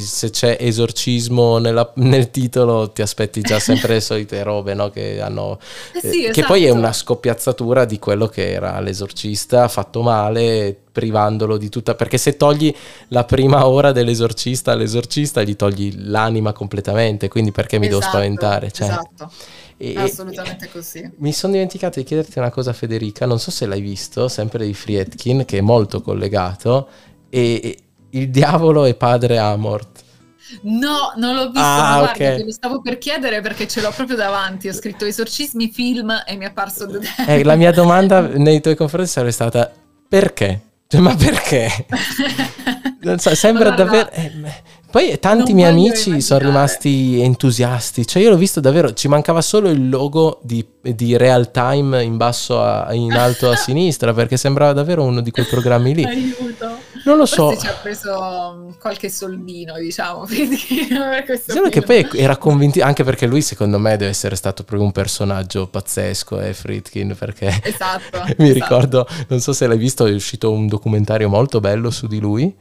se 0.00 0.28
c'è 0.28 0.58
esorcismo 0.60 1.56
nella- 1.56 1.90
nel 1.96 2.30
titolo 2.30 2.90
ti 2.90 3.00
aspetti 3.00 3.40
già 3.40 3.58
sempre 3.58 3.94
le 3.94 4.00
solite 4.02 4.42
robe, 4.42 4.74
no? 4.74 4.90
Che 4.90 5.18
hanno 5.22 5.58
Eh 5.94 6.00
sì, 6.10 6.24
eh, 6.26 6.30
che 6.30 6.44
poi 6.44 6.60
è 6.60 6.64
esatto. 6.66 6.78
una 6.78 6.92
scoppiazzatura 6.92 7.86
di 7.86 7.98
quello 7.98 8.26
che 8.26 8.52
era 8.52 8.78
l'esorcista 8.80 9.66
fatto 9.68 10.02
male 10.02 10.76
privandolo 10.94 11.56
di 11.58 11.68
tutta 11.68 11.96
perché 11.96 12.18
se 12.18 12.36
togli 12.36 12.72
la 13.08 13.24
prima 13.24 13.66
ora 13.66 13.90
dell'esorcista 13.90 14.70
all'esorcista 14.72 15.42
gli 15.42 15.56
togli 15.56 15.92
l'anima 16.08 16.52
completamente 16.52 17.26
quindi 17.28 17.50
perché 17.50 17.78
mi 17.80 17.88
devo 17.88 17.98
Esatto, 17.98 18.16
spaventare 18.16 18.70
cioè, 18.70 18.86
Esatto, 18.88 19.30
e- 19.76 19.94
assolutamente 19.98 20.70
così. 20.70 21.10
mi 21.16 21.32
sono 21.32 21.52
dimenticato 21.54 21.98
di 21.98 22.04
chiederti 22.06 22.38
una 22.38 22.50
cosa 22.50 22.72
Federica 22.72 23.26
non 23.26 23.40
so 23.40 23.50
se 23.50 23.66
l'hai 23.66 23.80
visto 23.80 24.28
sempre 24.28 24.64
di 24.64 24.72
Friedkin 24.72 25.44
che 25.44 25.58
è 25.58 25.60
molto 25.60 26.00
collegato 26.00 26.86
e, 27.28 27.60
e 27.62 27.78
il 28.10 28.30
diavolo 28.30 28.84
è 28.84 28.94
padre 28.94 29.38
Amort 29.38 30.02
No, 30.62 31.12
non 31.16 31.34
l'ho 31.34 31.46
visto, 31.46 31.58
Ah, 31.60 31.98
guarda, 32.00 32.28
ok. 32.30 32.36
te 32.36 32.44
lo 32.44 32.52
stavo 32.52 32.80
per 32.82 32.98
chiedere 32.98 33.40
perché 33.40 33.66
ce 33.66 33.80
l'ho 33.80 33.90
proprio 33.90 34.14
davanti. 34.16 34.68
Ho 34.68 34.72
scritto 34.74 35.04
esorcismi 35.06 35.70
film 35.72 36.12
e 36.26 36.36
mi 36.36 36.44
è 36.44 36.48
apparso. 36.48 36.86
Eh, 37.26 37.42
la 37.42 37.54
mia 37.56 37.72
domanda 37.72 38.20
nei 38.20 38.60
tuoi 38.60 38.76
confronti 38.76 39.08
sarebbe 39.08 39.32
stata 39.32 39.72
perché? 40.06 40.60
Cioè, 40.94 41.00
ma 41.02 41.14
perché? 41.16 41.68
Non 43.04 43.18
so, 43.18 43.34
sembra 43.34 43.72
Guarda, 43.72 43.84
davvero... 43.84 44.10
eh, 44.12 44.62
poi 44.90 45.18
tanti 45.18 45.52
non 45.52 45.56
miei 45.56 45.68
amici 45.70 46.20
sono 46.22 46.40
immaginare. 46.40 46.44
rimasti 46.44 47.20
entusiasti, 47.20 48.06
cioè 48.06 48.22
io 48.22 48.30
l'ho 48.30 48.36
visto 48.36 48.60
davvero, 48.60 48.94
ci 48.94 49.08
mancava 49.08 49.42
solo 49.42 49.68
il 49.68 49.90
logo 49.90 50.40
di, 50.42 50.64
di 50.80 51.14
real 51.18 51.50
time 51.50 52.02
in 52.02 52.16
basso, 52.16 52.62
a- 52.62 52.94
in 52.94 53.12
alto 53.12 53.50
a 53.50 53.56
sinistra, 53.56 54.14
perché 54.14 54.38
sembrava 54.38 54.72
davvero 54.72 55.02
uno 55.02 55.20
di 55.20 55.30
quei 55.30 55.44
programmi 55.44 55.94
lì. 55.94 56.04
Aiuto. 56.04 56.73
Non 57.04 57.16
lo 57.18 57.26
so, 57.26 57.50
Forse 57.50 57.60
ci 57.60 57.66
ha 57.66 57.74
preso 57.80 58.18
um, 58.18 58.78
qualche 58.78 59.08
soldino, 59.10 59.78
diciamo, 59.78 60.26
solo 61.46 61.68
che 61.68 61.82
poi 61.82 62.06
era 62.14 62.36
convinto, 62.36 62.82
anche 62.82 63.04
perché 63.04 63.26
lui 63.26 63.42
secondo 63.42 63.78
me 63.78 63.90
deve 63.96 64.10
essere 64.10 64.36
stato 64.36 64.64
proprio 64.64 64.86
un 64.86 64.92
personaggio 64.92 65.66
pazzesco, 65.66 66.40
eh, 66.40 66.54
Friedkin, 66.54 67.14
perché... 67.18 67.60
Esatto. 67.62 68.22
Mi 68.38 68.48
esatto. 68.48 68.52
ricordo, 68.52 69.06
non 69.28 69.40
so 69.40 69.52
se 69.52 69.66
l'hai 69.66 69.78
visto, 69.78 70.06
è 70.06 70.12
uscito 70.12 70.50
un 70.50 70.66
documentario 70.66 71.28
molto 71.28 71.60
bello 71.60 71.90
su 71.90 72.06
di 72.06 72.20
lui. 72.20 72.54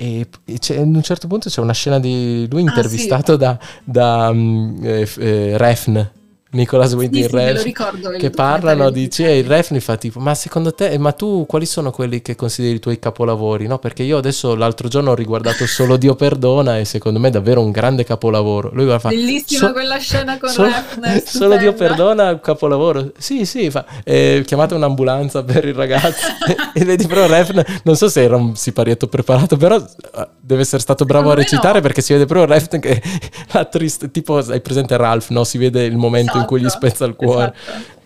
E 0.00 0.28
c'è- 0.60 0.78
ad 0.78 0.86
un 0.94 1.02
certo 1.02 1.26
punto 1.26 1.48
c'è 1.48 1.60
una 1.60 1.72
scena 1.72 1.98
di 1.98 2.46
lui 2.48 2.60
Ah, 2.60 2.66
intervistato 2.68 3.36
da, 3.36 3.58
da 3.82 4.30
mm, 4.32 4.84
eh, 4.84 5.06
f- 5.06 5.18
eh, 5.18 5.56
Refn, 5.58 6.10
Nicolas 6.50 6.90
Sì, 6.90 6.94
Winding 6.96 7.26
sì, 7.26 7.30
lo 7.32 7.38
Refn, 7.38 7.62
ricordo. 7.62 8.10
che 8.10 8.30
parlano 8.30 8.88
di 8.88 9.10
e 9.18 9.36
il 9.38 9.44
Refn 9.44 9.80
fa 9.80 9.96
tipo 9.96 10.18
ma 10.18 10.34
secondo 10.34 10.72
te 10.72 10.96
ma 10.96 11.12
tu 11.12 11.44
quali 11.46 11.66
sono 11.66 11.90
quelli 11.90 12.22
che 12.22 12.36
consideri 12.36 12.76
i 12.76 12.78
tuoi 12.78 12.98
capolavori 12.98 13.66
no 13.66 13.78
perché 13.78 14.02
io 14.02 14.16
adesso 14.16 14.54
l'altro 14.54 14.88
giorno 14.88 15.10
ho 15.10 15.14
riguardato 15.14 15.66
solo 15.66 15.98
Dio 15.98 16.14
perdona 16.14 16.78
e 16.78 16.86
secondo 16.86 17.18
me 17.18 17.28
è 17.28 17.30
davvero 17.32 17.60
un 17.60 17.70
grande 17.70 18.02
capolavoro 18.04 18.70
lui 18.72 18.84
guarda, 18.84 19.00
fa 19.00 19.08
Bellissima 19.10 19.66
"So- 19.66 19.72
quella 19.72 19.98
scena 19.98 20.38
con 20.38 20.48
solo, 20.48 20.68
Refn, 20.68 21.20
solo 21.26 21.56
Dio 21.58 21.70
stupenda." 21.72 21.94
perdona 21.94 22.30
un 22.30 22.40
capolavoro 22.40 23.12
sì 23.18 23.44
sì 23.44 23.70
fa 23.70 23.84
eh, 24.02 24.42
chiamate 24.46 24.72
un'ambulanza 24.72 25.44
per 25.44 25.66
il 25.66 25.74
ragazzo 25.74 26.26
e 26.72 26.82
vedi 26.84 27.06
però 27.06 27.26
Refn 27.26 27.62
non 27.84 27.94
so 27.94 28.08
se 28.08 28.22
era 28.22 28.36
un 28.36 28.56
siparietto 28.56 29.06
preparato 29.06 29.58
però 29.58 29.76
eh, 29.76 30.28
deve 30.40 30.62
essere 30.62 30.80
stato 30.80 31.04
bravo 31.04 31.28
Secondo 31.28 31.40
a 31.42 31.44
recitare 31.44 31.74
no. 31.74 31.80
perché 31.82 32.00
si 32.00 32.14
vede 32.14 32.24
proprio 32.24 32.54
Refn 32.54 32.78
che 32.80 33.02
la 33.52 33.64
triste 33.66 34.10
tipo 34.10 34.38
hai 34.38 34.60
presente 34.62 34.96
Ralph 34.96 35.28
no 35.28 35.44
si 35.44 35.58
vede 35.58 35.84
il 35.84 35.96
momento 35.98 36.36
in 36.38 36.46
cui 36.46 36.60
gli 36.60 36.66
Esatto, 36.66 36.86
spezza 36.86 37.04
il 37.04 37.14
cuore 37.16 37.54
esatto. 37.54 37.96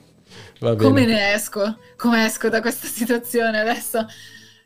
Come 0.76 1.04
ne 1.06 1.32
esco? 1.32 1.78
Come 1.96 2.24
esco 2.24 2.48
da 2.48 2.60
questa 2.60 2.86
situazione 2.86 3.58
adesso? 3.58 4.06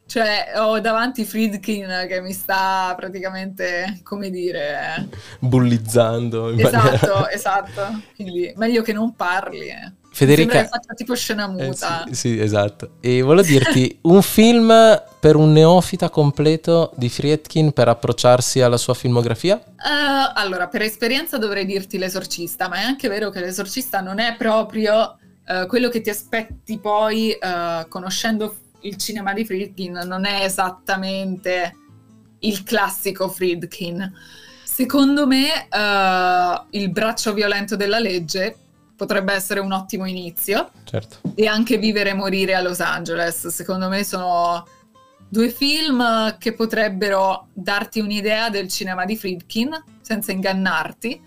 Cioè, 0.07 0.53
ho 0.57 0.79
davanti 0.79 1.25
Friedkin 1.25 2.07
che 2.07 2.21
mi 2.21 2.33
sta 2.33 2.95
praticamente, 2.97 4.01
come 4.05 4.31
dire... 4.31 5.09
bullizzando 5.41 6.51
Esatto, 6.51 6.77
maniera- 6.77 7.31
esatto. 7.33 8.01
Quindi 8.15 8.53
meglio 8.57 8.83
che 8.83 8.93
non 8.93 9.17
parli. 9.17 9.69
eh. 9.69 9.93
Federica 10.17 10.53
Sembra 10.53 10.71
che 10.71 10.77
faccia 10.79 10.95
tipo 10.95 11.15
scena 11.15 11.45
Eh, 11.45 11.49
muta. 11.67 12.05
sì, 12.07 12.15
sì, 12.15 12.41
esatto. 12.41 12.93
E 13.03 13.21
volevo 13.21 13.47
dirti 13.47 13.99
un 14.05 14.23
film 14.23 14.73
per 15.21 15.37
un 15.37 15.53
neofita 15.53 16.09
completo 16.09 16.91
di 16.97 17.11
Friedkin 17.11 17.73
per 17.73 17.89
approcciarsi 17.89 18.63
alla 18.63 18.79
sua 18.79 18.95
filmografia? 18.95 19.59
Eh, 19.59 20.33
allora, 20.35 20.69
per 20.69 20.81
esperienza 20.81 21.37
dovrei 21.37 21.67
dirti 21.67 21.99
l'esorcista, 21.99 22.67
ma 22.67 22.77
è 22.77 22.83
anche 22.83 23.09
vero 23.09 23.29
che 23.29 23.41
l'esorcista 23.41 24.01
non 24.01 24.19
è 24.19 24.37
proprio 24.39 25.19
eh, 25.47 25.67
quello 25.67 25.91
che 25.91 26.01
ti 26.01 26.09
aspetti 26.09 26.79
poi 26.79 27.33
eh, 27.33 27.85
conoscendo 27.87 28.57
il 28.81 28.97
cinema 28.97 29.35
di 29.35 29.45
Friedkin, 29.45 30.01
non 30.07 30.25
è 30.25 30.45
esattamente 30.45 31.75
il 32.39 32.63
classico 32.63 33.29
Friedkin. 33.29 34.11
Secondo 34.65 35.27
me 35.27 35.69
eh, 35.69 36.63
il 36.71 36.91
braccio 36.91 37.35
violento 37.35 37.77
della 37.77 37.99
legge 37.99 38.57
potrebbe 38.97 39.33
essere 39.35 39.61
un 39.61 39.73
ottimo 39.73 40.07
inizio 40.07 40.71
Certo. 40.85 41.19
e 41.35 41.47
anche 41.47 41.77
Vivere 41.79 42.11
e 42.11 42.15
morire 42.15 42.55
a 42.55 42.63
Los 42.63 42.81
Angeles. 42.81 43.49
Secondo 43.49 43.89
me 43.89 44.03
sono 44.05 44.67
due 45.29 45.51
film 45.51 46.37
che 46.39 46.53
potrebbero 46.55 47.49
darti 47.53 48.01
un'idea 48.01 48.49
del 48.49 48.69
cinema 48.69 49.05
di 49.05 49.17
Friedkin 49.17 49.71
senza 50.01 50.33
ingannarti, 50.33 51.21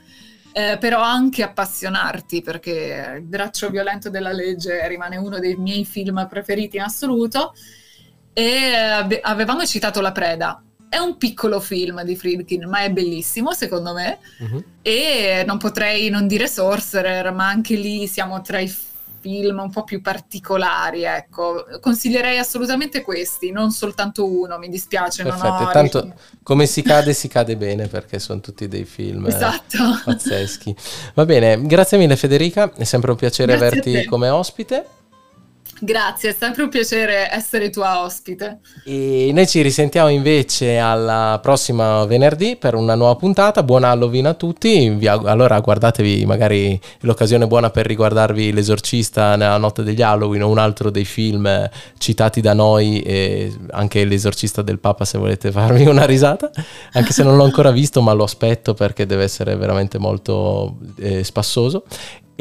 eh, 0.51 0.77
però 0.79 1.01
anche 1.01 1.43
appassionarti 1.43 2.41
perché 2.41 3.15
Il 3.17 3.23
braccio 3.23 3.69
violento 3.69 4.09
della 4.09 4.31
legge 4.31 4.87
rimane 4.87 5.17
uno 5.17 5.37
dei 5.39 5.55
miei 5.55 5.85
film 5.85 6.25
preferiti 6.27 6.77
in 6.77 6.83
assoluto. 6.83 7.53
E 8.33 8.73
ave- 8.73 9.19
avevamo 9.21 9.65
citato 9.65 10.01
La 10.01 10.11
Preda. 10.11 10.63
È 10.89 10.97
un 10.97 11.17
piccolo 11.17 11.59
film 11.59 12.03
di 12.03 12.15
Friedkin, 12.15 12.67
ma 12.67 12.79
è 12.79 12.89
bellissimo 12.89 13.53
secondo 13.53 13.93
me. 13.93 14.17
Uh-huh. 14.39 14.63
E 14.81 15.43
non 15.45 15.57
potrei 15.57 16.09
non 16.09 16.27
dire 16.27 16.47
Sorcerer, 16.47 17.31
ma 17.31 17.47
anche 17.47 17.75
lì 17.75 18.07
siamo 18.07 18.41
tra 18.41 18.59
i 18.59 18.67
film 19.21 19.59
un 19.59 19.69
po' 19.69 19.83
più 19.83 20.01
particolari, 20.01 21.03
ecco. 21.03 21.65
Consiglierei 21.79 22.37
assolutamente 22.37 23.01
questi, 23.01 23.51
non 23.51 23.71
soltanto 23.71 24.25
uno, 24.25 24.57
mi 24.57 24.69
dispiace. 24.69 25.23
Perfetto, 25.23 25.63
ho... 25.63 25.71
tanto 25.71 26.13
come 26.41 26.65
si 26.65 26.81
cade 26.81 27.13
si 27.13 27.27
cade 27.27 27.55
bene 27.55 27.87
perché 27.87 28.17
sono 28.17 28.39
tutti 28.39 28.67
dei 28.67 28.85
film 28.85 29.27
esatto. 29.27 29.77
pazzeschi. 30.05 30.75
Va 31.13 31.25
bene, 31.25 31.61
grazie 31.65 31.97
mille 31.97 32.15
Federica, 32.15 32.71
è 32.75 32.83
sempre 32.83 33.11
un 33.11 33.17
piacere 33.17 33.57
grazie 33.57 33.79
averti 33.79 34.05
come 34.05 34.29
ospite. 34.29 34.85
Grazie, 35.81 36.31
è 36.31 36.35
sempre 36.37 36.63
un 36.63 36.69
piacere 36.69 37.31
essere 37.31 37.69
tua 37.69 38.03
ospite. 38.03 38.59
E 38.83 39.31
noi 39.33 39.47
ci 39.47 39.61
risentiamo 39.61 40.09
invece 40.09 40.77
alla 40.77 41.39
prossima 41.41 42.03
venerdì 42.05 42.57
per 42.57 42.75
una 42.75 42.95
nuova 42.95 43.15
puntata. 43.15 43.63
Buon 43.63 43.85
Halloween 43.85 44.25
a 44.25 44.33
tutti. 44.33 44.99
Allora 45.05 45.57
guardatevi 45.61 46.25
magari 46.25 46.79
l'occasione 47.01 47.47
buona 47.47 47.69
per 47.69 47.85
riguardarvi 47.85 48.51
L'esorcista 48.51 49.37
nella 49.37 49.57
notte 49.57 49.83
degli 49.83 50.01
Halloween 50.01 50.43
o 50.43 50.49
un 50.49 50.57
altro 50.57 50.89
dei 50.89 51.05
film 51.05 51.69
citati 51.97 52.41
da 52.41 52.53
noi 52.53 53.01
e 53.01 53.55
anche 53.71 54.03
L'esorcista 54.03 54.61
del 54.61 54.79
Papa 54.79 55.05
se 55.05 55.17
volete 55.17 55.49
farvi 55.49 55.85
una 55.85 56.05
risata. 56.05 56.51
Anche 56.93 57.13
se 57.13 57.23
non 57.23 57.37
l'ho 57.37 57.45
ancora 57.45 57.71
visto 57.71 58.01
ma 58.01 58.11
lo 58.11 58.25
aspetto 58.25 58.73
perché 58.73 59.05
deve 59.05 59.23
essere 59.23 59.55
veramente 59.55 59.97
molto 59.97 60.77
eh, 60.97 61.23
spassoso. 61.23 61.85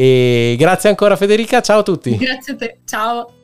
E 0.00 0.54
grazie 0.56 0.90
ancora 0.90 1.16
Federica, 1.16 1.60
ciao 1.60 1.80
a 1.80 1.82
tutti. 1.82 2.16
Grazie 2.16 2.52
a 2.52 2.56
te, 2.56 2.78
ciao. 2.84 3.37